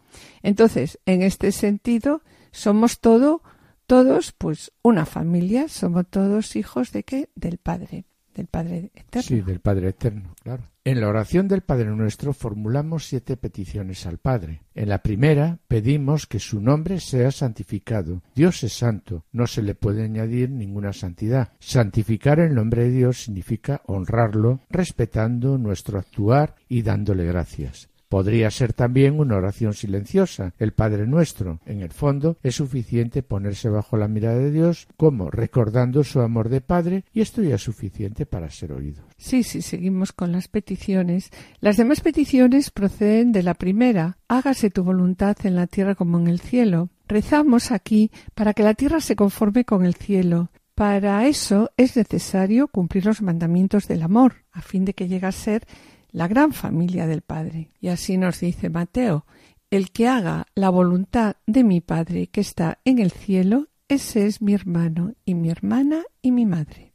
Entonces, 0.41 0.99
en 1.05 1.21
este 1.21 1.51
sentido, 1.51 2.23
somos 2.51 2.99
todo, 2.99 3.43
todos, 3.85 4.31
pues, 4.31 4.71
una 4.81 5.05
familia, 5.05 5.67
somos 5.67 6.07
todos 6.09 6.55
hijos 6.55 6.91
de 6.91 7.03
qué? 7.03 7.29
Del 7.35 7.57
Padre 7.57 8.05
del 8.37 8.47
Padre 8.47 8.91
Eterno. 8.93 9.27
Sí, 9.27 9.41
del 9.41 9.59
Padre 9.59 9.89
Eterno, 9.89 10.33
claro. 10.41 10.63
En 10.87 11.01
la 11.01 11.09
oración 11.09 11.49
del 11.49 11.63
Padre 11.63 11.93
Nuestro 11.93 12.31
formulamos 12.31 13.07
siete 13.07 13.35
peticiones 13.35 14.05
al 14.05 14.19
Padre. 14.19 14.61
En 14.73 14.87
la 14.87 14.99
primera 14.99 15.59
pedimos 15.67 16.27
que 16.27 16.39
su 16.39 16.61
nombre 16.61 17.01
sea 17.01 17.29
santificado. 17.31 18.23
Dios 18.33 18.63
es 18.63 18.71
santo, 18.71 19.25
no 19.33 19.47
se 19.47 19.63
le 19.63 19.75
puede 19.75 20.05
añadir 20.05 20.49
ninguna 20.49 20.93
santidad. 20.93 21.51
Santificar 21.59 22.39
el 22.39 22.55
nombre 22.55 22.83
de 22.83 22.91
Dios 22.91 23.23
significa 23.23 23.81
honrarlo, 23.85 24.61
respetando 24.69 25.57
nuestro 25.57 25.99
actuar 25.99 26.55
y 26.69 26.83
dándole 26.83 27.25
gracias. 27.25 27.89
Podría 28.09 28.49
ser 28.51 28.73
también 28.73 29.19
una 29.19 29.35
oración 29.35 29.73
silenciosa, 29.73 30.53
el 30.59 30.71
Padre 30.71 31.07
Nuestro. 31.07 31.59
En 31.65 31.81
el 31.81 31.91
fondo 31.91 32.37
es 32.41 32.55
suficiente 32.55 33.21
ponerse 33.21 33.69
bajo 33.69 33.97
la 33.97 34.07
mirada 34.07 34.37
de 34.37 34.51
Dios 34.51 34.87
como 34.95 35.29
recordando 35.29 36.03
su 36.03 36.21
amor 36.21 36.47
de 36.49 36.61
Padre 36.61 37.03
y 37.13 37.21
esto 37.21 37.43
ya 37.43 37.55
es 37.55 37.63
suficiente 37.63 38.25
para 38.25 38.49
ser 38.49 38.71
oído. 38.71 39.03
Sí, 39.17 39.43
sí, 39.43 39.61
seguimos 39.61 40.13
con 40.13 40.31
las 40.31 40.47
peticiones. 40.47 41.31
Las 41.59 41.75
demás 41.75 42.01
peticiones 42.01 42.71
proceden 42.71 43.31
de 43.31 43.43
la 43.43 43.55
primera. 43.55 44.17
Hágase 44.29 44.69
tu 44.69 44.83
voluntad 44.83 45.35
en 45.43 45.55
la 45.55 45.67
tierra 45.67 45.95
como 45.95 46.17
en 46.17 46.27
el 46.27 46.39
cielo. 46.39 46.89
Rezamos 47.07 47.71
aquí 47.71 48.11
para 48.35 48.53
que 48.53 48.63
la 48.63 48.73
tierra 48.73 49.01
se 49.01 49.15
conforme 49.15 49.65
con 49.65 49.85
el 49.85 49.95
cielo. 49.95 50.49
Para 50.75 51.25
eso 51.25 51.71
es 51.75 51.97
necesario 51.97 52.67
cumplir 52.67 53.05
los 53.05 53.21
mandamientos 53.21 53.87
del 53.87 54.03
amor, 54.03 54.45
a 54.51 54.61
fin 54.61 54.85
de 54.85 54.93
que 54.93 55.07
llegue 55.07 55.25
a 55.25 55.31
ser 55.31 55.65
la 56.11 56.27
gran 56.27 56.53
familia 56.53 57.07
del 57.07 57.21
Padre. 57.21 57.71
Y 57.79 57.89
así 57.89 58.17
nos 58.17 58.39
dice 58.39 58.69
Mateo, 58.69 59.25
el 59.69 59.91
que 59.91 60.07
haga 60.07 60.47
la 60.55 60.69
voluntad 60.69 61.35
de 61.45 61.63
mi 61.63 61.81
Padre 61.81 62.27
que 62.27 62.41
está 62.41 62.79
en 62.85 62.99
el 62.99 63.11
cielo, 63.11 63.67
ese 63.87 64.25
es 64.25 64.41
mi 64.41 64.53
hermano 64.53 65.13
y 65.25 65.35
mi 65.35 65.49
hermana 65.49 66.03
y 66.21 66.31
mi 66.31 66.45
madre. 66.45 66.93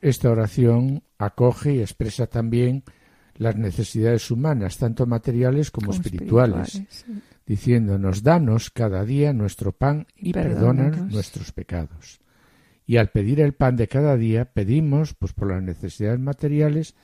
Esta 0.00 0.30
oración 0.30 1.02
acoge 1.18 1.74
y 1.74 1.80
expresa 1.80 2.26
también 2.26 2.84
las 3.36 3.56
necesidades 3.56 4.30
humanas, 4.30 4.78
tanto 4.78 5.06
materiales 5.06 5.70
como, 5.70 5.92
espirituales, 5.92 6.84
diciéndonos, 7.46 8.22
danos 8.22 8.70
cada 8.70 9.04
día 9.04 9.32
nuestro 9.32 9.72
pan 9.72 10.06
y, 10.16 10.32
perdónanos 10.32 11.12
nuestros 11.12 11.52
pecados. 11.52 12.20
Y 12.86 12.98
al 12.98 13.08
pedir 13.08 13.40
el 13.40 13.54
pan 13.54 13.76
de 13.76 13.88
cada 13.88 14.16
día, 14.16 14.44
pedimos, 14.44 15.14
pues 15.14 15.32
por 15.32 15.48
las 15.48 15.62
necesidades 15.62 16.20
materiales, 16.20 16.94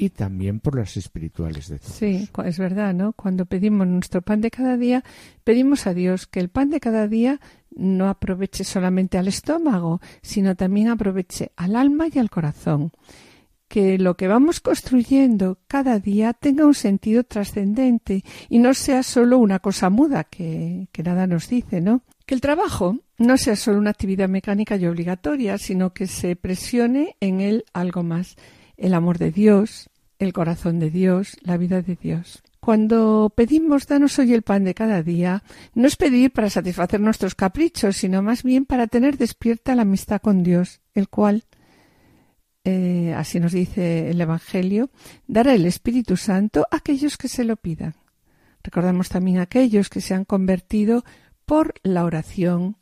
y 0.00 0.10
también 0.10 0.60
por 0.60 0.76
las 0.76 0.96
espirituales 0.96 1.68
de 1.68 1.80
todos. 1.80 1.96
Sí, 1.96 2.28
es 2.44 2.58
verdad, 2.58 2.94
¿no? 2.94 3.12
Cuando 3.14 3.46
pedimos 3.46 3.84
nuestro 3.88 4.22
pan 4.22 4.40
de 4.40 4.50
cada 4.52 4.76
día, 4.76 5.02
pedimos 5.42 5.88
a 5.88 5.94
Dios 5.94 6.28
que 6.28 6.38
el 6.38 6.50
pan 6.50 6.70
de 6.70 6.78
cada 6.78 7.08
día 7.08 7.40
no 7.74 8.08
aproveche 8.08 8.62
solamente 8.62 9.18
al 9.18 9.26
estómago, 9.26 10.00
sino 10.22 10.54
también 10.54 10.88
aproveche 10.88 11.50
al 11.56 11.74
alma 11.74 12.06
y 12.12 12.20
al 12.20 12.30
corazón. 12.30 12.92
Que 13.66 13.98
lo 13.98 14.16
que 14.16 14.28
vamos 14.28 14.60
construyendo 14.60 15.58
cada 15.66 15.98
día 15.98 16.32
tenga 16.32 16.64
un 16.64 16.74
sentido 16.74 17.24
trascendente 17.24 18.22
y 18.48 18.60
no 18.60 18.74
sea 18.74 19.02
solo 19.02 19.38
una 19.38 19.58
cosa 19.58 19.90
muda 19.90 20.22
que, 20.22 20.86
que 20.92 21.02
nada 21.02 21.26
nos 21.26 21.48
dice, 21.48 21.80
¿no? 21.80 22.02
Que 22.24 22.36
el 22.36 22.40
trabajo 22.40 23.00
no 23.18 23.36
sea 23.36 23.56
solo 23.56 23.78
una 23.78 23.90
actividad 23.90 24.28
mecánica 24.28 24.76
y 24.76 24.86
obligatoria, 24.86 25.58
sino 25.58 25.92
que 25.92 26.06
se 26.06 26.36
presione 26.36 27.16
en 27.18 27.40
él 27.40 27.64
algo 27.72 28.04
más 28.04 28.36
el 28.78 28.94
amor 28.94 29.18
de 29.18 29.30
Dios, 29.30 29.90
el 30.18 30.32
corazón 30.32 30.78
de 30.78 30.90
Dios, 30.90 31.36
la 31.42 31.56
vida 31.56 31.82
de 31.82 31.96
Dios. 31.96 32.42
Cuando 32.60 33.32
pedimos 33.34 33.86
danos 33.86 34.18
hoy 34.18 34.34
el 34.34 34.42
pan 34.42 34.64
de 34.64 34.74
cada 34.74 35.02
día, 35.02 35.42
no 35.74 35.86
es 35.86 35.96
pedir 35.96 36.32
para 36.32 36.50
satisfacer 36.50 37.00
nuestros 37.00 37.34
caprichos, 37.34 37.96
sino 37.96 38.22
más 38.22 38.42
bien 38.42 38.64
para 38.66 38.86
tener 38.86 39.16
despierta 39.16 39.74
la 39.74 39.82
amistad 39.82 40.20
con 40.20 40.42
Dios, 40.42 40.80
el 40.94 41.08
cual, 41.08 41.44
eh, 42.64 43.14
así 43.16 43.40
nos 43.40 43.52
dice 43.52 44.10
el 44.10 44.20
Evangelio, 44.20 44.90
dará 45.26 45.54
el 45.54 45.66
Espíritu 45.66 46.16
Santo 46.16 46.66
a 46.70 46.76
aquellos 46.76 47.16
que 47.16 47.28
se 47.28 47.44
lo 47.44 47.56
pidan. 47.56 47.94
Recordamos 48.62 49.08
también 49.08 49.38
a 49.38 49.42
aquellos 49.42 49.88
que 49.88 50.00
se 50.00 50.14
han 50.14 50.24
convertido 50.24 51.04
por 51.46 51.74
la 51.82 52.04
oración 52.04 52.76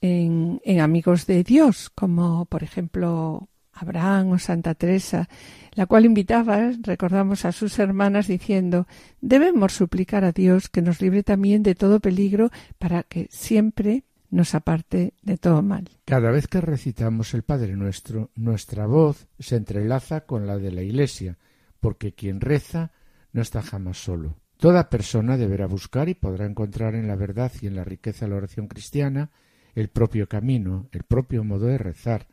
en, 0.00 0.60
en 0.64 0.80
amigos 0.80 1.26
de 1.26 1.42
Dios, 1.44 1.90
como 1.90 2.44
por 2.44 2.62
ejemplo 2.62 3.49
Abraham 3.80 4.32
o 4.32 4.38
Santa 4.38 4.74
Teresa, 4.74 5.28
la 5.72 5.86
cual 5.86 6.04
invitaba, 6.04 6.72
recordamos, 6.82 7.44
a 7.44 7.52
sus 7.52 7.78
hermanas 7.78 8.26
diciendo 8.26 8.86
debemos 9.20 9.72
suplicar 9.72 10.24
a 10.24 10.32
Dios 10.32 10.68
que 10.68 10.82
nos 10.82 11.00
libre 11.00 11.22
también 11.22 11.62
de 11.62 11.74
todo 11.74 12.00
peligro 12.00 12.50
para 12.78 13.02
que 13.02 13.28
siempre 13.30 14.04
nos 14.30 14.54
aparte 14.54 15.14
de 15.22 15.36
todo 15.38 15.62
mal. 15.62 15.88
Cada 16.04 16.30
vez 16.30 16.46
que 16.46 16.60
recitamos 16.60 17.34
el 17.34 17.42
Padre 17.42 17.76
Nuestro, 17.76 18.30
nuestra 18.36 18.86
voz 18.86 19.26
se 19.38 19.56
entrelaza 19.56 20.22
con 20.22 20.46
la 20.46 20.56
de 20.56 20.70
la 20.70 20.82
Iglesia, 20.82 21.38
porque 21.80 22.12
quien 22.12 22.40
reza 22.40 22.92
no 23.32 23.42
está 23.42 23.62
jamás 23.62 23.98
solo. 23.98 24.36
Toda 24.56 24.90
persona 24.90 25.36
deberá 25.36 25.66
buscar 25.66 26.08
y 26.08 26.14
podrá 26.14 26.44
encontrar 26.46 26.94
en 26.94 27.08
la 27.08 27.16
verdad 27.16 27.50
y 27.60 27.66
en 27.66 27.76
la 27.76 27.84
riqueza 27.84 28.26
de 28.26 28.30
la 28.30 28.36
oración 28.36 28.68
cristiana 28.68 29.30
el 29.74 29.88
propio 29.88 30.28
camino, 30.28 30.88
el 30.92 31.04
propio 31.04 31.44
modo 31.44 31.66
de 31.66 31.78
rezar, 31.78 32.26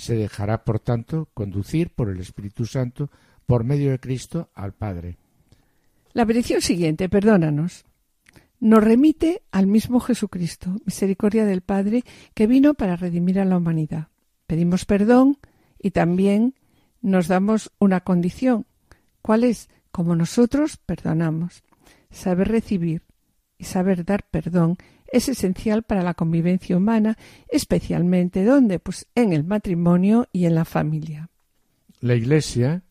se 0.00 0.14
dejará, 0.14 0.64
por 0.64 0.80
tanto, 0.80 1.28
conducir 1.34 1.90
por 1.90 2.08
el 2.08 2.20
Espíritu 2.20 2.64
Santo 2.64 3.10
por 3.44 3.64
medio 3.64 3.90
de 3.90 4.00
Cristo 4.00 4.48
al 4.54 4.72
Padre. 4.72 5.18
La 6.14 6.24
petición 6.24 6.62
siguiente, 6.62 7.10
perdónanos, 7.10 7.84
nos 8.60 8.82
remite 8.82 9.42
al 9.50 9.66
mismo 9.66 10.00
Jesucristo, 10.00 10.74
misericordia 10.86 11.44
del 11.44 11.60
Padre, 11.60 12.02
que 12.32 12.46
vino 12.46 12.72
para 12.72 12.96
redimir 12.96 13.38
a 13.38 13.44
la 13.44 13.58
humanidad. 13.58 14.08
Pedimos 14.46 14.86
perdón 14.86 15.36
y 15.78 15.90
también 15.90 16.54
nos 17.02 17.28
damos 17.28 17.70
una 17.78 18.00
condición. 18.00 18.64
¿Cuál 19.20 19.44
es? 19.44 19.68
Como 19.92 20.16
nosotros 20.16 20.78
perdonamos. 20.78 21.62
Saber 22.10 22.48
recibir 22.48 23.02
y 23.58 23.64
saber 23.64 24.06
dar 24.06 24.26
perdón 24.30 24.78
es 25.12 25.28
esencial 25.28 25.82
para 25.82 26.02
la 26.02 26.14
convivencia 26.14 26.76
humana, 26.76 27.18
especialmente 27.48 28.44
donde, 28.44 28.78
pues 28.78 29.06
en 29.14 29.32
el 29.32 29.44
matrimonio 29.44 30.28
y 30.32 30.46
en 30.46 30.54
la 30.54 30.64
familia. 30.64 31.30
La 32.00 32.14
Iglesia 32.14 32.82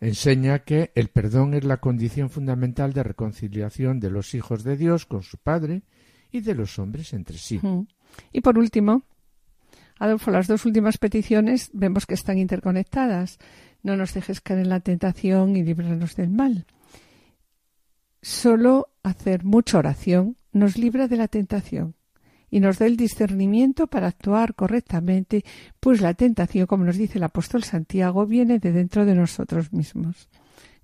enseña 0.00 0.60
que 0.60 0.92
el 0.94 1.08
perdón 1.08 1.54
es 1.54 1.64
la 1.64 1.78
condición 1.78 2.30
fundamental 2.30 2.92
de 2.92 3.02
reconciliación 3.02 4.00
de 4.00 4.10
los 4.10 4.34
hijos 4.34 4.64
de 4.64 4.76
Dios 4.76 5.06
con 5.06 5.22
su 5.22 5.38
Padre 5.38 5.82
y 6.32 6.40
de 6.40 6.54
los 6.54 6.78
hombres 6.78 7.12
entre 7.12 7.38
sí. 7.38 7.60
Y 8.32 8.40
por 8.40 8.58
último, 8.58 9.02
Adolfo, 9.98 10.30
las 10.30 10.46
dos 10.46 10.64
últimas 10.64 10.98
peticiones 10.98 11.70
vemos 11.72 12.06
que 12.06 12.14
están 12.14 12.38
interconectadas. 12.38 13.38
No 13.82 13.96
nos 13.96 14.14
dejes 14.14 14.40
caer 14.40 14.60
en 14.60 14.70
la 14.70 14.80
tentación 14.80 15.56
y 15.56 15.62
líbranos 15.62 16.16
del 16.16 16.30
mal. 16.30 16.66
Solo 18.22 18.89
hacer 19.02 19.44
mucha 19.44 19.78
oración 19.78 20.36
nos 20.52 20.76
libra 20.76 21.08
de 21.08 21.16
la 21.16 21.28
tentación 21.28 21.94
y 22.50 22.60
nos 22.60 22.78
da 22.78 22.86
el 22.86 22.96
discernimiento 22.96 23.86
para 23.86 24.08
actuar 24.08 24.54
correctamente, 24.54 25.44
pues 25.78 26.00
la 26.00 26.14
tentación, 26.14 26.66
como 26.66 26.84
nos 26.84 26.96
dice 26.96 27.18
el 27.18 27.24
apóstol 27.24 27.62
Santiago, 27.62 28.26
viene 28.26 28.58
de 28.58 28.72
dentro 28.72 29.04
de 29.04 29.14
nosotros 29.14 29.72
mismos. 29.72 30.28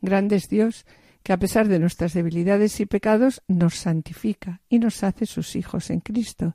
Grande 0.00 0.36
es 0.36 0.48
Dios, 0.48 0.86
que 1.24 1.32
a 1.32 1.38
pesar 1.38 1.66
de 1.66 1.80
nuestras 1.80 2.14
debilidades 2.14 2.78
y 2.78 2.86
pecados, 2.86 3.42
nos 3.48 3.74
santifica 3.74 4.60
y 4.68 4.78
nos 4.78 5.02
hace 5.02 5.26
sus 5.26 5.56
hijos 5.56 5.90
en 5.90 5.98
Cristo. 5.98 6.54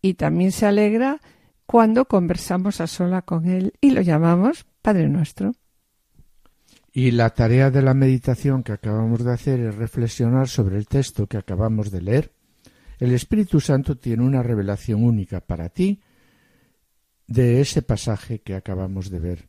Y 0.00 0.14
también 0.14 0.52
se 0.52 0.66
alegra 0.66 1.20
cuando 1.66 2.04
conversamos 2.04 2.80
a 2.80 2.86
sola 2.86 3.22
con 3.22 3.46
Él 3.48 3.74
y 3.80 3.90
lo 3.90 4.00
llamamos 4.00 4.66
Padre 4.82 5.08
nuestro. 5.08 5.52
Y 6.98 7.12
la 7.12 7.30
tarea 7.30 7.70
de 7.70 7.80
la 7.80 7.94
meditación 7.94 8.64
que 8.64 8.72
acabamos 8.72 9.22
de 9.22 9.32
hacer 9.32 9.60
es 9.60 9.76
reflexionar 9.76 10.48
sobre 10.48 10.78
el 10.78 10.88
texto 10.88 11.28
que 11.28 11.36
acabamos 11.36 11.92
de 11.92 12.02
leer. 12.02 12.32
El 12.98 13.12
Espíritu 13.12 13.60
Santo 13.60 13.96
tiene 13.96 14.24
una 14.24 14.42
revelación 14.42 15.04
única 15.04 15.38
para 15.38 15.68
ti 15.68 16.00
de 17.28 17.60
ese 17.60 17.82
pasaje 17.82 18.40
que 18.40 18.56
acabamos 18.56 19.10
de 19.10 19.20
ver. 19.20 19.48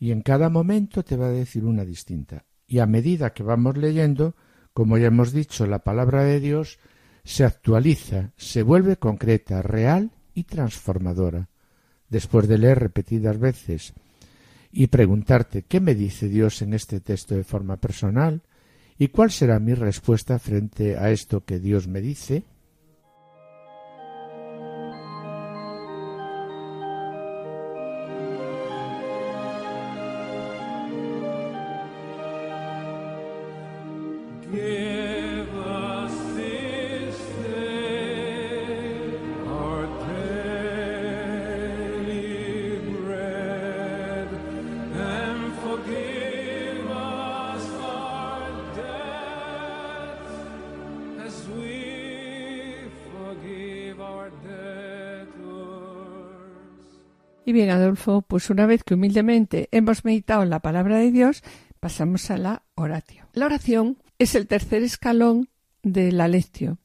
Y 0.00 0.10
en 0.10 0.22
cada 0.22 0.48
momento 0.48 1.04
te 1.04 1.14
va 1.16 1.26
a 1.26 1.30
decir 1.30 1.64
una 1.64 1.84
distinta. 1.84 2.44
Y 2.66 2.80
a 2.80 2.86
medida 2.86 3.34
que 3.34 3.44
vamos 3.44 3.76
leyendo, 3.76 4.34
como 4.72 4.98
ya 4.98 5.06
hemos 5.06 5.30
dicho, 5.30 5.68
la 5.68 5.84
palabra 5.84 6.24
de 6.24 6.40
Dios 6.40 6.80
se 7.22 7.44
actualiza, 7.44 8.32
se 8.36 8.64
vuelve 8.64 8.96
concreta, 8.96 9.62
real 9.62 10.10
y 10.34 10.42
transformadora. 10.42 11.50
Después 12.08 12.48
de 12.48 12.58
leer 12.58 12.80
repetidas 12.80 13.38
veces 13.38 13.94
y 14.72 14.86
preguntarte 14.86 15.62
qué 15.62 15.80
me 15.80 15.94
dice 15.94 16.28
Dios 16.28 16.62
en 16.62 16.74
este 16.74 17.00
texto 17.00 17.34
de 17.34 17.44
forma 17.44 17.76
personal 17.76 18.42
y 18.98 19.08
cuál 19.08 19.30
será 19.30 19.58
mi 19.58 19.74
respuesta 19.74 20.38
frente 20.38 20.96
a 20.96 21.10
esto 21.10 21.44
que 21.44 21.58
Dios 21.58 21.88
me 21.88 22.00
dice. 22.00 22.44
Pues 58.26 58.50
una 58.50 58.66
vez 58.66 58.84
que 58.84 58.94
humildemente 58.94 59.68
hemos 59.72 60.04
meditado 60.04 60.44
la 60.44 60.60
palabra 60.60 60.98
de 60.98 61.10
Dios, 61.10 61.42
pasamos 61.80 62.30
a 62.30 62.38
la 62.38 62.62
oración. 62.74 63.26
La 63.32 63.46
oración 63.46 63.98
es 64.18 64.34
el 64.34 64.46
tercer 64.46 64.82
escalón 64.82 65.48
de 65.82 66.12
la 66.12 66.28
lectio. 66.28 66.78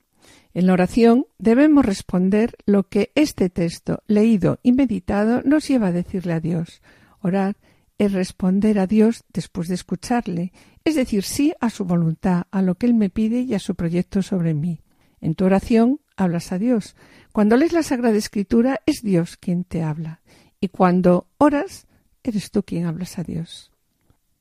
En 0.53 0.67
la 0.67 0.73
oración 0.73 1.25
debemos 1.37 1.85
responder 1.85 2.55
lo 2.65 2.87
que 2.87 3.11
este 3.15 3.49
texto 3.49 4.01
leído 4.07 4.59
y 4.63 4.71
meditado 4.71 5.41
nos 5.43 5.67
lleva 5.67 5.87
a 5.87 5.91
decirle 5.91 6.33
a 6.33 6.39
Dios. 6.39 6.81
Orar 7.19 7.57
es 7.97 8.13
responder 8.13 8.79
a 8.79 8.87
Dios 8.87 9.25
después 9.33 9.67
de 9.67 9.75
escucharle, 9.75 10.53
es 10.85 10.95
decir, 10.95 11.23
sí 11.23 11.53
a 11.59 11.69
su 11.69 11.85
voluntad, 11.85 12.43
a 12.51 12.61
lo 12.61 12.75
que 12.75 12.85
Él 12.85 12.93
me 12.93 13.09
pide 13.09 13.41
y 13.41 13.53
a 13.53 13.59
su 13.59 13.75
proyecto 13.75 14.21
sobre 14.21 14.53
mí. 14.53 14.81
En 15.19 15.35
tu 15.35 15.45
oración 15.45 15.99
hablas 16.15 16.51
a 16.51 16.59
Dios. 16.59 16.95
Cuando 17.31 17.57
lees 17.57 17.73
la 17.73 17.83
Sagrada 17.83 18.15
Escritura 18.15 18.81
es 18.85 19.01
Dios 19.01 19.37
quien 19.37 19.63
te 19.63 19.83
habla. 19.83 20.21
Y 20.66 20.70
cuando 20.70 21.28
oras, 21.38 21.86
eres 22.24 22.49
tú 22.49 22.63
quien 22.63 22.88
hablas 22.88 23.20
a 23.20 23.24
Dios. 23.24 23.72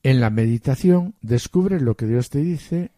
En 0.01 0.19
la 0.19 0.31
meditación 0.31 1.13
descubres 1.21 1.83
lo 1.83 1.95
que 1.95 2.07
Dios 2.07 2.31
te 2.31 2.39
dice 2.39 2.89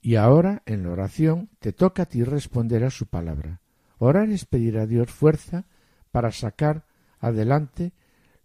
y 0.00 0.14
ahora 0.14 0.62
en 0.64 0.84
la 0.84 0.90
oración 0.90 1.48
te 1.58 1.72
toca 1.72 2.04
a 2.04 2.06
ti 2.06 2.22
responder 2.22 2.84
a 2.84 2.90
su 2.90 3.06
palabra. 3.06 3.60
Orar 3.98 4.28
es 4.28 4.44
pedir 4.44 4.78
a 4.78 4.86
Dios 4.86 5.10
fuerza 5.10 5.64
para 6.12 6.30
sacar 6.30 6.84
adelante 7.18 7.90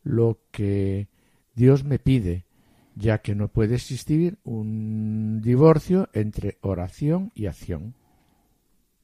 lo 0.02 0.40
que 0.50 1.10
Dios 1.54 1.84
me 1.84 2.00
pide, 2.00 2.46
ya 2.96 3.20
que 3.20 3.36
no 3.36 3.50
puede 3.50 3.76
existir 3.76 4.40
un 4.44 5.42
divorcio 5.44 6.10
entre 6.14 6.58
oración 6.62 7.32
y 7.36 7.46
acción. 7.46 7.94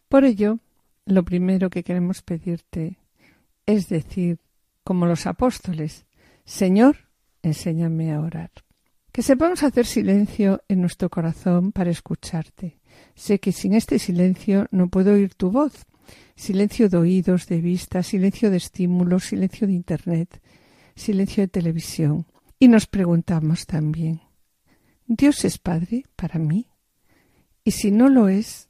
Por 0.07 0.23
ello, 0.23 0.57
lo 1.05 1.23
primero 1.23 1.69
que 1.69 1.83
queremos 1.83 2.23
pedirte 2.23 2.97
es 3.67 3.89
decir 3.89 4.39
como 4.89 5.05
los 5.05 5.27
apóstoles, 5.27 6.07
Señor, 6.45 6.97
enséñame 7.43 8.11
a 8.11 8.21
orar. 8.21 8.49
Que 9.11 9.21
sepamos 9.21 9.61
hacer 9.61 9.85
silencio 9.85 10.63
en 10.67 10.81
nuestro 10.81 11.11
corazón 11.11 11.71
para 11.71 11.91
escucharte. 11.91 12.79
Sé 13.13 13.39
que 13.39 13.51
sin 13.51 13.75
este 13.75 13.99
silencio 13.99 14.65
no 14.71 14.89
puedo 14.89 15.13
oír 15.13 15.35
tu 15.35 15.51
voz. 15.51 15.85
Silencio 16.35 16.89
de 16.89 16.97
oídos, 16.97 17.45
de 17.45 17.61
vista, 17.61 18.01
silencio 18.01 18.49
de 18.49 18.57
estímulos, 18.57 19.25
silencio 19.25 19.67
de 19.67 19.73
Internet, 19.73 20.41
silencio 20.95 21.43
de 21.43 21.49
televisión. 21.49 22.25
Y 22.57 22.67
nos 22.67 22.87
preguntamos 22.87 23.67
también, 23.67 24.21
¿Dios 25.05 25.45
es 25.45 25.59
Padre 25.59 26.05
para 26.15 26.39
mí? 26.39 26.65
Y 27.63 27.73
si 27.73 27.91
no 27.91 28.09
lo 28.09 28.27
es, 28.27 28.67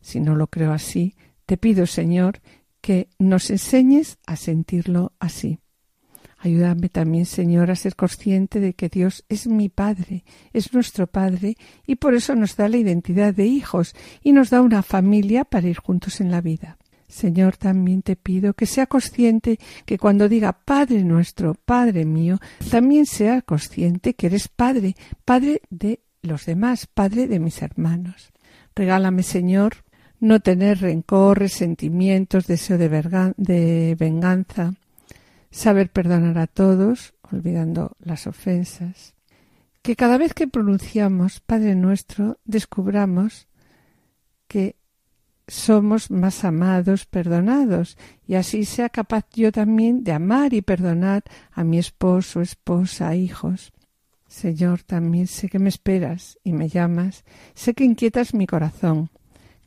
si 0.00 0.20
no 0.20 0.36
lo 0.36 0.46
creo 0.46 0.72
así, 0.72 1.16
te 1.44 1.58
pido, 1.58 1.84
Señor, 1.84 2.40
que 2.82 3.08
nos 3.18 3.48
enseñes 3.48 4.18
a 4.26 4.36
sentirlo 4.36 5.12
así. 5.18 5.58
Ayúdame 6.36 6.88
también, 6.88 7.24
Señor, 7.24 7.70
a 7.70 7.76
ser 7.76 7.94
consciente 7.94 8.58
de 8.58 8.74
que 8.74 8.88
Dios 8.88 9.24
es 9.28 9.46
mi 9.46 9.68
Padre, 9.68 10.24
es 10.52 10.74
nuestro 10.74 11.06
Padre, 11.06 11.56
y 11.86 11.94
por 11.94 12.14
eso 12.14 12.34
nos 12.34 12.56
da 12.56 12.68
la 12.68 12.78
identidad 12.78 13.32
de 13.32 13.46
hijos 13.46 13.94
y 14.22 14.32
nos 14.32 14.50
da 14.50 14.60
una 14.60 14.82
familia 14.82 15.44
para 15.44 15.68
ir 15.68 15.78
juntos 15.78 16.20
en 16.20 16.32
la 16.32 16.40
vida. 16.40 16.78
Señor, 17.06 17.56
también 17.56 18.02
te 18.02 18.16
pido 18.16 18.54
que 18.54 18.66
sea 18.66 18.86
consciente 18.86 19.60
que 19.84 19.98
cuando 19.98 20.28
diga 20.28 20.52
Padre 20.52 21.04
nuestro, 21.04 21.54
Padre 21.54 22.06
mío, 22.06 22.40
también 22.70 23.06
sea 23.06 23.42
consciente 23.42 24.14
que 24.14 24.26
eres 24.26 24.48
Padre, 24.48 24.96
Padre 25.24 25.60
de 25.70 26.00
los 26.22 26.46
demás, 26.46 26.88
Padre 26.92 27.28
de 27.28 27.38
mis 27.38 27.62
hermanos. 27.62 28.32
Regálame, 28.74 29.22
Señor, 29.22 29.84
no 30.22 30.38
tener 30.38 30.78
rencor, 30.78 31.40
resentimientos, 31.40 32.46
deseo 32.46 32.78
de, 32.78 33.96
venganza, 33.98 34.74
saber 35.50 35.90
perdonar 35.90 36.38
a 36.38 36.46
todos, 36.46 37.14
olvidando 37.32 37.96
las 37.98 38.28
ofensas. 38.28 39.14
Que 39.82 39.96
cada 39.96 40.18
vez 40.18 40.32
que 40.32 40.46
pronunciamos 40.46 41.40
Padre 41.40 41.74
nuestro, 41.74 42.38
descubramos 42.44 43.48
que 44.46 44.76
somos 45.48 46.12
más 46.12 46.44
amados, 46.44 47.04
perdonados, 47.04 47.98
y 48.24 48.36
así 48.36 48.64
sea 48.64 48.90
capaz 48.90 49.26
yo 49.32 49.50
también 49.50 50.04
de 50.04 50.12
amar 50.12 50.54
y 50.54 50.62
perdonar 50.62 51.24
a 51.50 51.64
mi 51.64 51.78
esposo, 51.78 52.40
esposa, 52.40 53.16
hijos. 53.16 53.72
Señor, 54.28 54.84
también 54.84 55.26
sé 55.26 55.48
que 55.48 55.58
me 55.58 55.68
esperas 55.68 56.38
y 56.44 56.52
me 56.52 56.68
llamas, 56.68 57.24
sé 57.54 57.74
que 57.74 57.82
inquietas 57.82 58.34
mi 58.34 58.46
corazón, 58.46 59.10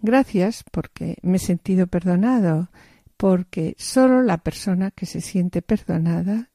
Gracias 0.06 0.64
porque 0.72 1.18
me 1.24 1.38
he 1.38 1.40
sentido 1.40 1.88
perdonado, 1.88 2.70
porque 3.18 3.74
solo 3.80 4.22
la 4.22 4.38
persona 4.38 4.92
que 4.92 5.08
se 5.08 5.20
siente 5.20 5.64
perdonada, 5.64 6.52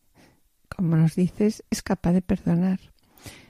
como 0.69 0.95
nos 0.95 1.17
dices, 1.17 1.65
es 1.69 1.83
capaz 1.83 2.13
de 2.13 2.23
perdonar. 2.23 2.79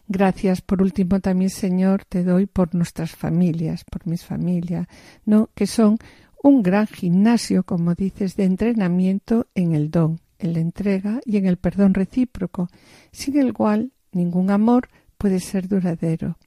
Gracias 0.09 0.63
por 0.63 0.81
último 0.81 1.21
también, 1.21 1.51
Señor, 1.51 2.07
te 2.07 2.25
doy 2.25 2.47
por 2.47 2.75
nuestras 2.75 3.11
familias, 3.11 3.85
por 3.85 4.07
mis 4.07 4.25
familias, 4.25 4.87
no 5.27 5.51
que 5.55 5.67
son 5.67 5.99
un 6.43 6.63
gran 6.63 6.87
gimnasio, 6.87 7.65
como 7.65 7.95
dices, 7.95 8.37
de 8.37 8.45
entrenamiento 8.45 9.49
en 9.55 9.75
el 9.75 9.91
don, 9.91 10.19
en 10.39 10.55
la 10.55 10.61
entrega 10.61 11.21
y 11.27 11.37
en 11.37 11.45
el 11.45 11.59
perdón 11.59 11.93
recíproco, 11.93 12.71
sin 13.13 13.37
el 13.37 13.53
cual 13.53 13.93
ningún 14.13 14.51
amor 14.51 14.89
puede 15.19 15.41
ser 15.41 15.69
duradero. 15.69 16.39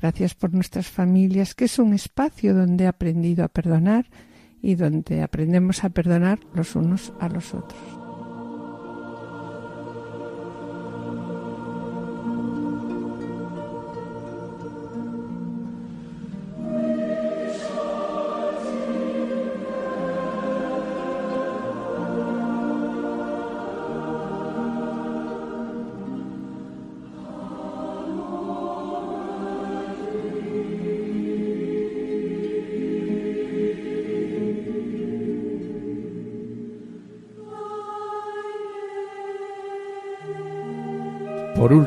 Gracias 0.00 0.34
por 0.34 0.52
nuestras 0.52 0.88
familias, 0.88 1.54
que 1.54 1.64
es 1.64 1.78
un 1.78 1.94
espacio 1.94 2.54
donde 2.54 2.84
he 2.84 2.86
aprendido 2.86 3.44
a 3.44 3.48
perdonar 3.48 4.06
y 4.60 4.74
donde 4.74 5.22
aprendemos 5.22 5.84
a 5.84 5.90
perdonar 5.90 6.40
los 6.54 6.76
unos 6.76 7.12
a 7.18 7.28
los 7.28 7.54
otros. 7.54 7.95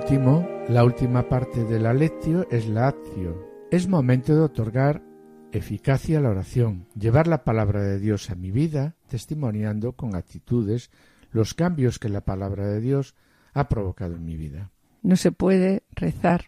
La 0.09 0.83
última 0.83 1.29
parte 1.29 1.65
de 1.65 1.79
la 1.79 1.93
lectio 1.93 2.47
es 2.49 2.67
la 2.67 2.87
acción. 2.87 3.35
Es 3.69 3.87
momento 3.87 4.33
de 4.33 4.41
otorgar 4.41 5.03
eficacia 5.51 6.17
a 6.17 6.21
la 6.21 6.31
oración, 6.31 6.87
llevar 6.95 7.27
la 7.27 7.43
palabra 7.43 7.83
de 7.83 7.99
Dios 7.99 8.31
a 8.31 8.35
mi 8.35 8.49
vida, 8.49 8.95
testimoniando 9.07 9.91
con 9.91 10.15
actitudes 10.15 10.89
los 11.29 11.53
cambios 11.53 11.99
que 11.99 12.09
la 12.09 12.21
palabra 12.21 12.65
de 12.65 12.81
Dios 12.81 13.13
ha 13.53 13.69
provocado 13.69 14.15
en 14.15 14.25
mi 14.25 14.35
vida. 14.35 14.71
No 15.03 15.15
se 15.15 15.31
puede 15.31 15.83
rezar 15.91 16.45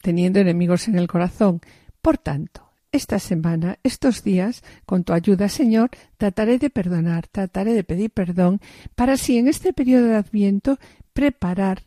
teniendo 0.00 0.40
enemigos 0.40 0.88
en 0.88 0.96
el 0.96 1.06
corazón. 1.06 1.60
Por 2.00 2.16
tanto, 2.16 2.70
esta 2.92 3.18
semana, 3.18 3.78
estos 3.82 4.24
días, 4.24 4.64
con 4.86 5.04
tu 5.04 5.12
ayuda, 5.12 5.50
Señor, 5.50 5.90
trataré 6.16 6.56
de 6.56 6.70
perdonar, 6.70 7.26
trataré 7.26 7.74
de 7.74 7.84
pedir 7.84 8.10
perdón, 8.10 8.62
para 8.94 9.12
así 9.12 9.36
en 9.36 9.48
este 9.48 9.74
periodo 9.74 10.06
de 10.06 10.16
Adviento 10.16 10.78
preparar 11.12 11.82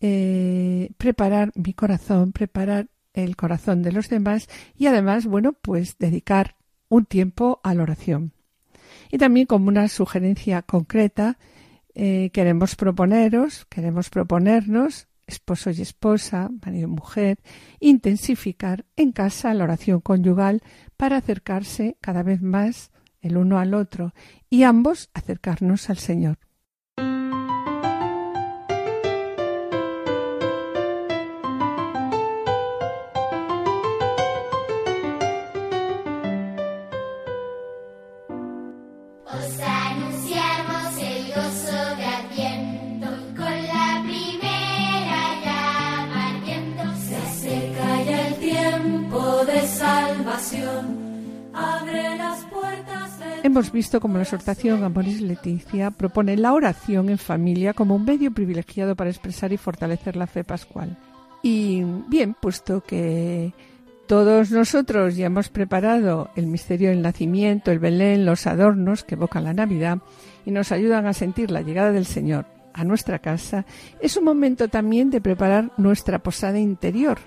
eh, 0.00 0.90
preparar 0.96 1.52
mi 1.54 1.74
corazón, 1.74 2.32
preparar 2.32 2.88
el 3.14 3.36
corazón 3.36 3.82
de 3.82 3.92
los 3.92 4.08
demás 4.08 4.48
y 4.76 4.86
además, 4.86 5.26
bueno, 5.26 5.52
pues 5.52 5.98
dedicar 5.98 6.56
un 6.88 7.04
tiempo 7.04 7.60
a 7.64 7.74
la 7.74 7.82
oración. 7.82 8.32
Y 9.10 9.18
también 9.18 9.46
como 9.46 9.68
una 9.68 9.88
sugerencia 9.88 10.62
concreta, 10.62 11.38
eh, 11.94 12.30
queremos 12.32 12.76
proponeros, 12.76 13.66
queremos 13.66 14.10
proponernos, 14.10 15.08
esposo 15.26 15.70
y 15.70 15.82
esposa, 15.82 16.50
marido 16.64 16.88
y 16.88 16.90
mujer, 16.90 17.38
intensificar 17.80 18.84
en 18.96 19.12
casa 19.12 19.54
la 19.54 19.64
oración 19.64 20.00
conyugal 20.00 20.62
para 20.96 21.16
acercarse 21.16 21.96
cada 22.00 22.22
vez 22.22 22.40
más 22.40 22.90
el 23.20 23.36
uno 23.36 23.58
al 23.58 23.74
otro 23.74 24.14
y 24.48 24.62
ambos 24.62 25.10
acercarnos 25.12 25.90
al 25.90 25.98
Señor. 25.98 26.38
Hemos 53.42 53.72
visto 53.72 54.00
cómo 54.00 54.16
la 54.16 54.22
exhortación 54.22 54.84
Amoris 54.84 55.20
Leticia 55.20 55.90
propone 55.90 56.36
la 56.36 56.52
oración 56.52 57.08
en 57.08 57.18
familia 57.18 57.72
como 57.72 57.96
un 57.96 58.04
medio 58.04 58.32
privilegiado 58.32 58.94
para 58.96 59.10
expresar 59.10 59.52
y 59.52 59.56
fortalecer 59.56 60.16
la 60.16 60.26
fe 60.26 60.44
pascual. 60.44 60.96
Y 61.42 61.82
bien, 62.08 62.34
puesto 62.34 62.82
que 62.82 63.52
todos 64.06 64.50
nosotros 64.50 65.16
ya 65.16 65.26
hemos 65.26 65.50
preparado 65.50 66.30
el 66.34 66.46
misterio 66.46 66.90
del 66.90 67.02
nacimiento, 67.02 67.70
el 67.70 67.78
Belén, 67.78 68.26
los 68.26 68.46
adornos 68.46 69.04
que 69.04 69.14
evocan 69.14 69.44
la 69.44 69.54
Navidad 69.54 69.98
y 70.44 70.50
nos 70.50 70.72
ayudan 70.72 71.06
a 71.06 71.12
sentir 71.12 71.50
la 71.50 71.62
llegada 71.62 71.92
del 71.92 72.06
Señor 72.06 72.46
a 72.74 72.84
nuestra 72.84 73.18
casa, 73.18 73.66
es 74.00 74.16
un 74.16 74.24
momento 74.24 74.68
también 74.68 75.10
de 75.10 75.20
preparar 75.20 75.72
nuestra 75.76 76.20
posada 76.20 76.58
interior, 76.58 77.18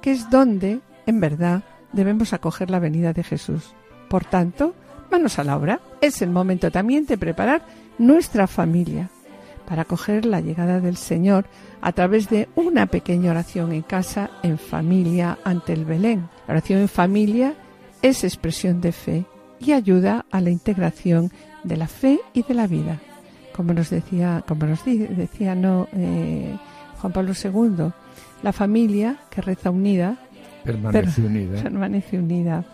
que 0.00 0.10
es 0.12 0.28
donde, 0.30 0.80
en 1.06 1.20
verdad, 1.20 1.62
debemos 1.96 2.32
acoger 2.32 2.70
la 2.70 2.78
venida 2.78 3.12
de 3.12 3.24
Jesús. 3.24 3.74
Por 4.08 4.24
tanto, 4.24 4.74
manos 5.10 5.38
a 5.38 5.44
la 5.44 5.56
obra. 5.56 5.80
Es 6.00 6.22
el 6.22 6.30
momento 6.30 6.70
también 6.70 7.06
de 7.06 7.18
preparar 7.18 7.62
nuestra 7.98 8.46
familia 8.46 9.10
para 9.66 9.82
acoger 9.82 10.24
la 10.26 10.40
llegada 10.40 10.80
del 10.80 10.96
Señor 10.96 11.46
a 11.80 11.92
través 11.92 12.28
de 12.28 12.48
una 12.54 12.86
pequeña 12.86 13.32
oración 13.32 13.72
en 13.72 13.82
casa, 13.82 14.30
en 14.42 14.58
familia, 14.58 15.38
ante 15.44 15.72
el 15.72 15.84
Belén. 15.84 16.28
La 16.46 16.54
oración 16.54 16.80
en 16.80 16.88
familia 16.88 17.54
es 18.02 18.22
expresión 18.22 18.80
de 18.80 18.92
fe 18.92 19.26
y 19.58 19.72
ayuda 19.72 20.24
a 20.30 20.40
la 20.40 20.50
integración 20.50 21.32
de 21.64 21.76
la 21.76 21.88
fe 21.88 22.20
y 22.32 22.42
de 22.42 22.54
la 22.54 22.66
vida. 22.66 23.00
Como 23.54 23.72
nos 23.72 23.90
decía, 23.90 24.44
como 24.46 24.66
nos 24.66 24.84
decía 24.84 25.54
no, 25.54 25.88
eh, 25.92 26.56
Juan 27.00 27.12
Pablo 27.12 27.32
II, 27.32 27.90
la 28.42 28.52
familia 28.52 29.18
que 29.30 29.40
reza 29.40 29.70
unida 29.70 30.18
permanece 30.66 31.22
unida. 31.22 31.62
Permanece 31.62 32.18
unida. 32.18 32.64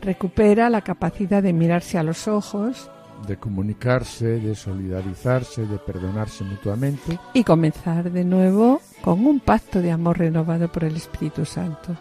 Recupera 0.00 0.68
la 0.70 0.82
capacidad 0.82 1.42
de 1.42 1.52
mirarse 1.52 1.98
a 1.98 2.02
los 2.02 2.28
ojos, 2.28 2.90
de 3.26 3.36
comunicarse, 3.36 4.40
de 4.40 4.54
solidarizarse, 4.54 5.66
de 5.66 5.78
perdonarse 5.78 6.44
mutuamente. 6.44 7.18
Y 7.32 7.44
comenzar 7.44 8.10
de 8.10 8.24
nuevo 8.24 8.80
con 9.02 9.26
un 9.26 9.40
pacto 9.40 9.80
de 9.80 9.92
amor 9.92 10.18
renovado 10.18 10.70
por 10.70 10.84
el 10.84 10.96
Espíritu 10.96 11.44
Santo. 11.44 11.96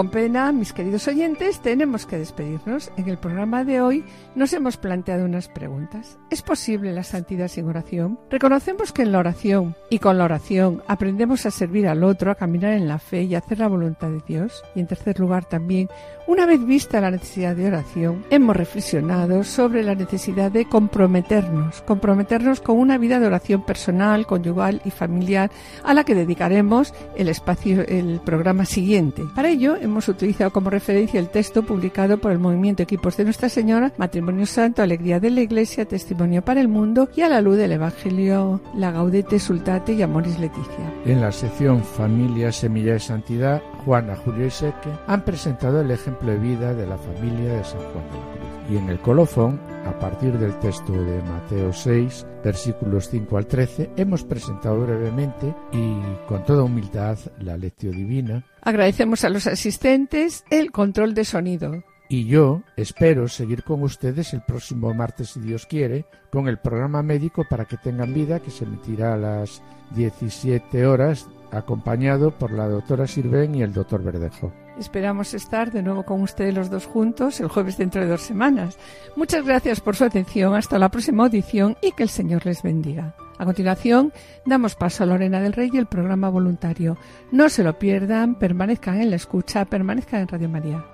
Con 0.00 0.08
pena, 0.08 0.50
mis 0.50 0.72
queridos 0.72 1.06
oyentes, 1.08 1.60
tenemos 1.60 2.06
que 2.06 2.16
despedirnos. 2.16 2.90
En 2.96 3.06
el 3.10 3.18
programa 3.18 3.64
de 3.64 3.82
hoy 3.82 4.02
nos 4.34 4.50
hemos 4.54 4.78
planteado 4.78 5.26
unas 5.26 5.48
preguntas. 5.48 6.18
¿Es 6.30 6.40
posible 6.40 6.94
la 6.94 7.02
santidad 7.02 7.48
sin 7.48 7.68
oración? 7.68 8.18
Reconocemos 8.30 8.92
que 8.92 9.02
en 9.02 9.12
la 9.12 9.18
oración 9.18 9.76
y 9.90 9.98
con 9.98 10.16
la 10.16 10.24
oración 10.24 10.82
aprendemos 10.86 11.44
a 11.44 11.50
servir 11.50 11.86
al 11.86 12.02
otro, 12.02 12.30
a 12.30 12.34
caminar 12.34 12.72
en 12.72 12.88
la 12.88 12.98
fe 12.98 13.24
y 13.24 13.34
a 13.34 13.38
hacer 13.40 13.58
la 13.58 13.68
voluntad 13.68 14.08
de 14.08 14.22
Dios. 14.26 14.62
Y 14.74 14.80
en 14.80 14.86
tercer 14.86 15.20
lugar 15.20 15.44
también, 15.44 15.90
una 16.26 16.46
vez 16.46 16.64
vista 16.64 17.00
la 17.00 17.10
necesidad 17.10 17.56
de 17.56 17.66
oración, 17.66 18.24
hemos 18.30 18.56
reflexionado 18.56 19.42
sobre 19.42 19.82
la 19.82 19.96
necesidad 19.96 20.52
de 20.52 20.64
comprometernos, 20.64 21.82
comprometernos 21.82 22.60
con 22.60 22.78
una 22.78 22.98
vida 22.98 23.18
de 23.18 23.26
oración 23.26 23.66
personal, 23.66 24.26
conyugal 24.26 24.80
y 24.84 24.92
familiar 24.92 25.50
a 25.82 25.92
la 25.92 26.04
que 26.04 26.14
dedicaremos 26.14 26.94
el 27.16 27.28
espacio, 27.28 27.82
el 27.86 28.20
programa 28.24 28.64
siguiente. 28.64 29.24
Para 29.34 29.48
ello, 29.48 29.76
hemos 29.90 30.08
utilizado 30.08 30.50
como 30.50 30.70
referencia 30.70 31.20
el 31.20 31.28
texto 31.28 31.62
publicado 31.62 32.18
por 32.18 32.32
el 32.32 32.38
Movimiento 32.38 32.82
Equipos 32.82 33.16
de 33.16 33.24
Nuestra 33.24 33.48
Señora, 33.48 33.92
Matrimonio 33.98 34.46
Santo, 34.46 34.82
Alegría 34.82 35.20
de 35.20 35.30
la 35.30 35.42
Iglesia, 35.42 35.84
Testimonio 35.84 36.42
para 36.42 36.60
el 36.60 36.68
Mundo 36.68 37.08
y 37.14 37.22
a 37.22 37.28
la 37.28 37.40
luz 37.40 37.56
del 37.56 37.72
Evangelio, 37.72 38.60
la 38.74 38.92
Gaudete 38.92 39.38
Sultate 39.38 39.92
y 39.92 40.02
Amoris 40.02 40.38
Leticia. 40.38 40.92
En 41.04 41.20
la 41.20 41.32
sección 41.32 41.82
Familia, 41.82 42.52
Semilla 42.52 42.94
de 42.94 43.00
Santidad, 43.00 43.62
Juana, 43.84 44.16
Julio 44.16 44.46
y 44.46 44.50
Seque 44.50 44.90
han 45.06 45.24
presentado 45.24 45.80
el 45.80 45.90
ejemplo 45.90 46.30
de 46.30 46.38
vida 46.38 46.74
de 46.74 46.86
la 46.86 46.98
familia 46.98 47.54
de 47.54 47.64
San 47.64 47.80
Juan 47.80 48.08
de 48.10 48.18
la 48.18 48.32
Cruz. 48.32 48.70
Y 48.70 48.76
en 48.76 48.88
el 48.88 49.00
colofón, 49.00 49.60
a 49.84 49.98
partir 49.98 50.38
del 50.38 50.56
texto 50.60 50.92
de 50.92 51.20
Mateo 51.22 51.72
6, 51.72 52.26
versículos 52.44 53.08
5 53.08 53.36
al 53.36 53.46
13, 53.46 53.90
hemos 53.96 54.22
presentado 54.22 54.80
brevemente 54.80 55.54
y 55.72 56.00
con 56.28 56.44
toda 56.44 56.62
humildad 56.62 57.18
la 57.40 57.56
lectio 57.56 57.90
divina. 57.90 58.44
Agradecemos 58.62 59.24
a 59.24 59.30
los 59.30 59.46
asistentes 59.46 60.44
el 60.50 60.70
control 60.70 61.14
de 61.14 61.24
sonido. 61.24 61.82
Y 62.08 62.26
yo 62.26 62.62
espero 62.76 63.28
seguir 63.28 63.62
con 63.62 63.82
ustedes 63.82 64.34
el 64.34 64.42
próximo 64.42 64.92
martes, 64.92 65.30
si 65.30 65.40
Dios 65.40 65.66
quiere, 65.66 66.06
con 66.30 66.48
el 66.48 66.58
programa 66.58 67.02
médico 67.02 67.44
para 67.48 67.66
que 67.66 67.76
tengan 67.76 68.12
vida 68.12 68.40
que 68.40 68.50
se 68.50 68.64
emitirá 68.64 69.14
a 69.14 69.16
las 69.16 69.62
17 69.94 70.86
horas, 70.86 71.28
acompañado 71.52 72.30
por 72.30 72.52
la 72.52 72.68
doctora 72.68 73.06
Sirven 73.06 73.54
y 73.54 73.62
el 73.62 73.72
doctor 73.72 74.02
Verdejo. 74.02 74.52
Esperamos 74.78 75.34
estar 75.34 75.70
de 75.70 75.82
nuevo 75.82 76.04
con 76.04 76.22
ustedes 76.22 76.54
los 76.54 76.70
dos 76.70 76.86
juntos 76.86 77.40
el 77.40 77.48
jueves 77.48 77.76
dentro 77.76 78.00
de 78.00 78.08
dos 78.08 78.22
semanas. 78.22 78.78
Muchas 79.16 79.44
gracias 79.44 79.80
por 79.80 79.96
su 79.96 80.04
atención. 80.04 80.54
Hasta 80.54 80.78
la 80.78 80.88
próxima 80.88 81.24
audición 81.24 81.76
y 81.82 81.92
que 81.92 82.04
el 82.04 82.08
Señor 82.08 82.46
les 82.46 82.62
bendiga. 82.62 83.14
A 83.38 83.44
continuación, 83.44 84.12
damos 84.44 84.74
paso 84.74 85.02
a 85.02 85.06
Lorena 85.06 85.40
del 85.40 85.52
Rey 85.52 85.70
y 85.72 85.78
el 85.78 85.86
programa 85.86 86.28
voluntario. 86.28 86.98
No 87.32 87.48
se 87.48 87.64
lo 87.64 87.78
pierdan, 87.78 88.34
permanezcan 88.34 89.00
en 89.00 89.10
la 89.10 89.16
escucha, 89.16 89.64
permanezcan 89.64 90.20
en 90.20 90.28
Radio 90.28 90.48
María. 90.48 90.84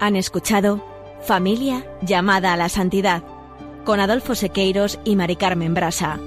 Han 0.00 0.16
escuchado 0.16 0.84
Familia 1.22 1.84
llamada 2.02 2.52
a 2.52 2.56
la 2.56 2.68
santidad 2.68 3.22
con 3.84 4.00
Adolfo 4.00 4.34
Sequeiros 4.34 5.00
y 5.04 5.16
Mari 5.16 5.36
Carmen 5.36 5.72
Brasa. 5.72 6.18